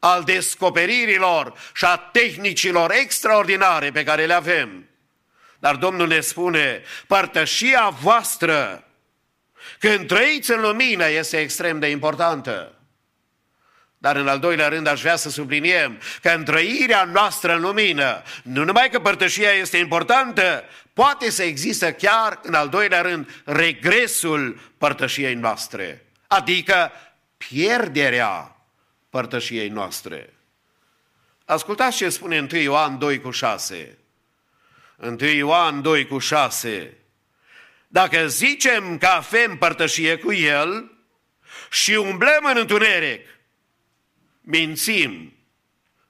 al 0.00 0.22
descoperirilor 0.24 1.52
și 1.74 1.84
a 1.84 1.96
tehnicilor 1.96 2.92
extraordinare 2.92 3.90
pe 3.90 4.04
care 4.04 4.26
le 4.26 4.34
avem. 4.34 4.88
Dar 5.58 5.76
Domnul 5.76 6.08
ne 6.08 6.20
spune, 6.20 6.82
părtășia 7.06 7.88
voastră, 7.88 8.84
când 9.78 10.06
trăiți 10.06 10.50
în 10.50 10.60
lumină, 10.60 11.08
este 11.08 11.38
extrem 11.38 11.78
de 11.78 11.86
importantă. 11.86 12.74
Dar 13.98 14.16
în 14.16 14.28
al 14.28 14.38
doilea 14.38 14.68
rând 14.68 14.86
aș 14.86 15.00
vrea 15.00 15.16
să 15.16 15.30
subliniem 15.30 16.00
că 16.22 16.30
în 16.30 16.44
trăirea 16.44 17.04
noastră 17.04 17.54
în 17.54 17.60
lumină, 17.60 18.22
nu 18.42 18.64
numai 18.64 18.90
că 18.90 19.00
părtășia 19.00 19.50
este 19.50 19.76
importantă, 19.76 20.64
poate 20.92 21.30
să 21.30 21.42
există 21.42 21.92
chiar 21.92 22.40
în 22.42 22.54
al 22.54 22.68
doilea 22.68 23.00
rând 23.00 23.42
regresul 23.44 24.60
părtășiei 24.78 25.34
noastre, 25.34 26.06
adică 26.26 26.92
pierderea 27.36 28.59
părtășiei 29.10 29.68
noastre. 29.68 30.34
Ascultați 31.44 31.96
ce 31.96 32.08
spune 32.08 32.38
1 32.52 32.60
Ioan 32.60 32.98
2 32.98 33.20
cu 33.20 33.30
6. 33.30 33.98
1 34.96 35.24
Ioan 35.24 35.82
2 35.82 36.06
cu 36.06 36.18
6. 36.18 36.96
Dacă 37.88 38.28
zicem 38.28 38.98
că 38.98 39.06
avem 39.06 39.58
părtășie 39.58 40.18
cu 40.18 40.32
El 40.32 40.92
și 41.70 41.92
umblăm 41.92 42.44
în 42.44 42.56
întuneric, 42.56 43.26
mințim 44.40 45.34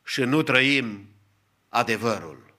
și 0.05 0.20
nu 0.20 0.42
trăim 0.42 1.09
adevărul. 1.68 2.55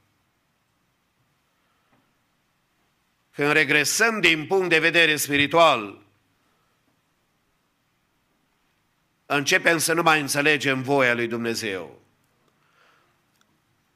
Când 3.31 3.51
regresăm 3.51 4.19
din 4.19 4.47
punct 4.47 4.69
de 4.69 4.79
vedere 4.79 5.15
spiritual, 5.15 6.01
începem 9.36 9.77
să 9.77 9.93
nu 9.93 10.01
mai 10.01 10.19
înțelegem 10.19 10.82
voia 10.82 11.13
lui 11.13 11.27
Dumnezeu. 11.27 12.01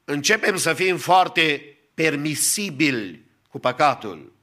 Începem 0.06 0.58
să 0.58 0.74
fim 0.74 0.98
foarte 0.98 1.78
permisibili 1.94 3.26
cu 3.50 3.60
păcatul. 3.60 4.34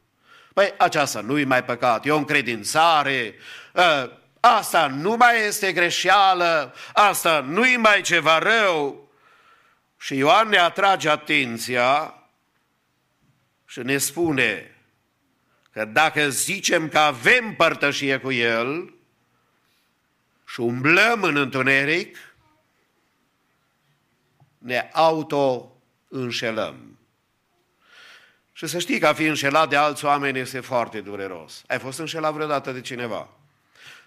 Păi 0.54 0.74
aceasta 0.78 1.20
nu-i 1.20 1.44
mai 1.44 1.64
păcat, 1.64 2.06
e 2.06 2.10
o 2.10 2.16
încredințare, 2.16 3.34
ă, 3.74 4.10
asta 4.40 4.86
nu 4.86 5.16
mai 5.16 5.46
este 5.46 5.72
greșeală, 5.72 6.74
asta 6.92 7.40
nu-i 7.40 7.76
mai 7.76 8.00
ceva 8.00 8.38
rău. 8.38 9.10
Și 9.98 10.16
Ioan 10.16 10.48
ne 10.48 10.58
atrage 10.58 11.08
atenția 11.08 12.14
și 13.66 13.78
ne 13.78 13.98
spune 13.98 14.76
că 15.70 15.84
dacă 15.84 16.28
zicem 16.28 16.88
că 16.88 16.98
avem 16.98 17.54
părtășie 17.54 18.18
cu 18.18 18.32
El 18.32 18.94
și 20.52 20.60
umblăm 20.60 21.22
în 21.22 21.36
întuneric, 21.36 22.16
ne 24.58 24.90
auto-înșelăm. 24.92 26.98
Și 28.52 28.66
să 28.66 28.78
știi 28.78 28.98
că 28.98 29.06
a 29.06 29.12
fi 29.12 29.24
înșelat 29.24 29.68
de 29.68 29.76
alți 29.76 30.04
oameni 30.04 30.38
este 30.38 30.60
foarte 30.60 31.00
dureros. 31.00 31.62
Ai 31.66 31.78
fost 31.78 31.98
înșelat 31.98 32.32
vreodată 32.32 32.72
de 32.72 32.80
cineva? 32.80 33.28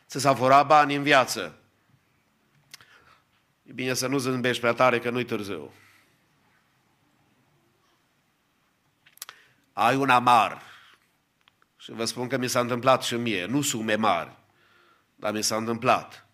Ți 0.08 0.20
s-a 0.20 0.36
furat 0.36 0.68
bani 0.68 0.96
în 0.96 1.04
viață. 1.04 1.58
E 3.64 3.72
bine 3.72 3.94
să 3.94 4.08
nu 4.08 4.18
zâmbești 4.18 4.62
prea 4.62 4.74
tare 4.74 5.00
că 5.00 5.10
nu-i 5.10 5.26
târziu. 5.26 5.74
Ai 9.74 9.96
un 9.96 10.10
amar. 10.10 10.62
Și 11.78 11.92
vă 11.92 12.06
spun 12.06 12.28
că 12.28 12.38
mi 12.38 12.48
s-a 12.48 12.60
întâmplat 12.60 13.04
și 13.04 13.16
mie. 13.16 13.46
Nu 13.46 13.62
sume 13.62 13.96
mari, 13.96 14.32
dar 15.16 15.34
mi 15.34 15.44
s-a 15.44 15.56
întâmplat. 15.56 16.25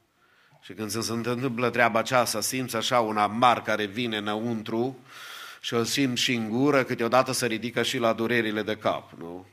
Și 0.72 0.78
când 0.78 0.92
se 0.92 1.12
întâmplă 1.12 1.70
treaba 1.70 2.00
aceasta, 2.00 2.42
simți 2.42 2.76
așa 2.76 3.00
un 3.00 3.18
amar 3.18 3.62
care 3.62 3.86
vine 3.86 4.18
înăuntru 4.18 5.00
și 5.60 5.74
o 5.74 5.84
simt 5.84 6.18
și 6.18 6.34
în 6.34 6.50
gură, 6.50 6.84
câteodată 6.84 7.32
se 7.32 7.46
ridică 7.46 7.84
și 7.84 7.98
la 7.98 8.14
durerile 8.14 8.62
de 8.62 8.76
cap, 8.76 9.12
nu? 9.18 9.46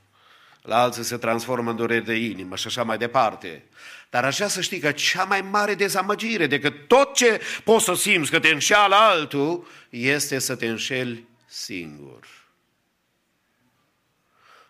La 0.62 0.82
alții 0.82 1.02
se 1.02 1.16
transformă 1.16 1.70
în 1.70 1.76
dureri 1.76 2.04
de 2.04 2.14
inimă 2.14 2.56
și 2.56 2.66
așa 2.66 2.82
mai 2.82 2.98
departe. 2.98 3.64
Dar 4.10 4.24
așa 4.24 4.48
să 4.48 4.60
știi 4.60 4.78
că 4.78 4.92
cea 4.92 5.24
mai 5.24 5.40
mare 5.40 5.74
dezamăgire 5.74 6.46
decât 6.46 6.88
tot 6.88 7.14
ce 7.14 7.40
poți 7.64 7.84
să 7.84 7.94
simți 7.94 8.30
că 8.30 8.40
te 8.40 8.48
înșeală 8.48 8.94
altul, 8.94 9.68
este 9.90 10.38
să 10.38 10.56
te 10.56 10.66
înșeli 10.66 11.26
singur. 11.46 12.26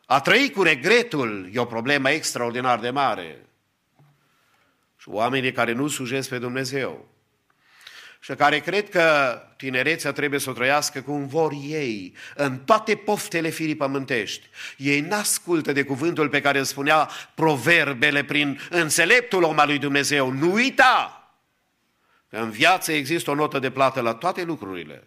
A 0.07 0.21
trăi 0.21 0.51
cu 0.51 0.63
regretul 0.63 1.51
e 1.53 1.59
o 1.59 1.65
problemă 1.65 2.11
extraordinar 2.11 2.79
de 2.79 2.91
mare. 2.91 3.48
Și 5.09 5.15
oamenii 5.15 5.53
care 5.53 5.73
nu 5.73 5.89
sujesc 5.89 6.29
pe 6.29 6.39
Dumnezeu 6.39 7.09
și 8.21 8.35
care 8.35 8.59
cred 8.59 8.89
că 8.89 9.39
tinerețea 9.57 10.13
trebuie 10.13 10.41
să 10.41 10.51
o 10.51 10.53
trăiască 10.53 11.01
cum 11.01 11.27
vor 11.27 11.53
ei, 11.53 12.15
în 12.35 12.59
toate 12.59 12.97
poftele 12.97 13.49
firii 13.49 13.77
pământești. 13.77 14.47
Ei 14.77 15.01
n-ascultă 15.01 15.73
de 15.73 15.83
cuvântul 15.83 16.29
pe 16.29 16.41
care 16.41 16.59
îl 16.59 16.65
spunea 16.65 17.11
proverbele 17.35 18.25
prin 18.25 18.61
înțeleptul 18.71 19.43
om 19.43 19.59
al 19.59 19.67
lui 19.67 19.79
Dumnezeu. 19.79 20.31
Nu 20.31 20.53
uita 20.53 21.13
că 22.31 22.37
în 22.37 22.51
viață 22.51 22.93
există 22.93 23.31
o 23.31 23.35
notă 23.35 23.59
de 23.59 23.71
plată 23.71 24.01
la 24.01 24.15
toate 24.15 24.43
lucrurile. 24.43 25.05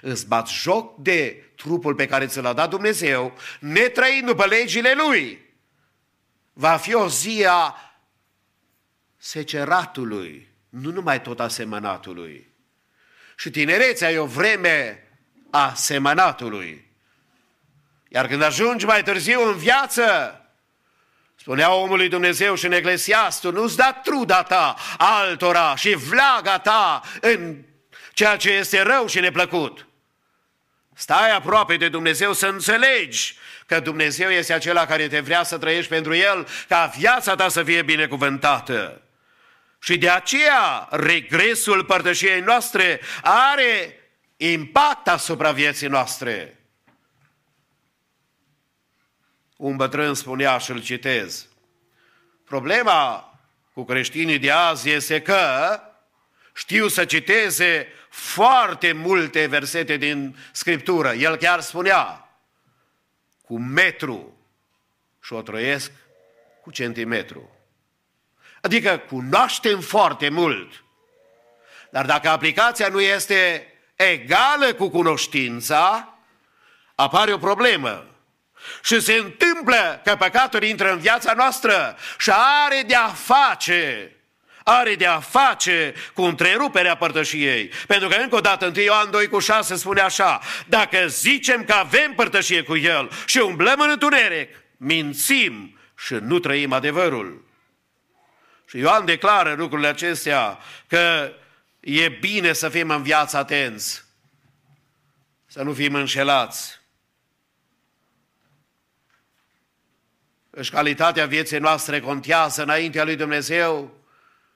Îți 0.00 0.26
bați 0.26 0.54
joc 0.54 1.02
de 1.02 1.50
trupul 1.56 1.94
pe 1.94 2.06
care 2.06 2.26
ți 2.26 2.40
l-a 2.40 2.52
dat 2.52 2.70
Dumnezeu, 2.70 3.36
netrăind 3.60 4.26
după 4.26 4.46
legile 4.46 4.94
Lui. 5.06 5.42
Va 6.52 6.76
fi 6.76 6.94
o 6.94 7.08
zi 7.08 7.44
a 7.48 7.74
seceratului, 9.24 10.48
nu 10.68 10.90
numai 10.90 11.22
tot 11.22 11.40
a 11.40 11.48
semănatului. 11.48 12.52
Și 13.36 13.50
tinerețea 13.50 14.10
e 14.10 14.18
o 14.18 14.26
vreme 14.26 15.08
a 15.50 15.72
semănatului. 15.74 16.90
Iar 18.08 18.26
când 18.26 18.42
ajungi 18.42 18.84
mai 18.84 19.02
târziu 19.02 19.48
în 19.48 19.56
viață, 19.56 20.04
spunea 21.36 21.74
omului 21.74 22.08
Dumnezeu 22.08 22.54
și 22.54 22.66
în 22.66 22.72
Eclesiastul, 22.72 23.52
nu-ți 23.52 23.76
da 23.76 24.00
truda 24.02 24.42
ta 24.42 24.76
altora 24.98 25.76
și 25.76 25.94
vlaga 25.94 26.58
ta 26.58 27.02
în 27.20 27.62
ceea 28.12 28.36
ce 28.36 28.50
este 28.50 28.82
rău 28.82 29.06
și 29.06 29.20
neplăcut. 29.20 29.86
Stai 30.94 31.30
aproape 31.30 31.76
de 31.76 31.88
Dumnezeu 31.88 32.32
să 32.32 32.46
înțelegi 32.46 33.36
că 33.66 33.80
Dumnezeu 33.80 34.30
este 34.30 34.52
acela 34.52 34.86
care 34.86 35.08
te 35.08 35.20
vrea 35.20 35.42
să 35.42 35.58
trăiești 35.58 35.90
pentru 35.90 36.14
El, 36.14 36.46
ca 36.68 36.92
viața 36.96 37.34
ta 37.34 37.48
să 37.48 37.62
fie 37.62 37.82
binecuvântată. 37.82 38.98
Și 39.84 39.98
de 39.98 40.10
aceea 40.10 40.88
regresul 40.90 41.84
părtășiei 41.84 42.40
noastre 42.40 43.00
are 43.22 43.98
impact 44.36 45.08
asupra 45.08 45.52
vieții 45.52 45.88
noastre. 45.88 46.60
Un 49.56 49.76
bătrân 49.76 50.14
spunea 50.14 50.58
și 50.58 50.70
îl 50.70 50.82
citez. 50.82 51.48
Problema 52.44 53.32
cu 53.72 53.84
creștinii 53.84 54.38
de 54.38 54.50
azi 54.50 54.90
este 54.90 55.22
că 55.22 55.80
știu 56.54 56.88
să 56.88 57.04
citeze 57.04 57.88
foarte 58.10 58.92
multe 58.92 59.46
versete 59.46 59.96
din 59.96 60.36
Scriptură. 60.52 61.12
El 61.12 61.36
chiar 61.36 61.60
spunea, 61.60 62.28
cu 63.42 63.58
metru 63.58 64.38
și 65.22 65.32
o 65.32 65.42
trăiesc 65.42 65.92
cu 66.62 66.70
centimetru. 66.70 67.53
Adică 68.64 69.02
cunoaștem 69.08 69.80
foarte 69.80 70.28
mult. 70.28 70.84
Dar 71.90 72.06
dacă 72.06 72.28
aplicația 72.28 72.88
nu 72.88 73.00
este 73.00 73.72
egală 73.96 74.74
cu 74.74 74.88
cunoștința, 74.88 76.14
apare 76.94 77.32
o 77.32 77.38
problemă. 77.38 78.06
Și 78.82 79.00
se 79.00 79.12
întâmplă 79.12 80.00
că 80.04 80.16
păcatul 80.16 80.62
intră 80.62 80.92
în 80.92 80.98
viața 80.98 81.32
noastră 81.32 81.96
și 82.18 82.30
are 82.66 82.82
de 82.86 82.94
a 82.94 83.08
face 83.08 84.08
are 84.62 84.94
de 84.94 85.06
a 85.06 85.20
face 85.20 85.94
cu 86.14 86.22
întreruperea 86.22 86.96
părtășiei. 86.96 87.70
Pentru 87.86 88.08
că 88.08 88.14
încă 88.14 88.36
o 88.36 88.40
dată, 88.40 88.66
1 88.66 88.80
Ioan 88.80 89.10
2 89.10 89.28
cu 89.28 89.38
6 89.38 89.76
spune 89.76 90.00
așa, 90.00 90.40
dacă 90.66 91.06
zicem 91.06 91.64
că 91.64 91.72
avem 91.72 92.12
părtășie 92.12 92.62
cu 92.62 92.76
El 92.76 93.10
și 93.26 93.38
umblăm 93.38 93.80
în 93.80 93.90
întuneric, 93.90 94.48
mințim 94.76 95.78
și 95.96 96.14
nu 96.14 96.38
trăim 96.38 96.72
adevărul. 96.72 97.43
Și 98.74 98.80
Ioan 98.80 99.04
declară 99.04 99.54
lucrurile 99.54 99.88
acestea 99.88 100.58
că 100.86 101.32
e 101.80 102.08
bine 102.08 102.52
să 102.52 102.68
fim 102.68 102.90
în 102.90 103.02
viață 103.02 103.36
atenți, 103.36 104.04
să 105.46 105.62
nu 105.62 105.72
fim 105.72 105.94
înșelați. 105.94 106.80
Își 110.50 110.70
calitatea 110.70 111.26
vieții 111.26 111.58
noastre 111.58 112.00
contează 112.00 112.62
înaintea 112.62 113.04
lui 113.04 113.16
Dumnezeu 113.16 114.04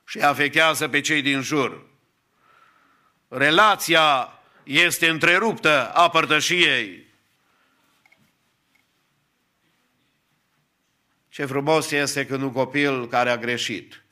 și 0.05 0.19
afectează 0.19 0.89
pe 0.89 1.01
cei 1.01 1.23
din 1.23 1.41
jur. 1.41 1.87
Relația 3.29 4.33
este 4.63 5.09
întreruptă 5.09 5.93
a 5.93 6.11
părtășiei. 6.11 7.07
Ce 11.29 11.45
frumos 11.45 11.91
este 11.91 12.27
când 12.27 12.43
un 12.43 12.53
copil 12.53 13.09
care 13.09 13.31
a 13.31 13.37
greșit, 13.37 14.03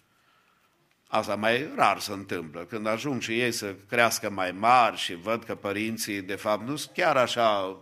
asta 1.06 1.36
mai 1.36 1.72
rar 1.74 2.00
se 2.00 2.12
întâmplă, 2.12 2.64
când 2.64 2.86
ajung 2.86 3.22
și 3.22 3.40
ei 3.40 3.52
să 3.52 3.74
crească 3.74 4.30
mai 4.30 4.52
mari 4.52 4.96
și 4.96 5.14
văd 5.14 5.44
că 5.44 5.54
părinții, 5.54 6.22
de 6.22 6.36
fapt, 6.36 6.66
nu 6.66 6.76
sunt 6.76 6.94
chiar 6.94 7.16
așa 7.16 7.78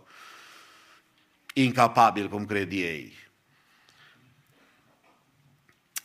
incapabili 1.53 2.29
cum 2.29 2.45
cred 2.45 2.71
ei. 2.71 3.13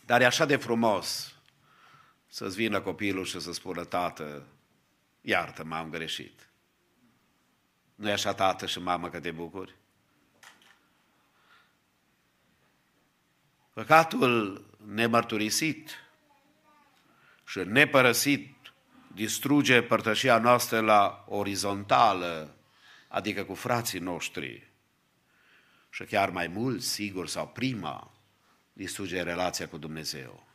Dar 0.06 0.20
e 0.20 0.24
așa 0.24 0.44
de 0.44 0.56
frumos 0.56 1.34
să-ți 2.28 2.56
vină 2.56 2.80
copilul 2.80 3.24
și 3.24 3.40
să 3.40 3.52
spună, 3.52 3.84
tată, 3.84 4.46
iartă, 5.20 5.64
m-am 5.64 5.90
greșit. 5.90 6.48
nu 7.94 8.08
e 8.08 8.12
așa, 8.12 8.34
tată 8.34 8.66
și 8.66 8.78
mamă, 8.78 9.08
că 9.08 9.20
te 9.20 9.30
bucuri? 9.30 9.74
Păcatul 13.72 14.64
nemărturisit 14.86 15.90
și 17.50 17.58
nepărăsit 17.58 18.56
distruge 19.14 19.82
părtășia 19.82 20.38
noastră 20.38 20.80
la 20.80 21.24
orizontală, 21.28 22.54
adică 23.08 23.44
cu 23.44 23.54
frații 23.54 23.98
noștri. 23.98 24.70
Și 25.90 26.04
chiar 26.04 26.30
mai 26.30 26.46
mult, 26.46 26.82
sigur, 26.82 27.28
sau 27.28 27.46
prima, 27.46 28.12
distruge 28.72 29.22
relația 29.22 29.68
cu 29.68 29.78
Dumnezeu. 29.78 30.46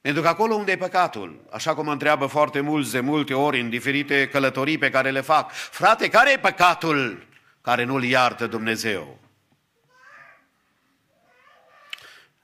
Pentru 0.00 0.22
că 0.22 0.28
acolo 0.28 0.54
unde 0.54 0.72
e 0.72 0.76
păcatul, 0.76 1.46
așa 1.50 1.74
cum 1.74 1.88
întreabă 1.88 2.26
foarte 2.26 2.60
mulți 2.60 2.92
de 2.92 3.00
multe 3.00 3.34
ori 3.34 3.60
în 3.60 3.70
diferite 3.70 4.28
călătorii 4.28 4.78
pe 4.78 4.90
care 4.90 5.10
le 5.10 5.20
fac, 5.20 5.52
frate, 5.52 6.08
care 6.08 6.32
e 6.32 6.38
păcatul 6.38 7.26
care 7.60 7.84
nu-l 7.84 8.04
iartă 8.04 8.46
Dumnezeu? 8.46 9.18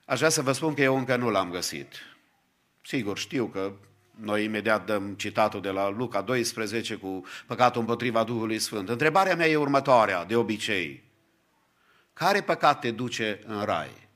Aș 0.05 0.17
vrea 0.17 0.29
să 0.29 0.41
vă 0.41 0.51
spun 0.51 0.73
că 0.73 0.81
eu 0.81 0.97
încă 0.97 1.15
nu 1.15 1.29
l-am 1.29 1.51
găsit. 1.51 2.10
Sigur, 2.91 3.17
știu 3.17 3.45
că 3.45 3.73
noi 4.15 4.43
imediat 4.43 4.85
dăm 4.85 5.13
citatul 5.13 5.61
de 5.61 5.69
la 5.69 5.89
Luca 5.89 6.21
12 6.21 6.95
cu 6.95 7.25
păcatul 7.47 7.79
împotriva 7.81 8.23
Duhului 8.23 8.59
Sfânt. 8.59 8.89
Întrebarea 8.89 9.35
mea 9.35 9.47
e 9.47 9.55
următoarea, 9.55 10.25
de 10.25 10.35
obicei. 10.35 11.03
Care 12.13 12.41
păcat 12.41 12.79
te 12.79 12.91
duce 12.91 13.39
în 13.45 13.63
rai? 13.63 14.09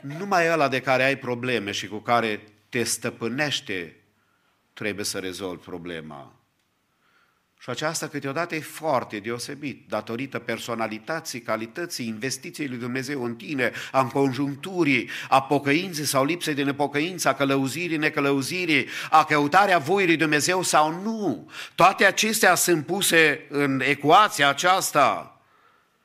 numai 0.00 0.50
ăla 0.50 0.68
de 0.68 0.80
care 0.80 1.04
ai 1.04 1.16
probleme 1.16 1.70
și 1.70 1.88
cu 1.88 1.98
care 1.98 2.44
te 2.68 2.82
stăpânește 2.82 3.96
trebuie 4.72 5.04
să 5.04 5.18
rezolvi 5.18 5.64
problema. 5.64 6.39
Și 7.62 7.70
aceasta 7.70 8.08
câteodată 8.08 8.54
e 8.54 8.60
foarte 8.60 9.18
deosebit, 9.18 9.84
datorită 9.88 10.38
personalității, 10.38 11.40
calității, 11.40 12.06
investiției 12.06 12.68
lui 12.68 12.78
Dumnezeu 12.78 13.24
în 13.24 13.34
tine, 13.34 13.72
a 13.92 14.04
conjuncturii, 14.04 15.10
a 15.28 15.42
pocăinței 15.42 16.04
sau 16.04 16.24
lipsei 16.24 16.54
de 16.54 16.62
nepocăință, 16.62 17.28
a 17.28 17.34
călăuzirii, 17.34 17.96
necălăuzirii, 17.96 18.86
a 19.10 19.24
căutarea 19.24 19.78
voii 19.78 20.06
lui 20.06 20.16
Dumnezeu 20.16 20.62
sau 20.62 21.02
nu. 21.02 21.50
Toate 21.74 22.04
acestea 22.04 22.54
sunt 22.54 22.86
puse 22.86 23.46
în 23.48 23.80
ecuația 23.84 24.48
aceasta. 24.48 25.40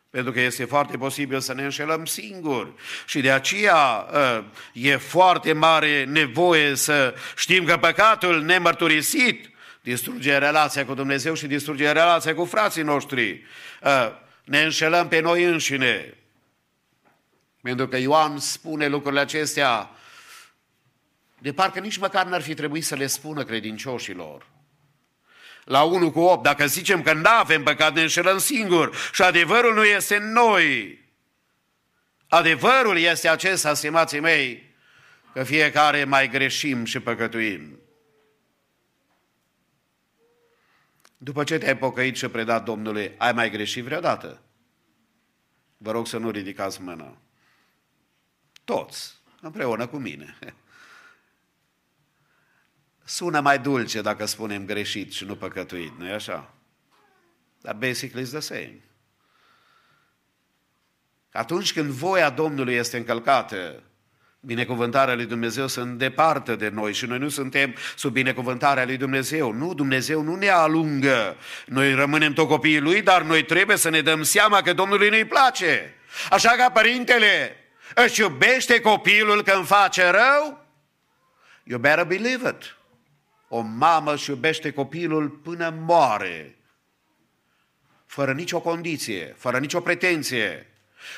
Pentru 0.09 0.31
că 0.31 0.39
este 0.39 0.65
foarte 0.65 0.97
posibil 0.97 1.39
să 1.39 1.53
ne 1.53 1.63
înșelăm 1.63 2.05
singuri. 2.05 2.71
Și 3.05 3.21
de 3.21 3.31
aceea 3.31 4.07
ă, 4.13 4.43
e 4.73 4.97
foarte 4.97 5.53
mare 5.53 6.03
nevoie 6.03 6.75
să 6.75 7.15
știm 7.35 7.65
că 7.65 7.77
păcatul 7.77 8.41
nemărturisit 8.41 9.49
distruge 9.85 10.37
relația 10.37 10.85
cu 10.85 10.93
Dumnezeu 10.93 11.33
și 11.33 11.47
distruge 11.47 11.91
relația 11.91 12.35
cu 12.35 12.45
frații 12.45 12.81
noștri. 12.81 13.43
Ă, 13.83 14.19
ne 14.43 14.61
înșelăm 14.61 15.07
pe 15.07 15.19
noi 15.19 15.43
înșine. 15.43 16.17
Pentru 17.61 17.87
că 17.87 17.97
Ioan 17.97 18.39
spune 18.39 18.87
lucrurile 18.87 19.21
acestea 19.21 19.89
de 21.39 21.53
parcă 21.53 21.79
nici 21.79 21.97
măcar 21.97 22.25
n-ar 22.25 22.41
fi 22.41 22.53
trebuit 22.53 22.85
să 22.85 22.95
le 22.95 23.07
spună 23.07 23.43
credincioșilor 23.43 24.45
la 25.65 25.83
1 25.83 26.11
cu 26.11 26.19
8, 26.19 26.43
dacă 26.43 26.65
zicem 26.65 27.01
că 27.01 27.13
nu 27.13 27.29
avem 27.29 27.63
păcat, 27.63 27.93
ne 27.93 28.01
înșelăm 28.01 28.37
singur 28.37 28.95
și 29.13 29.21
adevărul 29.21 29.73
nu 29.73 29.83
este 29.83 30.15
în 30.15 30.31
noi. 30.31 30.99
Adevărul 32.27 32.97
este 32.97 33.29
acesta, 33.29 33.73
stimații 33.73 34.19
mei, 34.19 34.75
că 35.33 35.43
fiecare 35.43 36.03
mai 36.03 36.29
greșim 36.29 36.85
și 36.85 36.99
păcătuim. 36.99 37.79
După 41.17 41.43
ce 41.43 41.57
te-ai 41.57 41.77
pocăit 41.77 42.15
și 42.15 42.27
predat 42.27 42.63
Domnului, 42.63 43.15
ai 43.17 43.33
mai 43.33 43.49
greșit 43.49 43.83
vreodată? 43.83 44.41
Vă 45.77 45.91
rog 45.91 46.07
să 46.07 46.17
nu 46.17 46.29
ridicați 46.29 46.81
mâna. 46.81 47.17
Toți, 48.63 49.21
împreună 49.41 49.87
cu 49.87 49.97
mine. 49.97 50.37
Sună 53.03 53.39
mai 53.39 53.59
dulce 53.59 54.01
dacă 54.01 54.25
spunem 54.25 54.65
greșit 54.65 55.11
și 55.11 55.25
nu 55.25 55.35
păcătuit, 55.35 55.97
nu-i 55.97 56.11
așa? 56.11 56.53
Dar 57.61 57.75
basically 57.75 58.27
it's 58.27 58.29
the 58.31 58.39
same. 58.39 58.79
Atunci 61.31 61.73
când 61.73 61.89
voia 61.89 62.29
Domnului 62.29 62.73
este 62.73 62.97
încălcată, 62.97 63.83
binecuvântarea 64.45 65.15
lui 65.15 65.25
Dumnezeu 65.25 65.67
se 65.67 65.79
îndeparte 65.79 66.55
de 66.55 66.69
noi 66.69 66.93
și 66.93 67.05
noi 67.05 67.17
nu 67.17 67.29
suntem 67.29 67.75
sub 67.95 68.13
binecuvântarea 68.13 68.85
lui 68.85 68.97
Dumnezeu. 68.97 69.51
Nu, 69.51 69.73
Dumnezeu 69.73 70.21
nu 70.21 70.35
ne 70.35 70.49
alungă. 70.49 71.37
Noi 71.65 71.93
rămânem 71.93 72.33
tot 72.33 72.47
copiii 72.47 72.79
lui, 72.79 73.01
dar 73.01 73.21
noi 73.21 73.43
trebuie 73.43 73.77
să 73.77 73.89
ne 73.89 74.01
dăm 74.01 74.23
seama 74.23 74.61
că 74.61 74.73
Domnului 74.73 75.09
nu-i 75.09 75.25
place. 75.25 75.93
Așa 76.29 76.49
că 76.49 76.69
părintele 76.73 77.55
își 77.95 78.21
iubește 78.21 78.81
copilul 78.81 79.43
când 79.43 79.65
face 79.65 80.09
rău, 80.09 80.65
you 81.63 81.79
better 81.79 82.05
believe 82.05 82.49
it. 82.49 82.77
O 83.47 83.61
mamă 83.61 84.13
își 84.13 84.29
iubește 84.29 84.71
copilul 84.71 85.29
până 85.29 85.73
moare, 85.85 86.57
fără 88.05 88.33
nicio 88.33 88.59
condiție, 88.59 89.35
fără 89.37 89.57
nicio 89.57 89.79
pretenție. 89.79 90.69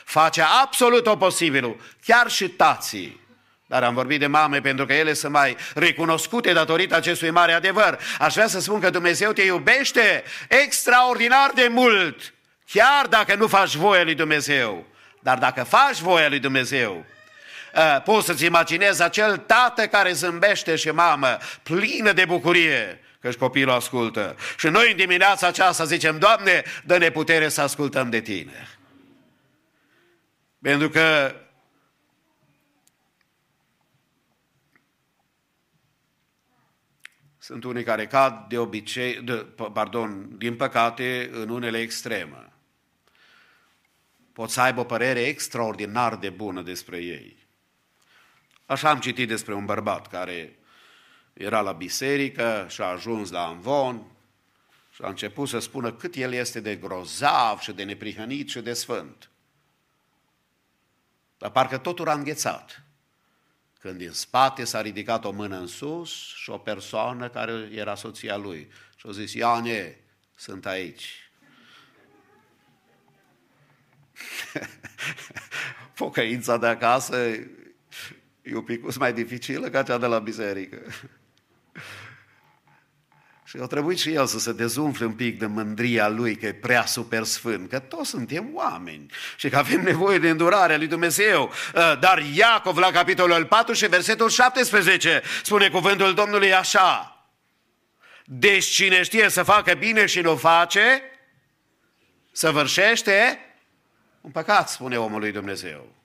Face 0.04 0.42
absolut 0.62 1.08
o 1.08 1.16
posibilul. 1.16 1.82
Chiar 2.06 2.30
și 2.30 2.48
tații 2.48 3.26
Dar 3.66 3.84
am 3.84 3.94
vorbit 3.94 4.20
de 4.20 4.28
mame 4.28 4.62
pentru 4.62 4.86
că 4.86 4.94
ele 4.94 5.14
sunt 5.14 5.32
mai 5.32 5.58
recunoscute 5.74 6.54
datorită 6.54 6.96
acestui 6.96 7.30
mare 7.30 7.52
adevăr. 7.52 8.00
Aș 8.20 8.34
vrea 8.34 8.48
să 8.48 8.60
spun 8.60 8.80
că 8.80 8.90
Dumnezeu 8.90 9.32
te 9.32 9.42
iubește 9.42 10.24
extraordinar 10.48 11.52
de 11.56 11.68
mult, 11.72 12.34
chiar 12.66 13.06
dacă 13.10 13.36
nu 13.36 13.48
faci 13.48 13.76
voia 13.76 14.04
lui 14.04 14.16
Dumnezeu. 14.16 14.86
Dar 15.20 15.38
dacă 15.38 15.64
faci 15.64 16.00
voia 16.00 16.30
lui 16.30 16.40
Dumnezeu, 16.40 17.06
ă, 17.76 18.00
poți 18.00 18.26
să-ți 18.26 18.46
imaginezi 18.46 19.02
acel 19.02 19.38
tată 19.38 19.88
care 19.88 20.12
zâmbește 20.12 20.76
și 20.76 20.90
mamă, 20.90 21.38
plină 21.64 22.12
de 22.12 22.26
bucurie, 22.26 23.02
că 23.22 23.32
și 23.32 23.38
copilul 23.38 23.74
ascultă. 23.74 24.36
Și 24.58 24.68
noi 24.68 24.92
în 24.92 24.98
dimineața 24.98 25.48
aceasta 25.48 25.84
zicem, 25.84 26.20
Doamne, 26.20 26.64
dă-ne 26.84 27.10
putere 27.10 27.50
să 27.50 27.62
ascultăm 27.62 28.10
de 28.10 28.20
Tine. 28.20 28.68
Pentru 30.68 30.90
că 30.90 31.36
Sunt 37.38 37.64
unii 37.64 37.84
care 37.84 38.08
cad 38.08 38.48
de 38.48 38.58
obicei, 38.58 39.22
de, 39.22 39.34
pardon, 39.74 40.38
din 40.38 40.56
păcate, 40.56 41.30
în 41.32 41.50
unele 41.50 41.80
extreme. 41.80 42.54
Pot 44.34 44.50
să 44.50 44.62
aibă 44.62 44.80
o 44.80 44.84
părere 44.84 45.20
extraordinar 45.20 46.16
de 46.16 46.30
bună 46.30 46.62
despre 46.62 46.98
ei. 46.98 47.48
Așa 48.66 48.90
am 48.90 49.00
citit 49.00 49.28
despre 49.28 49.54
un 49.54 49.66
bărbat 49.66 50.08
care 50.08 50.60
era 51.34 51.62
la 51.62 51.72
biserică 51.72 52.66
și 52.70 52.82
a 52.82 52.86
ajuns 52.86 53.32
la 53.32 53.48
Anvon 53.48 54.12
și 54.94 55.02
a 55.02 55.08
început 55.08 55.48
să 55.48 55.60
spună 55.60 55.94
cât 55.94 56.16
el 56.16 56.34
este 56.34 56.60
de 56.60 56.76
grozav 56.76 57.60
și 57.60 57.72
de 57.72 57.84
neprihănit 57.84 58.50
și 58.50 58.60
de 58.60 58.74
sfânt. 58.74 59.30
Dar 61.38 61.52
parcă 61.52 61.78
totul 61.78 62.10
a 62.10 62.14
înghețat 62.14 62.88
când 63.80 64.00
din 64.00 64.12
spate 64.12 64.64
s-a 64.64 64.82
ridicat 64.82 65.26
o 65.26 65.32
mână 65.32 65.60
în 65.60 65.68
sus 65.68 66.12
și 66.36 66.50
o 66.50 66.58
persoană 66.58 67.30
care 67.30 67.70
era 67.72 67.96
soția 67.96 68.38
lui. 68.38 68.72
Și 68.96 69.06
a 69.08 69.12
zis, 69.12 69.34
Iane, 69.34 70.00
sunt 70.36 70.66
aici. 70.66 71.32
Pocăința 75.96 76.58
de 76.58 76.68
acasă 76.68 77.18
e 78.42 78.56
un 78.56 78.64
pic 78.64 78.98
mai 78.98 79.14
dificilă 79.14 79.70
ca 79.70 79.84
cea 79.84 79.98
de 79.98 80.06
la 80.06 80.20
biserică. 80.20 80.82
Și 83.58 83.64
a 83.64 83.68
trebuit 83.68 84.00
și 84.00 84.14
el 84.14 84.26
să 84.26 84.40
se 84.40 84.54
dezumfle 84.54 85.06
un 85.06 85.12
pic 85.12 85.40
de 85.40 85.46
mândria 85.46 86.08
lui 86.08 86.36
că 86.36 86.46
e 86.46 86.54
prea 86.54 86.86
super 86.86 87.24
sfânt, 87.24 87.70
că 87.70 87.80
toți 87.80 88.10
suntem 88.10 88.50
oameni 88.54 89.06
și 89.36 89.50
că 89.50 89.58
avem 89.58 89.82
nevoie 89.82 90.20
de 90.20 90.30
îndurarea 90.30 90.78
lui 90.78 90.88
Dumnezeu. 90.88 91.52
Uh, 91.76 92.00
dar 92.00 92.24
Iacov 92.34 92.78
la 92.78 92.92
capitolul 92.92 93.46
4 93.46 93.74
și 93.74 93.88
versetul 93.88 94.30
17 94.30 95.22
spune 95.44 95.70
cuvântul 95.70 96.14
Domnului 96.14 96.54
așa. 96.54 97.22
Deci 98.26 98.66
cine 98.66 99.04
știe 99.04 99.30
să 99.30 99.44
facă 99.44 99.74
bine 99.74 100.06
și 100.06 100.20
nu 100.20 100.36
face, 100.36 101.02
săvârșește 102.32 103.40
un 104.22 104.32
păcat, 104.32 104.70
spune 104.70 104.98
omul 104.98 105.20
lui 105.20 105.32
Dumnezeu. 105.32 105.97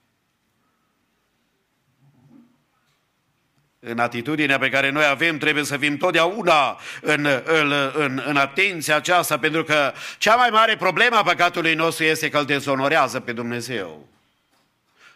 În 3.85 3.99
atitudinea 3.99 4.59
pe 4.59 4.69
care 4.69 4.91
noi 4.91 5.05
avem, 5.05 5.39
trebuie 5.39 5.65
să 5.65 5.77
fim 5.77 5.97
totdeauna 5.97 6.79
în, 7.01 7.27
în, 7.45 7.73
în, 7.95 8.23
în 8.27 8.37
atenția 8.37 8.97
aceasta, 8.97 9.39
pentru 9.39 9.65
că 9.65 9.93
cea 10.19 10.35
mai 10.35 10.49
mare 10.51 10.77
problemă 10.77 11.17
a 11.17 11.23
păcatului 11.23 11.75
nostru 11.75 12.05
este 12.05 12.29
că 12.29 12.39
îl 12.39 12.45
dezonorează 12.45 13.21
pe 13.21 13.33
Dumnezeu. 13.33 14.09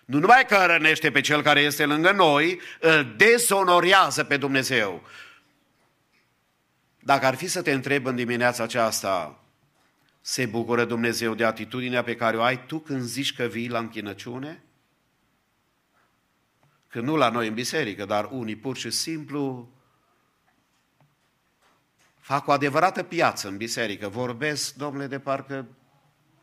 Nu 0.05 0.19
numai 0.19 0.45
că 0.49 0.65
rănește 0.67 1.11
pe 1.11 1.21
cel 1.21 1.43
care 1.43 1.61
este 1.61 1.85
lângă 1.85 2.13
noi, 2.13 2.61
îl 2.81 3.15
dezonorează 3.17 4.25
pe 4.25 4.37
Dumnezeu. 4.37 5.03
Dacă 6.99 7.27
ar 7.27 7.35
fi 7.35 7.47
să 7.47 7.63
te 7.63 7.73
întreb 7.73 8.07
în 8.07 8.15
dimineața 8.15 8.63
aceasta, 8.63 9.41
se 10.21 10.47
bucură 10.47 10.85
Dumnezeu 10.85 11.35
de 11.35 11.45
atitudinea 11.45 12.03
pe 12.03 12.17
care 12.17 12.37
o 12.37 12.43
ai 12.43 12.67
tu 12.67 12.79
când 12.79 13.03
zici 13.03 13.35
că 13.35 13.45
vii 13.45 13.69
la 13.69 13.79
închinăciune? 13.79 14.63
Că 16.97 17.03
nu 17.03 17.17
la 17.17 17.29
noi 17.29 17.47
în 17.47 17.55
biserică, 17.55 18.05
dar 18.05 18.29
unii 18.31 18.57
pur 18.57 18.77
și 18.77 18.91
simplu 18.91 19.69
fac 22.21 22.47
o 22.47 22.53
adevărată 22.53 23.03
piață 23.03 23.49
în 23.49 23.57
biserică, 23.57 24.09
vorbesc, 24.09 24.75
domnule, 24.75 25.07
de 25.07 25.19
parcă 25.19 25.67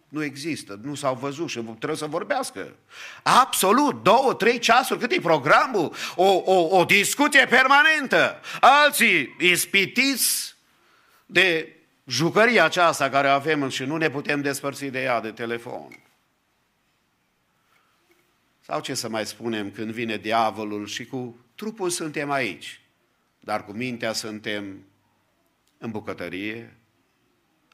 nu 0.10 0.24
există, 0.24 0.80
nu 0.84 0.96
s-au 0.96 1.16
văzut 1.16 1.50
și 1.50 1.60
trebuie 1.60 1.98
să 1.98 2.06
vorbească. 2.06 2.76
Absolut, 3.24 4.04
două, 4.04 4.34
trei 4.34 4.60
ceasuri, 4.60 5.00
cât 5.00 5.12
e 5.12 5.20
programul? 5.20 5.94
O, 6.16 6.32
o, 6.46 6.78
o 6.78 6.86
discuție 6.86 7.46
permanentă. 7.46 8.40
Alții 8.60 9.36
ispitiți 9.40 10.56
de 11.26 11.76
jucăria 12.06 12.64
aceasta 12.64 13.10
care 13.10 13.28
avem 13.28 13.70
și 13.70 13.84
nu 13.84 13.98
ne 13.98 14.10
putem 14.10 14.42
despărți 14.42 14.86
de 14.86 15.02
ea, 15.02 15.22
de 15.22 15.32
telefon. 15.32 16.03
Sau 18.66 18.82
ce 18.82 18.94
să 18.94 19.10
mai 19.10 19.26
spunem 19.26 19.72
când 19.72 19.92
vine 19.92 20.18
diavolul 20.18 20.88
și 20.88 21.06
cu 21.06 21.46
trupul 21.56 21.90
suntem 21.90 22.32
aici, 22.32 22.82
dar 23.40 23.66
cu 23.66 23.72
mintea 23.72 24.14
suntem 24.14 24.86
în 25.78 25.92
bucătărie, 25.92 26.78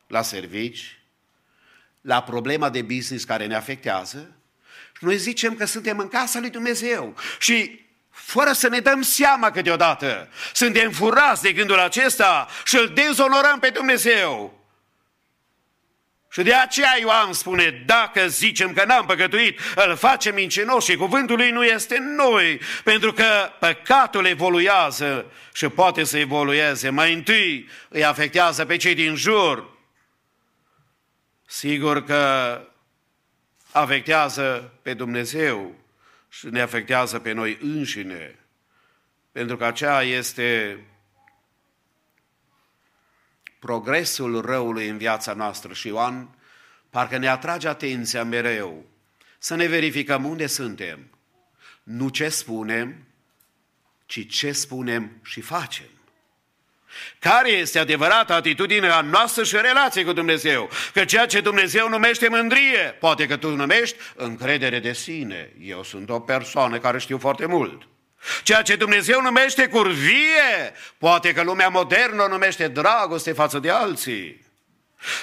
la 0.07 0.21
servici, 0.21 0.99
la 2.01 2.23
problema 2.23 2.69
de 2.69 2.81
business 2.81 3.23
care 3.23 3.45
ne 3.45 3.55
afectează 3.55 4.35
și 4.97 5.03
noi 5.03 5.17
zicem 5.17 5.55
că 5.55 5.65
suntem 5.65 5.99
în 5.99 6.07
casa 6.07 6.39
lui 6.39 6.49
Dumnezeu 6.49 7.15
și 7.39 7.85
fără 8.09 8.51
să 8.51 8.67
ne 8.67 8.79
dăm 8.79 9.01
seama 9.01 9.51
câteodată, 9.51 10.29
suntem 10.53 10.91
furați 10.91 11.41
de 11.41 11.53
gândul 11.53 11.79
acesta 11.79 12.47
și 12.65 12.75
îl 12.75 12.87
dezonorăm 12.87 13.59
pe 13.59 13.69
Dumnezeu. 13.69 14.58
Și 16.31 16.41
de 16.43 16.53
aceea 16.53 16.97
Ioan 16.99 17.33
spune, 17.33 17.83
dacă 17.85 18.27
zicem 18.27 18.73
că 18.73 18.85
n-am 18.85 19.05
păcătuit, 19.05 19.59
îl 19.75 19.95
facem 19.95 20.35
mincinos 20.35 20.83
și 20.83 20.95
cuvântul 20.95 21.37
lui 21.37 21.51
nu 21.51 21.63
este 21.63 21.97
în 21.97 22.15
noi, 22.15 22.59
pentru 22.83 23.13
că 23.13 23.51
păcatul 23.59 24.25
evoluează 24.25 25.25
și 25.53 25.67
poate 25.67 26.03
să 26.03 26.17
evolueze. 26.17 26.89
Mai 26.89 27.13
întâi 27.13 27.69
îi 27.89 28.05
afectează 28.05 28.65
pe 28.65 28.77
cei 28.77 28.93
din 28.93 29.15
jur. 29.15 29.77
Sigur 31.45 32.03
că 32.03 32.61
afectează 33.71 34.73
pe 34.81 34.93
Dumnezeu 34.93 35.75
și 36.29 36.45
ne 36.45 36.61
afectează 36.61 37.19
pe 37.19 37.31
noi 37.31 37.57
înșine, 37.61 38.39
pentru 39.31 39.57
că 39.57 39.65
aceea 39.65 40.01
este 40.01 40.79
progresul 43.59 44.41
răului 44.41 44.87
în 44.87 44.97
viața 44.97 45.33
noastră 45.33 45.73
și 45.73 45.87
Ioan 45.87 46.29
parcă 46.89 47.17
ne 47.17 47.27
atrage 47.27 47.67
atenția 47.67 48.23
mereu 48.23 48.85
să 49.37 49.55
ne 49.55 49.67
verificăm 49.67 50.25
unde 50.25 50.47
suntem. 50.47 51.09
Nu 51.83 52.09
ce 52.09 52.29
spunem, 52.29 53.07
ci 54.05 54.27
ce 54.29 54.51
spunem 54.51 55.11
și 55.23 55.41
facem. 55.41 55.85
Care 57.19 57.49
este 57.49 57.79
adevărata 57.79 58.35
atitudinea 58.35 59.01
noastră 59.01 59.43
și 59.43 59.55
relație 59.55 60.03
cu 60.03 60.13
Dumnezeu? 60.13 60.69
Că 60.93 61.05
ceea 61.05 61.25
ce 61.25 61.41
Dumnezeu 61.41 61.89
numește 61.89 62.27
mândrie, 62.27 62.95
poate 62.99 63.27
că 63.27 63.37
tu 63.37 63.55
numești 63.55 63.95
încredere 64.15 64.79
de 64.79 64.93
sine. 64.93 65.53
Eu 65.59 65.83
sunt 65.83 66.09
o 66.09 66.19
persoană 66.19 66.79
care 66.79 66.99
știu 66.99 67.17
foarte 67.17 67.45
mult. 67.45 67.87
Ceea 68.43 68.61
ce 68.61 68.75
Dumnezeu 68.75 69.21
numește 69.21 69.67
curvie, 69.67 70.73
poate 70.97 71.33
că 71.33 71.43
lumea 71.43 71.69
modernă 71.69 72.25
numește 72.25 72.67
dragoste 72.67 73.33
față 73.33 73.59
de 73.59 73.69
alții. 73.69 74.47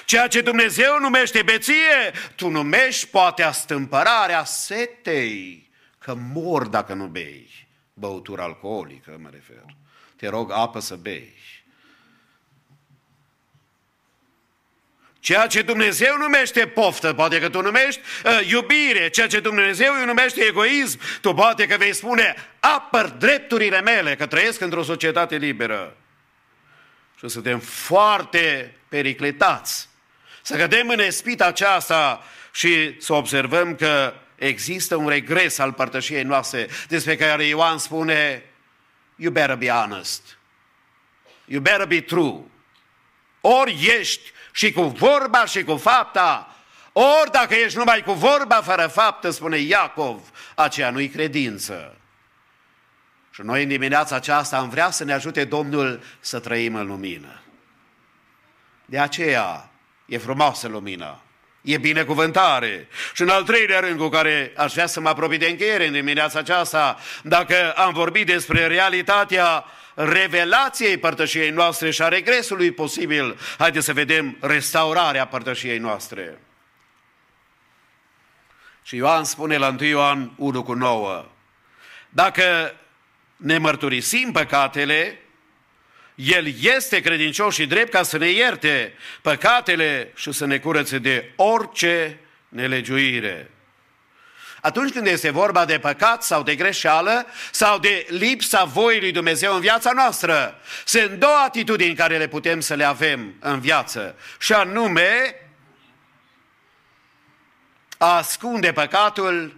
Ceea 0.04 0.28
ce 0.28 0.40
Dumnezeu 0.40 0.98
numește 1.00 1.42
beție, 1.42 2.12
tu 2.34 2.48
numești 2.48 3.06
poate 3.06 3.42
astâmpărarea 3.42 4.44
setei, 4.44 5.70
că 5.98 6.14
mor 6.14 6.66
dacă 6.66 6.94
nu 6.94 7.06
bei. 7.06 7.68
Băutură 7.94 8.42
alcoolică, 8.42 9.18
mă 9.22 9.28
refer. 9.32 9.64
Te 10.16 10.28
rog 10.28 10.50
apă 10.52 10.80
să 10.80 10.94
bei. 10.94 11.34
Ceea 15.26 15.46
ce 15.46 15.62
Dumnezeu 15.62 16.16
numește 16.16 16.66
poftă, 16.66 17.12
poate 17.12 17.40
că 17.40 17.48
tu 17.48 17.60
numești 17.60 18.00
uh, 18.24 18.48
iubire, 18.48 19.08
ceea 19.08 19.26
ce 19.26 19.40
Dumnezeu 19.40 19.94
îi 19.98 20.04
numește 20.04 20.40
egoism, 20.40 20.98
tu 21.20 21.34
poate 21.34 21.66
că 21.66 21.76
vei 21.76 21.94
spune 21.94 22.34
apăr 22.60 23.08
drepturile 23.08 23.80
mele, 23.80 24.16
că 24.16 24.26
trăiesc 24.26 24.60
într-o 24.60 24.82
societate 24.82 25.36
liberă. 25.36 25.96
Și 27.18 27.28
suntem 27.28 27.58
foarte 27.58 28.74
periclitați. 28.88 29.88
Să 30.42 30.56
cădem 30.56 30.88
în 30.88 30.98
espita 30.98 31.46
aceasta 31.46 32.24
și 32.52 33.00
să 33.00 33.12
observăm 33.12 33.74
că 33.74 34.14
există 34.36 34.96
un 34.96 35.08
regres 35.08 35.58
al 35.58 35.72
părtășiei 35.72 36.22
noastre 36.22 36.68
despre 36.88 37.16
care 37.16 37.44
Ioan 37.44 37.78
spune 37.78 38.42
You 39.16 39.32
better 39.32 39.56
be 39.56 39.68
honest. 39.68 40.38
You 41.44 41.60
better 41.60 41.86
be 41.86 42.00
true. 42.00 42.40
Ori 43.40 43.94
ești 43.98 44.34
și 44.56 44.72
cu 44.72 44.82
vorba 44.82 45.44
și 45.44 45.64
cu 45.64 45.76
fapta. 45.76 46.56
Ori 46.92 47.30
dacă 47.30 47.54
ești 47.54 47.78
numai 47.78 48.02
cu 48.02 48.12
vorba 48.12 48.54
fără 48.54 48.86
faptă, 48.86 49.30
spune 49.30 49.58
Iacov, 49.58 50.20
aceea 50.54 50.90
nu-i 50.90 51.08
credință. 51.08 51.96
Și 53.30 53.40
noi 53.40 53.62
în 53.62 53.68
dimineața 53.68 54.16
aceasta 54.16 54.56
am 54.56 54.68
vrea 54.68 54.90
să 54.90 55.04
ne 55.04 55.12
ajute 55.12 55.44
Domnul 55.44 56.02
să 56.20 56.38
trăim 56.38 56.74
în 56.74 56.86
lumină. 56.86 57.40
De 58.84 58.98
aceea 58.98 59.70
e 60.06 60.18
frumoasă 60.18 60.68
lumina, 60.68 61.22
e 61.60 61.78
binecuvântare. 61.78 62.88
Și 63.14 63.22
în 63.22 63.28
al 63.28 63.42
treilea 63.42 63.80
rând 63.80 63.98
cu 63.98 64.08
care 64.08 64.52
aș 64.56 64.72
vrea 64.72 64.86
să 64.86 65.00
mă 65.00 65.08
apropii 65.08 65.38
de 65.38 65.46
încheiere 65.46 65.86
în 65.86 65.92
dimineața 65.92 66.38
aceasta, 66.38 66.98
dacă 67.22 67.72
am 67.72 67.92
vorbit 67.92 68.26
despre 68.26 68.66
realitatea 68.66 69.64
revelației 69.96 70.98
părtășiei 70.98 71.50
noastre 71.50 71.90
și 71.90 72.02
a 72.02 72.08
regresului 72.08 72.70
posibil, 72.70 73.38
haideți 73.58 73.84
să 73.84 73.92
vedem 73.92 74.36
restaurarea 74.40 75.26
părtășiei 75.26 75.78
noastre. 75.78 76.40
Și 78.82 78.96
Ioan 78.96 79.24
spune 79.24 79.56
la 79.56 79.68
1 79.68 79.84
Ioan 79.84 80.32
1 80.36 80.62
cu 80.62 80.72
9, 80.72 81.24
dacă 82.08 82.74
ne 83.36 83.58
mărturisim 83.58 84.32
păcatele, 84.32 85.18
El 86.14 86.46
este 86.60 87.00
credincios 87.00 87.54
și 87.54 87.66
drept 87.66 87.90
ca 87.90 88.02
să 88.02 88.18
ne 88.18 88.30
ierte 88.30 88.94
păcatele 89.22 90.12
și 90.14 90.32
să 90.32 90.46
ne 90.46 90.58
curățe 90.58 90.98
de 90.98 91.32
orice 91.36 92.20
nelegiuire. 92.48 93.50
Atunci 94.60 94.92
când 94.92 95.06
este 95.06 95.30
vorba 95.30 95.64
de 95.64 95.78
păcat 95.78 96.22
sau 96.22 96.42
de 96.42 96.54
greșeală 96.56 97.26
sau 97.50 97.78
de 97.78 98.06
lipsa 98.08 98.64
voii 98.64 99.00
lui 99.00 99.12
Dumnezeu 99.12 99.54
în 99.54 99.60
viața 99.60 99.92
noastră, 99.92 100.60
sunt 100.84 101.10
două 101.10 101.36
atitudini 101.44 101.94
care 101.94 102.18
le 102.18 102.28
putem 102.28 102.60
să 102.60 102.74
le 102.74 102.84
avem 102.84 103.34
în 103.40 103.60
viață, 103.60 104.16
și 104.38 104.52
anume 104.52 105.34
a 107.98 108.16
ascunde 108.16 108.72
păcatul 108.72 109.56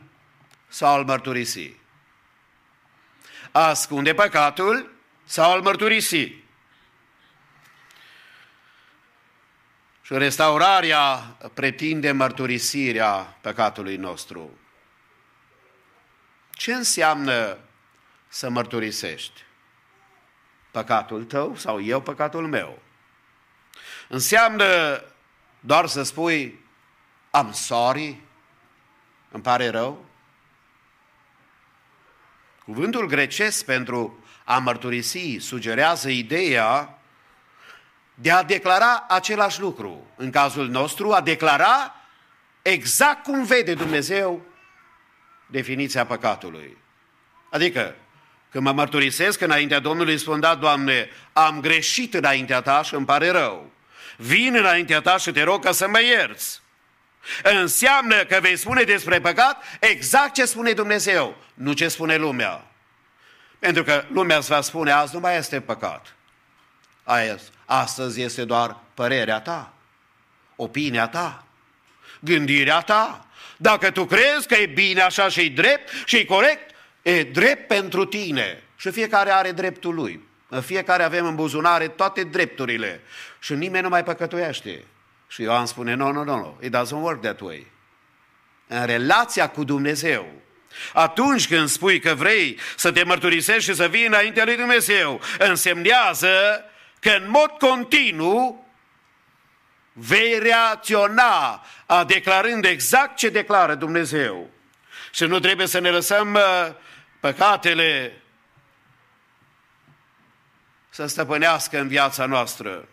sau 0.69 0.95
al 0.95 1.05
mărturisi. 1.05 1.77
A 3.51 3.69
ascunde 3.69 4.15
păcatul 4.15 4.93
sau 5.25 5.51
al 5.51 5.61
mărturisi. 5.61 6.47
Și 10.03 10.19
restaurarea 10.19 11.37
pretinde 11.55 12.13
mărturisirea 12.13 13.37
păcatului 13.41 13.97
nostru. 13.97 14.59
Ce 16.59 16.75
înseamnă 16.75 17.59
să 18.29 18.49
mărturisești? 18.49 19.43
Păcatul 20.71 21.25
tău 21.25 21.57
sau 21.57 21.83
eu 21.83 22.01
păcatul 22.01 22.47
meu? 22.47 22.83
Înseamnă 24.09 25.03
doar 25.61 25.87
să 25.87 26.03
spui, 26.03 26.65
am 27.31 27.53
sorry, 27.53 28.21
îmi 29.31 29.43
pare 29.43 29.69
rău? 29.69 30.05
Cuvântul 32.65 33.07
grecesc 33.07 33.65
pentru 33.65 34.25
a 34.45 34.59
mărturisi 34.59 35.37
sugerează 35.41 36.09
ideea 36.09 36.99
de 38.15 38.31
a 38.31 38.43
declara 38.43 39.07
același 39.09 39.61
lucru. 39.61 40.07
În 40.17 40.31
cazul 40.31 40.69
nostru, 40.69 41.13
a 41.13 41.21
declara 41.21 41.95
exact 42.63 43.23
cum 43.23 43.45
vede 43.45 43.75
Dumnezeu 43.75 44.48
definiția 45.51 46.07
păcatului. 46.07 46.77
Adică, 47.51 47.95
când 48.51 48.65
mă 48.65 48.73
mărturisesc 48.73 49.41
înaintea 49.41 49.79
Domnului, 49.79 50.19
spun, 50.19 50.41
da, 50.41 50.55
Doamne, 50.55 51.09
am 51.33 51.61
greșit 51.61 52.15
înaintea 52.15 52.61
Ta 52.61 52.83
și 52.83 52.95
îmi 52.95 53.07
pare 53.07 53.31
rău. 53.31 53.71
Vin 54.17 54.55
înaintea 54.55 55.01
Ta 55.01 55.17
și 55.17 55.31
te 55.31 55.43
rog 55.43 55.65
ca 55.65 55.73
să 55.73 55.89
mă 55.89 56.01
ierți. 56.01 56.61
Înseamnă 57.43 58.25
că 58.25 58.39
vei 58.41 58.57
spune 58.57 58.83
despre 58.83 59.21
păcat 59.21 59.65
exact 59.81 60.35
ce 60.35 60.45
spune 60.45 60.73
Dumnezeu, 60.73 61.37
nu 61.55 61.73
ce 61.73 61.89
spune 61.89 62.17
lumea. 62.17 62.67
Pentru 63.59 63.83
că 63.83 64.05
lumea 64.13 64.37
îți 64.37 64.49
va 64.49 64.61
spune, 64.61 64.91
azi 64.91 65.15
nu 65.15 65.21
mai 65.21 65.37
este 65.37 65.61
păcat. 65.61 66.15
Astăzi 67.65 68.21
este 68.21 68.45
doar 68.45 68.77
părerea 68.95 69.41
ta, 69.41 69.73
opinia 70.57 71.09
ta, 71.09 71.45
gândirea 72.21 72.81
ta. 72.81 73.27
Dacă 73.61 73.91
tu 73.91 74.05
crezi 74.05 74.47
că 74.47 74.55
e 74.55 74.67
bine 74.67 75.01
așa 75.01 75.29
și 75.29 75.41
e 75.41 75.49
drept 75.49 75.93
și 76.05 76.17
e 76.17 76.25
corect, 76.25 76.75
e 77.03 77.23
drept 77.23 77.67
pentru 77.67 78.05
tine. 78.05 78.63
Și 78.77 78.91
fiecare 78.91 79.31
are 79.31 79.53
dreptul 79.53 79.95
lui. 79.95 80.27
Fiecare 80.61 81.03
avem 81.03 81.27
în 81.27 81.35
buzunare 81.35 81.89
toate 81.89 82.23
drepturile. 82.23 83.01
Și 83.39 83.55
nimeni 83.55 83.83
nu 83.83 83.89
mai 83.89 84.05
păcătuiește. 84.05 84.85
Și 85.29 85.43
Ioan 85.43 85.67
spune, 85.67 85.95
nu, 85.95 86.13
nu, 86.13 86.25
nu, 86.25 86.59
it 86.63 86.77
doesn't 86.77 87.03
work 87.03 87.21
that 87.21 87.41
way. 87.41 87.67
În 88.67 88.87
relația 88.87 89.49
cu 89.49 89.65
Dumnezeu, 89.65 90.27
atunci 90.93 91.49
când 91.49 91.69
spui 91.69 92.01
că 92.01 92.15
vrei 92.15 92.59
să 92.77 92.93
te 92.93 93.05
mărturisești 93.05 93.71
și 93.71 93.77
să 93.77 93.89
vii 93.89 94.07
înaintea 94.07 94.45
lui 94.45 94.57
Dumnezeu, 94.57 95.21
însemnează 95.39 96.65
că 97.01 97.11
în 97.11 97.31
mod 97.31 97.51
continuu 97.59 98.68
vei 99.99 100.39
reacționa 100.39 101.67
a 101.87 102.05
declarând 102.05 102.65
exact 102.65 103.17
ce 103.17 103.29
declară 103.29 103.75
Dumnezeu. 103.75 104.51
Și 105.11 105.25
nu 105.25 105.39
trebuie 105.39 105.67
să 105.67 105.79
ne 105.79 105.91
lăsăm 105.91 106.35
uh, 106.35 106.69
păcatele 107.21 108.23
să 110.91 111.07
stăpânească 111.07 111.81
în 111.81 111.89
viața 111.89 112.27
noastră. 112.27 112.89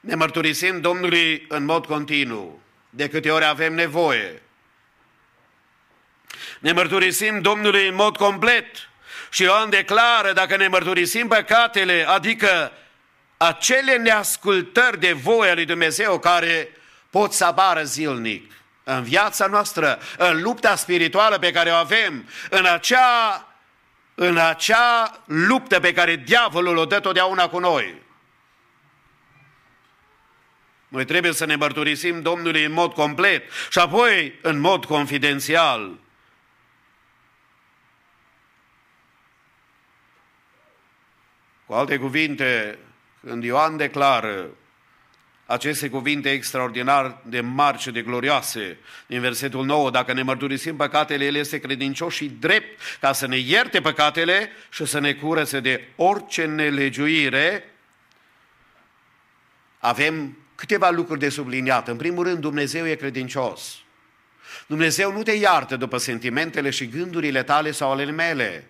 Ne 0.00 0.14
mărturisim 0.14 0.80
Domnului 0.80 1.44
în 1.48 1.64
mod 1.64 1.86
continuu, 1.86 2.62
de 2.90 3.08
câte 3.08 3.30
ori 3.30 3.44
avem 3.44 3.74
nevoie. 3.74 4.42
Ne 6.58 6.72
mărturisim 6.72 7.40
Domnului 7.40 7.88
în 7.88 7.94
mod 7.94 8.16
complet. 8.16 8.66
Și 9.30 9.42
Ioan 9.42 9.70
declară, 9.70 10.32
dacă 10.32 10.56
ne 10.56 10.68
mărturisim 10.68 11.28
păcatele, 11.28 12.08
adică 12.08 12.72
acele 13.36 13.96
neascultări 13.96 15.00
de 15.00 15.12
voia 15.12 15.54
lui 15.54 15.64
Dumnezeu 15.64 16.18
care 16.18 16.68
pot 17.10 17.32
să 17.32 17.44
apară 17.44 17.82
zilnic 17.82 18.52
în 18.84 19.02
viața 19.02 19.46
noastră, 19.46 19.98
în 20.18 20.42
lupta 20.42 20.76
spirituală 20.76 21.38
pe 21.38 21.50
care 21.50 21.70
o 21.70 21.74
avem, 21.74 22.28
în 22.50 22.64
acea, 22.64 23.48
în 24.14 24.36
acea 24.36 25.22
luptă 25.24 25.80
pe 25.80 25.92
care 25.92 26.16
diavolul 26.16 26.76
o 26.76 26.84
dă 26.84 27.00
totdeauna 27.00 27.48
cu 27.48 27.58
noi. 27.58 28.02
Noi 30.88 31.04
trebuie 31.04 31.32
să 31.32 31.44
ne 31.44 31.56
mărturisim 31.56 32.22
Domnului 32.22 32.64
în 32.64 32.72
mod 32.72 32.92
complet 32.92 33.50
și 33.70 33.78
apoi 33.78 34.38
în 34.42 34.58
mod 34.58 34.84
confidențial. 34.84 35.98
Cu 41.66 41.72
alte 41.72 41.98
cuvinte, 41.98 42.78
când 43.26 43.44
Ioan 43.44 43.76
declară 43.76 44.48
aceste 45.46 45.88
cuvinte 45.88 46.30
extraordinar 46.30 47.18
de 47.26 47.40
mari 47.40 47.78
și 47.78 47.90
de 47.90 48.02
glorioase 48.02 48.78
din 49.06 49.20
versetul 49.20 49.64
9, 49.64 49.90
dacă 49.90 50.12
ne 50.12 50.22
mărturisim 50.22 50.76
păcatele, 50.76 51.24
El 51.24 51.34
este 51.34 51.58
credincios 51.58 52.14
și 52.14 52.28
drept 52.28 52.80
ca 53.00 53.12
să 53.12 53.26
ne 53.26 53.36
ierte 53.36 53.80
păcatele 53.80 54.50
și 54.70 54.84
să 54.84 54.98
ne 54.98 55.14
curățe 55.14 55.60
de 55.60 55.88
orice 55.96 56.44
nelegiuire, 56.44 57.64
avem 59.78 60.38
câteva 60.54 60.90
lucruri 60.90 61.20
de 61.20 61.28
subliniat. 61.28 61.88
În 61.88 61.96
primul 61.96 62.24
rând, 62.24 62.38
Dumnezeu 62.38 62.88
e 62.88 62.94
credincios. 62.94 63.78
Dumnezeu 64.66 65.12
nu 65.12 65.22
te 65.22 65.32
iartă 65.32 65.76
după 65.76 65.98
sentimentele 65.98 66.70
și 66.70 66.88
gândurile 66.88 67.42
tale 67.42 67.70
sau 67.70 67.90
ale 67.90 68.04
mele. 68.04 68.68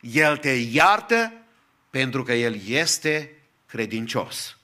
El 0.00 0.36
te 0.36 0.50
iartă 0.50 1.32
pentru 1.90 2.22
că 2.22 2.32
El 2.32 2.56
este 2.66 3.41
credincios. 3.72 4.56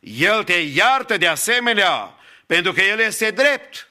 El 0.00 0.44
te 0.44 0.52
iartă 0.52 1.16
de 1.16 1.26
asemenea 1.26 2.14
pentru 2.46 2.72
că 2.72 2.80
El 2.80 2.98
este 2.98 3.30
drept. 3.30 3.88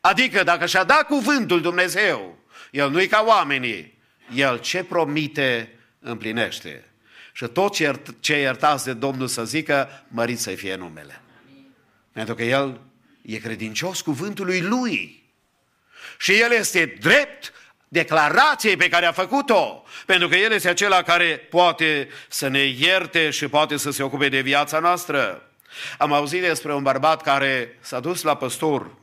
Adică 0.00 0.42
dacă 0.42 0.66
și-a 0.66 0.84
dat 0.84 1.06
cuvântul 1.06 1.60
Dumnezeu, 1.60 2.38
El 2.70 2.90
nu-i 2.90 3.06
ca 3.06 3.24
oamenii, 3.26 3.98
El 4.34 4.60
ce 4.60 4.84
promite 4.84 5.78
împlinește. 6.00 6.84
Și 7.32 7.46
tot 7.46 7.74
ce, 7.74 8.00
ce 8.20 8.38
iertați 8.38 8.84
de 8.84 8.92
Domnul 8.92 9.26
să 9.26 9.44
zică, 9.44 10.04
mărit 10.08 10.38
să 10.38 10.50
fie 10.50 10.74
numele. 10.74 11.20
Pentru 12.12 12.34
că 12.34 12.42
El 12.42 12.80
e 13.22 13.36
credincios 13.36 14.00
cuvântului 14.00 14.60
Lui. 14.60 15.24
Și 16.18 16.40
El 16.40 16.52
este 16.52 16.96
drept 17.00 17.52
declarației 17.88 18.76
pe 18.76 18.88
care 18.88 19.06
a 19.06 19.12
făcut-o, 19.12 19.84
pentru 20.06 20.28
că 20.28 20.36
El 20.36 20.52
este 20.52 20.68
acela 20.68 21.02
care 21.02 21.36
poate 21.50 22.08
să 22.28 22.48
ne 22.48 22.64
ierte 22.64 23.30
și 23.30 23.48
poate 23.48 23.76
să 23.76 23.90
se 23.90 24.02
ocupe 24.02 24.28
de 24.28 24.40
viața 24.40 24.78
noastră. 24.78 25.42
Am 25.98 26.12
auzit 26.12 26.40
despre 26.40 26.74
un 26.74 26.82
bărbat 26.82 27.22
care 27.22 27.78
s-a 27.80 28.00
dus 28.00 28.22
la 28.22 28.36
păstor 28.36 28.96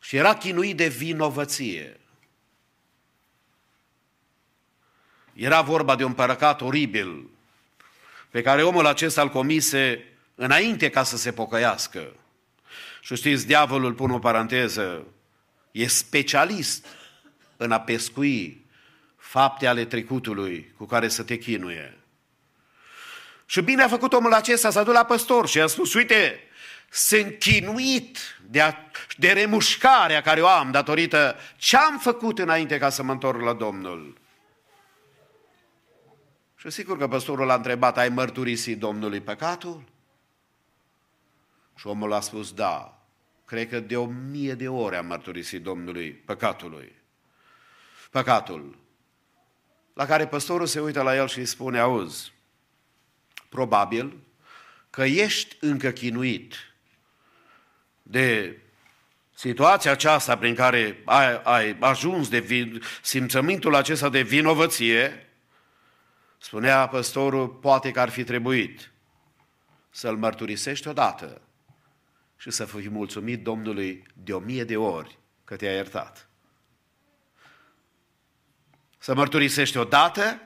și 0.00 0.16
era 0.16 0.34
chinuit 0.34 0.76
de 0.76 0.86
vinovăție. 0.86 2.00
Era 5.32 5.60
vorba 5.60 5.96
de 5.96 6.04
un 6.04 6.12
părăcat 6.12 6.60
oribil 6.60 7.28
pe 8.30 8.42
care 8.42 8.62
omul 8.62 8.86
acesta 8.86 9.22
îl 9.22 9.28
comise 9.28 10.04
înainte 10.34 10.90
ca 10.90 11.02
să 11.02 11.16
se 11.16 11.32
pocăiască. 11.32 12.12
Și 13.00 13.14
știți, 13.14 13.46
diavolul, 13.46 13.92
pun 13.92 14.10
o 14.10 14.18
paranteză, 14.18 15.06
e 15.76 15.86
specialist 15.86 16.86
în 17.56 17.72
a 17.72 17.80
pescui 17.80 18.64
fapte 19.16 19.66
ale 19.66 19.84
trecutului 19.84 20.72
cu 20.76 20.84
care 20.84 21.08
să 21.08 21.22
te 21.22 21.38
chinuie. 21.38 21.98
Și 23.46 23.60
bine 23.60 23.82
a 23.82 23.88
făcut 23.88 24.12
omul 24.12 24.32
acesta, 24.32 24.70
s-a 24.70 24.82
dus 24.82 24.94
la 24.94 25.04
păstor 25.04 25.48
și 25.48 25.60
a 25.60 25.66
spus, 25.66 25.94
uite, 25.94 26.40
sunt 26.90 27.38
chinuit 27.38 28.18
de, 28.48 28.60
a, 28.60 28.74
de 29.16 29.32
remușcarea 29.32 30.20
care 30.20 30.40
o 30.40 30.46
am 30.46 30.70
datorită 30.70 31.36
ce 31.56 31.76
am 31.76 31.98
făcut 31.98 32.38
înainte 32.38 32.78
ca 32.78 32.90
să 32.90 33.02
mă 33.02 33.12
întorc 33.12 33.40
la 33.40 33.52
Domnul. 33.52 34.18
Și 36.56 36.70
sigur 36.70 36.98
că 36.98 37.08
păstorul 37.08 37.46
l-a 37.46 37.54
întrebat, 37.54 37.98
ai 37.98 38.08
mărturisit 38.08 38.78
Domnului 38.78 39.20
păcatul? 39.20 39.84
Și 41.74 41.86
omul 41.86 42.12
a 42.12 42.20
spus, 42.20 42.52
da, 42.52 42.95
cred 43.46 43.68
că 43.68 43.80
de 43.80 43.96
o 43.96 44.06
mie 44.06 44.54
de 44.54 44.68
ore 44.68 44.96
am 44.96 45.06
mărturisit 45.06 45.62
Domnului 45.62 46.10
păcatului. 46.10 46.92
Păcatul. 48.10 48.78
La 49.92 50.06
care 50.06 50.26
păstorul 50.26 50.66
se 50.66 50.80
uită 50.80 51.02
la 51.02 51.16
el 51.16 51.28
și 51.28 51.38
îi 51.38 51.46
spune, 51.46 51.78
auzi, 51.78 52.32
probabil 53.48 54.18
că 54.90 55.04
ești 55.04 55.56
încă 55.60 55.90
chinuit 55.90 56.54
de 58.02 58.58
situația 59.34 59.90
aceasta 59.90 60.38
prin 60.38 60.54
care 60.54 61.02
ai, 61.04 61.40
ai 61.42 61.76
ajuns 61.80 62.28
de 62.28 62.38
vin, 62.38 62.82
simțământul 63.02 63.74
acesta 63.74 64.08
de 64.08 64.22
vinovăție, 64.22 65.28
spunea 66.38 66.88
păstorul, 66.88 67.48
poate 67.48 67.90
că 67.90 68.00
ar 68.00 68.08
fi 68.08 68.24
trebuit 68.24 68.90
să-l 69.90 70.16
mărturisești 70.16 70.88
odată 70.88 71.40
și 72.36 72.50
să 72.50 72.64
fii 72.64 72.88
mulțumit 72.88 73.42
Domnului 73.42 74.06
de 74.14 74.32
o 74.32 74.38
mie 74.38 74.64
de 74.64 74.76
ori 74.76 75.18
că 75.44 75.56
te-a 75.56 75.72
iertat. 75.72 76.28
Să 78.98 79.14
mărturisești 79.14 79.76
odată, 79.76 80.40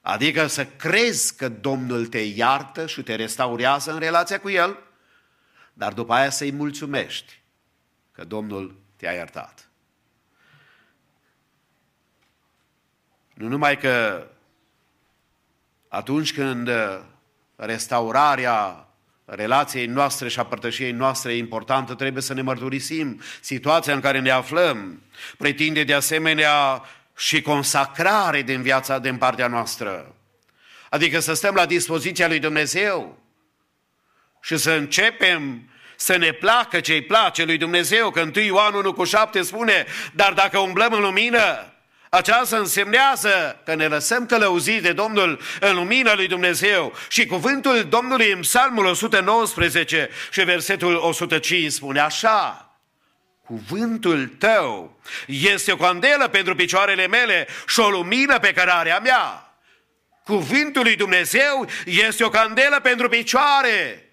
adică 0.00 0.46
să 0.46 0.66
crezi 0.66 1.36
că 1.36 1.48
Domnul 1.48 2.06
te 2.06 2.18
iartă 2.18 2.86
și 2.86 3.02
te 3.02 3.14
restaurează 3.14 3.92
în 3.92 3.98
relația 3.98 4.40
cu 4.40 4.50
El, 4.50 4.78
dar 5.72 5.92
după 5.92 6.12
aia 6.12 6.30
să-i 6.30 6.52
mulțumești 6.52 7.40
că 8.12 8.24
Domnul 8.24 8.80
te-a 8.96 9.12
iertat. 9.12 9.70
Nu 13.34 13.48
numai 13.48 13.78
că 13.78 14.26
atunci 15.88 16.34
când 16.34 16.70
restaurarea 17.56 18.88
relației 19.34 19.86
noastre 19.86 20.28
și 20.28 20.38
a 20.38 20.44
părtășiei 20.44 20.92
noastre 20.92 21.32
e 21.32 21.36
importantă, 21.36 21.94
trebuie 21.94 22.22
să 22.22 22.34
ne 22.34 22.42
mărturisim 22.42 23.20
situația 23.40 23.94
în 23.94 24.00
care 24.00 24.20
ne 24.20 24.30
aflăm. 24.30 25.02
Pretinde 25.38 25.84
de 25.84 25.94
asemenea 25.94 26.82
și 27.16 27.42
consacrare 27.42 28.42
din 28.42 28.62
viața 28.62 28.98
din 28.98 29.16
partea 29.16 29.46
noastră. 29.46 30.14
Adică 30.88 31.20
să 31.20 31.34
stăm 31.34 31.54
la 31.54 31.66
dispoziția 31.66 32.28
lui 32.28 32.38
Dumnezeu 32.38 33.18
și 34.40 34.56
să 34.56 34.70
începem 34.70 35.70
să 35.96 36.16
ne 36.16 36.32
placă 36.32 36.80
ce 36.80 36.92
îi 36.92 37.02
place 37.02 37.44
lui 37.44 37.56
Dumnezeu, 37.56 38.10
că 38.10 38.20
1 38.20 38.44
Ioan 38.44 38.74
1 38.74 38.92
cu 38.92 39.04
7 39.04 39.42
spune, 39.42 39.86
dar 40.12 40.32
dacă 40.32 40.58
umblăm 40.58 40.92
în 40.92 41.00
lumină, 41.00 41.69
aceasta 42.12 42.56
însemnează 42.56 43.60
că 43.64 43.74
ne 43.74 43.86
lăsăm 43.86 44.26
călăuziți 44.26 44.82
de 44.82 44.92
Domnul 44.92 45.40
în 45.60 45.74
lumina 45.74 46.14
lui 46.14 46.26
Dumnezeu. 46.26 46.94
Și 47.08 47.26
cuvântul 47.26 47.84
Domnului 47.88 48.32
în 48.32 48.40
Psalmul 48.40 48.84
119 48.84 50.10
și 50.30 50.44
versetul 50.44 50.94
105 50.94 51.72
spune 51.72 52.00
așa, 52.00 52.64
Cuvântul 53.44 54.26
tău 54.26 55.00
este 55.26 55.72
o 55.72 55.76
candelă 55.76 56.28
pentru 56.28 56.54
picioarele 56.54 57.06
mele 57.06 57.46
și 57.66 57.80
o 57.80 57.88
lumină 57.88 58.38
pe 58.38 58.52
cărarea 58.52 58.98
mea. 58.98 59.54
Cuvântul 60.24 60.82
lui 60.82 60.96
Dumnezeu 60.96 61.68
este 61.84 62.24
o 62.24 62.28
candelă 62.28 62.80
pentru 62.80 63.08
picioare 63.08 64.10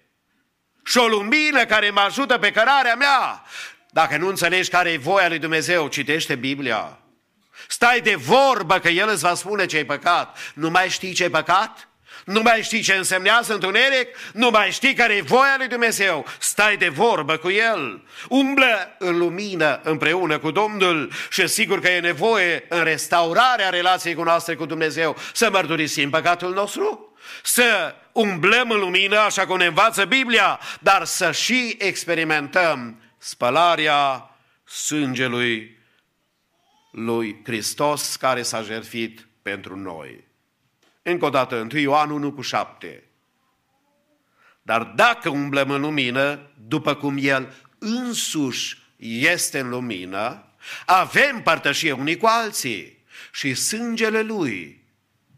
și 0.84 0.98
o 0.98 1.06
lumină 1.06 1.64
care 1.64 1.90
mă 1.90 2.00
ajută 2.00 2.38
pe 2.38 2.50
cărarea 2.50 2.94
mea. 2.94 3.44
Dacă 3.90 4.16
nu 4.16 4.28
înțelegi 4.28 4.70
care 4.70 4.90
e 4.90 4.98
voia 4.98 5.28
lui 5.28 5.38
Dumnezeu, 5.38 5.88
citește 5.88 6.34
Biblia. 6.34 6.98
Stai 7.70 8.00
de 8.00 8.14
vorbă 8.14 8.78
că 8.78 8.88
El 8.88 9.08
îți 9.08 9.22
va 9.22 9.34
spune 9.34 9.66
ce 9.66 9.76
ai 9.76 9.84
păcat. 9.84 10.38
Nu 10.54 10.70
mai 10.70 10.88
știi 10.88 11.12
ce 11.12 11.22
ai 11.22 11.30
păcat? 11.30 11.88
Nu 12.24 12.42
mai 12.42 12.62
știi 12.62 12.82
ce 12.82 12.94
însemnează 12.94 13.52
întuneric? 13.52 14.16
Nu 14.32 14.50
mai 14.50 14.70
știi 14.70 14.94
care 14.94 15.14
e 15.14 15.22
voia 15.22 15.54
lui 15.58 15.68
Dumnezeu? 15.68 16.26
Stai 16.38 16.76
de 16.76 16.88
vorbă 16.88 17.36
cu 17.36 17.50
El. 17.50 18.02
Umblă 18.28 18.96
în 18.98 19.18
lumină 19.18 19.80
împreună 19.82 20.38
cu 20.38 20.50
Domnul 20.50 21.12
și 21.30 21.46
sigur 21.46 21.80
că 21.80 21.88
e 21.88 22.00
nevoie 22.00 22.64
în 22.68 22.82
restaurarea 22.82 23.68
relației 23.68 24.14
cu 24.14 24.22
noastre 24.22 24.54
cu 24.54 24.66
Dumnezeu 24.66 25.16
să 25.32 25.50
mărturisim 25.50 26.10
păcatul 26.10 26.54
nostru, 26.54 27.16
să 27.42 27.94
umblăm 28.12 28.70
în 28.70 28.78
lumină 28.78 29.18
așa 29.18 29.46
cum 29.46 29.56
ne 29.56 29.66
învață 29.66 30.04
Biblia, 30.04 30.60
dar 30.80 31.04
să 31.04 31.32
și 31.32 31.76
experimentăm 31.78 33.02
spălarea 33.18 34.30
sângelui 34.64 35.77
lui 37.04 37.40
Hristos 37.44 38.16
care 38.16 38.42
s-a 38.42 38.62
jertfit 38.62 39.28
pentru 39.42 39.76
noi. 39.76 40.24
Încă 41.02 41.24
o 41.24 41.30
dată, 41.30 41.56
1 41.72 41.80
Ioan 41.80 42.10
1 42.10 42.32
cu 42.32 42.40
7. 42.40 43.02
Dar 44.62 44.82
dacă 44.82 45.28
umblăm 45.28 45.70
în 45.70 45.80
lumină, 45.80 46.50
după 46.66 46.94
cum 46.94 47.16
El 47.20 47.54
însuși 47.78 48.82
este 48.96 49.58
în 49.58 49.68
lumină, 49.68 50.52
avem 50.86 51.42
părtășie 51.42 51.92
unii 51.92 52.16
cu 52.16 52.26
alții 52.26 53.04
și 53.32 53.54
sângele 53.54 54.22
Lui, 54.22 54.84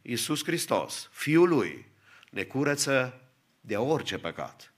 Iisus 0.03 0.45
Hristos, 0.45 1.09
Fiul 1.12 1.49
Lui, 1.49 1.87
ne 2.31 2.43
curăță 2.43 3.20
de 3.61 3.77
orice 3.77 4.19
păcat. 4.19 4.73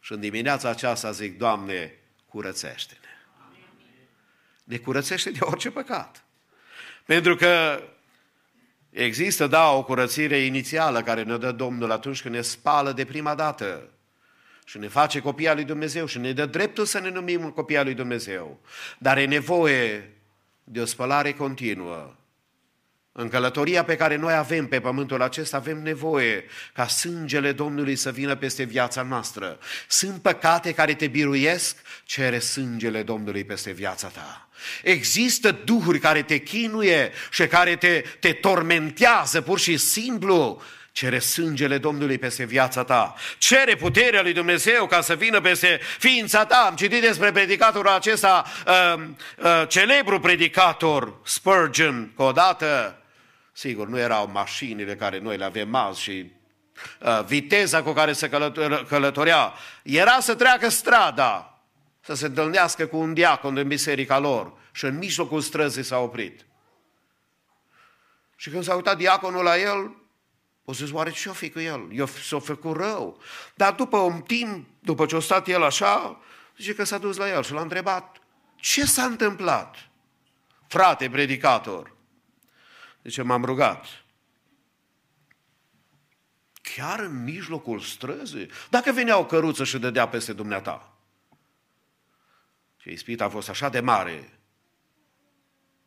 Și 0.00 0.12
în 0.12 0.20
dimineața 0.20 0.68
aceasta 0.68 1.10
zic, 1.10 1.38
Doamne, 1.38 1.92
curățește-ne 2.26 2.97
ne 4.68 4.76
curățește 4.76 5.30
de 5.30 5.38
orice 5.40 5.70
păcat. 5.70 6.24
Pentru 7.04 7.36
că 7.36 7.82
există, 8.90 9.46
da, 9.46 9.70
o 9.70 9.84
curățire 9.84 10.36
inițială 10.36 11.02
care 11.02 11.22
ne 11.22 11.36
dă 11.36 11.52
Domnul 11.52 11.90
atunci 11.90 12.22
când 12.22 12.34
ne 12.34 12.40
spală 12.40 12.92
de 12.92 13.04
prima 13.04 13.34
dată 13.34 13.88
și 14.64 14.78
ne 14.78 14.88
face 14.88 15.20
copia 15.20 15.54
lui 15.54 15.64
Dumnezeu 15.64 16.06
și 16.06 16.18
ne 16.18 16.32
dă 16.32 16.46
dreptul 16.46 16.84
să 16.84 16.98
ne 16.98 17.10
numim 17.10 17.50
copia 17.50 17.82
lui 17.82 17.94
Dumnezeu. 17.94 18.60
Dar 18.98 19.18
e 19.18 19.24
nevoie 19.24 20.12
de 20.64 20.80
o 20.80 20.84
spălare 20.84 21.32
continuă 21.32 22.14
în 23.12 23.28
călătoria 23.28 23.84
pe 23.84 23.96
care 23.96 24.16
noi 24.16 24.34
avem 24.34 24.66
pe 24.66 24.80
pământul 24.80 25.22
acesta, 25.22 25.56
avem 25.56 25.82
nevoie 25.82 26.44
ca 26.74 26.86
sângele 26.86 27.52
Domnului 27.52 27.96
să 27.96 28.10
vină 28.10 28.36
peste 28.36 28.62
viața 28.62 29.02
noastră. 29.02 29.58
Sunt 29.88 30.22
păcate 30.22 30.74
care 30.74 30.94
te 30.94 31.06
biruiesc, 31.06 31.76
cere 32.04 32.38
sângele 32.38 33.02
Domnului 33.02 33.44
peste 33.44 33.70
viața 33.70 34.08
ta. 34.08 34.47
Există 34.82 35.50
duhuri 35.64 35.98
care 35.98 36.22
te 36.22 36.38
chinuie 36.38 37.12
și 37.30 37.46
care 37.46 37.76
te, 37.76 38.04
te 38.20 38.32
tormentează 38.32 39.40
pur 39.40 39.58
și 39.58 39.76
simplu. 39.76 40.62
Cere 40.92 41.18
sângele 41.18 41.78
Domnului 41.78 42.18
peste 42.18 42.44
viața 42.44 42.84
ta. 42.84 43.14
Cere 43.38 43.74
puterea 43.74 44.22
lui 44.22 44.32
Dumnezeu 44.32 44.86
ca 44.86 45.00
să 45.00 45.14
vină 45.14 45.40
peste 45.40 45.80
ființa 45.98 46.44
ta. 46.44 46.66
Am 46.68 46.76
citit 46.76 47.00
despre 47.00 47.32
predicatorul 47.32 47.90
acesta, 47.90 48.44
uh, 48.66 49.02
uh, 49.36 49.68
celebru 49.68 50.20
predicator 50.20 51.20
Spurgeon, 51.24 52.12
că 52.16 52.22
odată 52.22 52.98
Sigur, 53.58 53.88
nu 53.88 53.98
erau 53.98 54.30
mașinile 54.32 54.96
care 54.96 55.18
noi 55.18 55.36
le 55.36 55.44
avem 55.44 55.74
azi 55.74 56.00
și 56.00 56.32
uh, 57.00 57.24
viteza 57.26 57.82
cu 57.82 57.92
care 57.92 58.12
se 58.12 58.30
călătorea. 58.88 59.52
Era 59.82 60.18
să 60.20 60.34
treacă 60.34 60.68
strada, 60.68 61.57
să 62.08 62.14
se 62.14 62.26
întâlnească 62.26 62.86
cu 62.86 62.96
un 62.96 63.14
diacon 63.14 63.54
din 63.54 63.68
biserica 63.68 64.18
lor 64.18 64.52
și 64.72 64.84
în 64.84 64.98
mijlocul 64.98 65.40
străzii 65.40 65.82
s-a 65.82 65.98
oprit. 65.98 66.46
Și 68.36 68.50
când 68.50 68.64
s-a 68.64 68.74
uitat 68.74 68.96
diaconul 68.96 69.42
la 69.42 69.58
el, 69.58 69.96
o 70.64 70.72
să 70.72 70.88
oare 70.92 71.10
ce-o 71.10 71.32
fi 71.32 71.50
cu 71.50 71.60
el? 71.60 71.88
Eu 71.92 72.06
s-a 72.06 72.38
făcut 72.38 72.76
rău. 72.76 73.20
Dar 73.54 73.72
după 73.74 73.96
un 73.96 74.20
timp, 74.20 74.66
după 74.80 75.06
ce 75.06 75.16
a 75.16 75.20
stat 75.20 75.48
el 75.48 75.62
așa, 75.62 76.20
zice 76.56 76.74
că 76.74 76.84
s-a 76.84 76.98
dus 76.98 77.16
la 77.16 77.28
el 77.28 77.42
și 77.42 77.52
l-a 77.52 77.60
întrebat, 77.60 78.16
ce 78.56 78.84
s-a 78.84 79.04
întâmplat? 79.04 79.76
Frate 80.66 81.10
predicator, 81.10 81.96
Zice, 83.02 83.22
m-am 83.22 83.44
rugat. 83.44 83.86
Chiar 86.54 86.98
în 86.98 87.22
mijlocul 87.22 87.80
străzii? 87.80 88.50
Dacă 88.70 88.92
venea 88.92 89.18
o 89.18 89.26
căruță 89.26 89.64
și 89.64 89.78
dădea 89.78 90.08
peste 90.08 90.32
dumneata. 90.32 90.97
Și 92.88 92.94
ispita 92.94 93.24
a 93.24 93.28
fost 93.28 93.48
așa 93.48 93.68
de 93.68 93.80
mare 93.80 94.38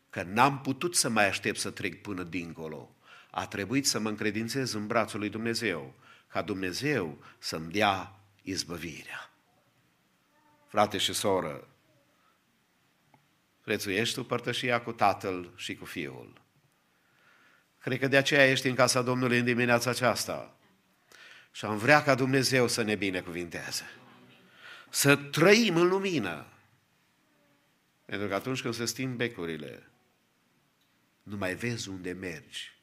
că 0.10 0.24
n-am 0.24 0.62
putut 0.62 0.96
să 0.96 1.10
mai 1.10 1.28
aștept 1.28 1.60
să 1.60 1.70
trec 1.72 2.02
până 2.02 2.24
dincolo. 2.24 2.96
A 3.32 3.48
trebuit 3.48 3.88
să 3.88 4.00
mă 4.00 4.10
încredințez 4.10 4.74
în 4.74 4.88
brațul 4.88 5.20
lui 5.20 5.30
Dumnezeu, 5.30 5.94
ca 6.28 6.42
Dumnezeu 6.42 7.24
să-mi 7.38 7.72
dea 7.72 8.20
izbăvirea. 8.42 9.32
Frate 10.68 10.98
și 10.98 11.14
soră, 11.14 11.68
Prețuiești 13.62 14.16
tu 14.16 14.24
părtășia 14.24 14.82
cu 14.82 14.92
Tatăl 14.92 15.52
și 15.56 15.76
cu 15.76 15.86
Fiul. 15.86 16.42
Cred 17.80 18.00
că 18.00 18.08
de 18.08 18.18
aceea 18.18 18.50
ești 18.50 18.68
în 18.68 18.76
casa 18.76 19.02
Domnului 19.02 19.38
în 19.38 19.46
dimineața 19.46 19.90
aceasta. 19.90 20.56
Și 21.52 21.66
am 21.66 21.78
vrea 21.78 22.04
ca 22.04 22.16
Dumnezeu 22.16 22.68
să 22.68 22.82
ne 22.82 22.96
binecuvinteze. 22.96 23.90
Să 24.90 25.16
trăim 25.16 25.76
în 25.76 25.88
lumină. 25.88 26.51
Pentru 28.12 28.30
că 28.30 28.36
atunci 28.36 28.62
când 28.62 28.74
se 28.74 28.86
sting 28.86 29.16
becurile, 29.16 29.90
nu 31.24 31.38
mai 31.38 31.56
vezi 31.56 31.90
unde 31.90 32.12
mergi. 32.12 32.74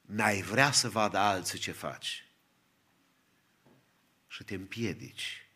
N-ai 0.00 0.40
vrea 0.42 0.70
să 0.70 0.88
vadă 0.88 1.18
alții 1.18 1.58
ce 1.58 1.72
faci. 1.72 2.26
Și 4.28 4.44
te 4.44 4.54
împiedici. 4.54 5.46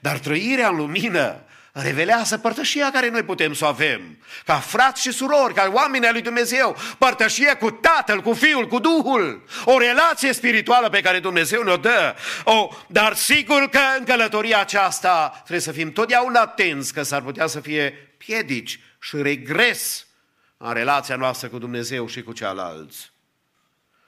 Dar 0.00 0.18
trăirea 0.18 0.68
în 0.68 0.76
lumină 0.76 1.44
revelează 1.82 2.38
părtășia 2.38 2.90
care 2.90 3.08
noi 3.08 3.22
putem 3.22 3.52
să 3.52 3.64
o 3.64 3.68
avem. 3.68 4.18
Ca 4.44 4.54
frați 4.54 5.00
și 5.00 5.12
surori, 5.12 5.54
ca 5.54 5.70
oameni 5.72 6.06
ai 6.06 6.12
lui 6.12 6.22
Dumnezeu, 6.22 6.76
părtășia 6.98 7.56
cu 7.56 7.70
Tatăl, 7.70 8.20
cu 8.20 8.32
Fiul, 8.32 8.68
cu 8.68 8.78
Duhul, 8.78 9.44
o 9.64 9.78
relație 9.78 10.32
spirituală 10.32 10.88
pe 10.88 11.00
care 11.00 11.20
Dumnezeu 11.20 11.62
ne-o 11.62 11.76
dă. 11.76 12.14
O, 12.44 12.68
dar 12.86 13.14
sigur 13.14 13.68
că 13.68 13.80
în 13.98 14.04
călătoria 14.04 14.60
aceasta 14.60 15.32
trebuie 15.34 15.60
să 15.60 15.72
fim 15.72 15.92
totdeauna 15.92 16.40
atenți 16.40 16.92
că 16.92 17.02
s-ar 17.02 17.22
putea 17.22 17.46
să 17.46 17.60
fie 17.60 18.14
piedici 18.16 18.80
și 19.00 19.22
regres 19.22 20.06
în 20.56 20.72
relația 20.72 21.16
noastră 21.16 21.48
cu 21.48 21.58
Dumnezeu 21.58 22.06
și 22.06 22.22
cu 22.22 22.32
cealalți. 22.32 23.12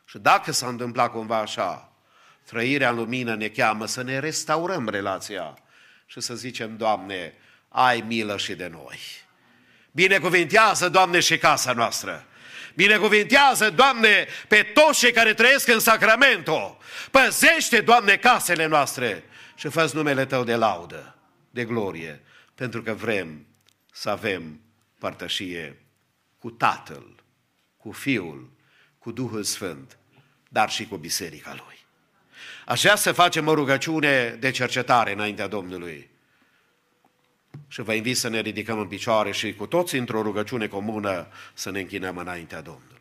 Și 0.04 0.18
dacă 0.18 0.52
s-a 0.52 0.66
întâmplat 0.66 1.10
cumva 1.10 1.38
așa, 1.38 1.92
trăirea 2.44 2.90
în 2.90 2.96
lumină 2.96 3.34
ne 3.34 3.48
cheamă 3.48 3.86
să 3.86 4.02
ne 4.02 4.18
restaurăm 4.18 4.88
relația 4.88 5.58
și 6.06 6.20
să 6.20 6.34
zicem, 6.34 6.76
Doamne, 6.76 7.34
ai 7.76 8.04
milă 8.06 8.36
și 8.36 8.54
de 8.54 8.66
noi. 8.66 8.98
Binecuvintează, 9.90 10.88
Doamne, 10.88 11.20
și 11.20 11.38
casa 11.38 11.72
noastră. 11.72 12.26
Binecuvintează, 12.74 13.70
Doamne, 13.70 14.26
pe 14.48 14.62
toți 14.62 14.98
cei 14.98 15.12
care 15.12 15.34
trăiesc 15.34 15.68
în 15.68 15.80
Sacramento. 15.80 16.78
Păzește, 17.10 17.80
Doamne, 17.80 18.16
casele 18.16 18.66
noastre 18.66 19.24
și 19.54 19.68
fă 19.68 19.90
numele 19.94 20.26
Tău 20.26 20.44
de 20.44 20.54
laudă, 20.54 21.16
de 21.50 21.64
glorie, 21.64 22.22
pentru 22.54 22.82
că 22.82 22.92
vrem 22.92 23.46
să 23.92 24.10
avem 24.10 24.60
părtășie 24.98 25.82
cu 26.38 26.50
Tatăl, 26.50 27.14
cu 27.76 27.92
Fiul, 27.92 28.50
cu 28.98 29.12
Duhul 29.12 29.42
Sfânt, 29.42 29.98
dar 30.48 30.70
și 30.70 30.86
cu 30.86 30.96
Biserica 30.96 31.54
Lui. 31.54 31.86
Așa 32.66 32.94
să 32.94 33.12
facem 33.12 33.46
o 33.46 33.54
rugăciune 33.54 34.28
de 34.28 34.50
cercetare 34.50 35.12
înaintea 35.12 35.46
Domnului. 35.46 36.14
Și 37.68 37.82
vă 37.82 37.92
invit 37.92 38.16
să 38.16 38.28
ne 38.28 38.40
ridicăm 38.40 38.78
în 38.78 38.86
picioare 38.86 39.32
și 39.32 39.54
cu 39.54 39.66
toți 39.66 39.96
într-o 39.96 40.22
rugăciune 40.22 40.66
comună 40.66 41.26
să 41.54 41.70
ne 41.70 41.80
închinăm 41.80 42.16
înaintea 42.16 42.60
Domnului. 42.60 42.95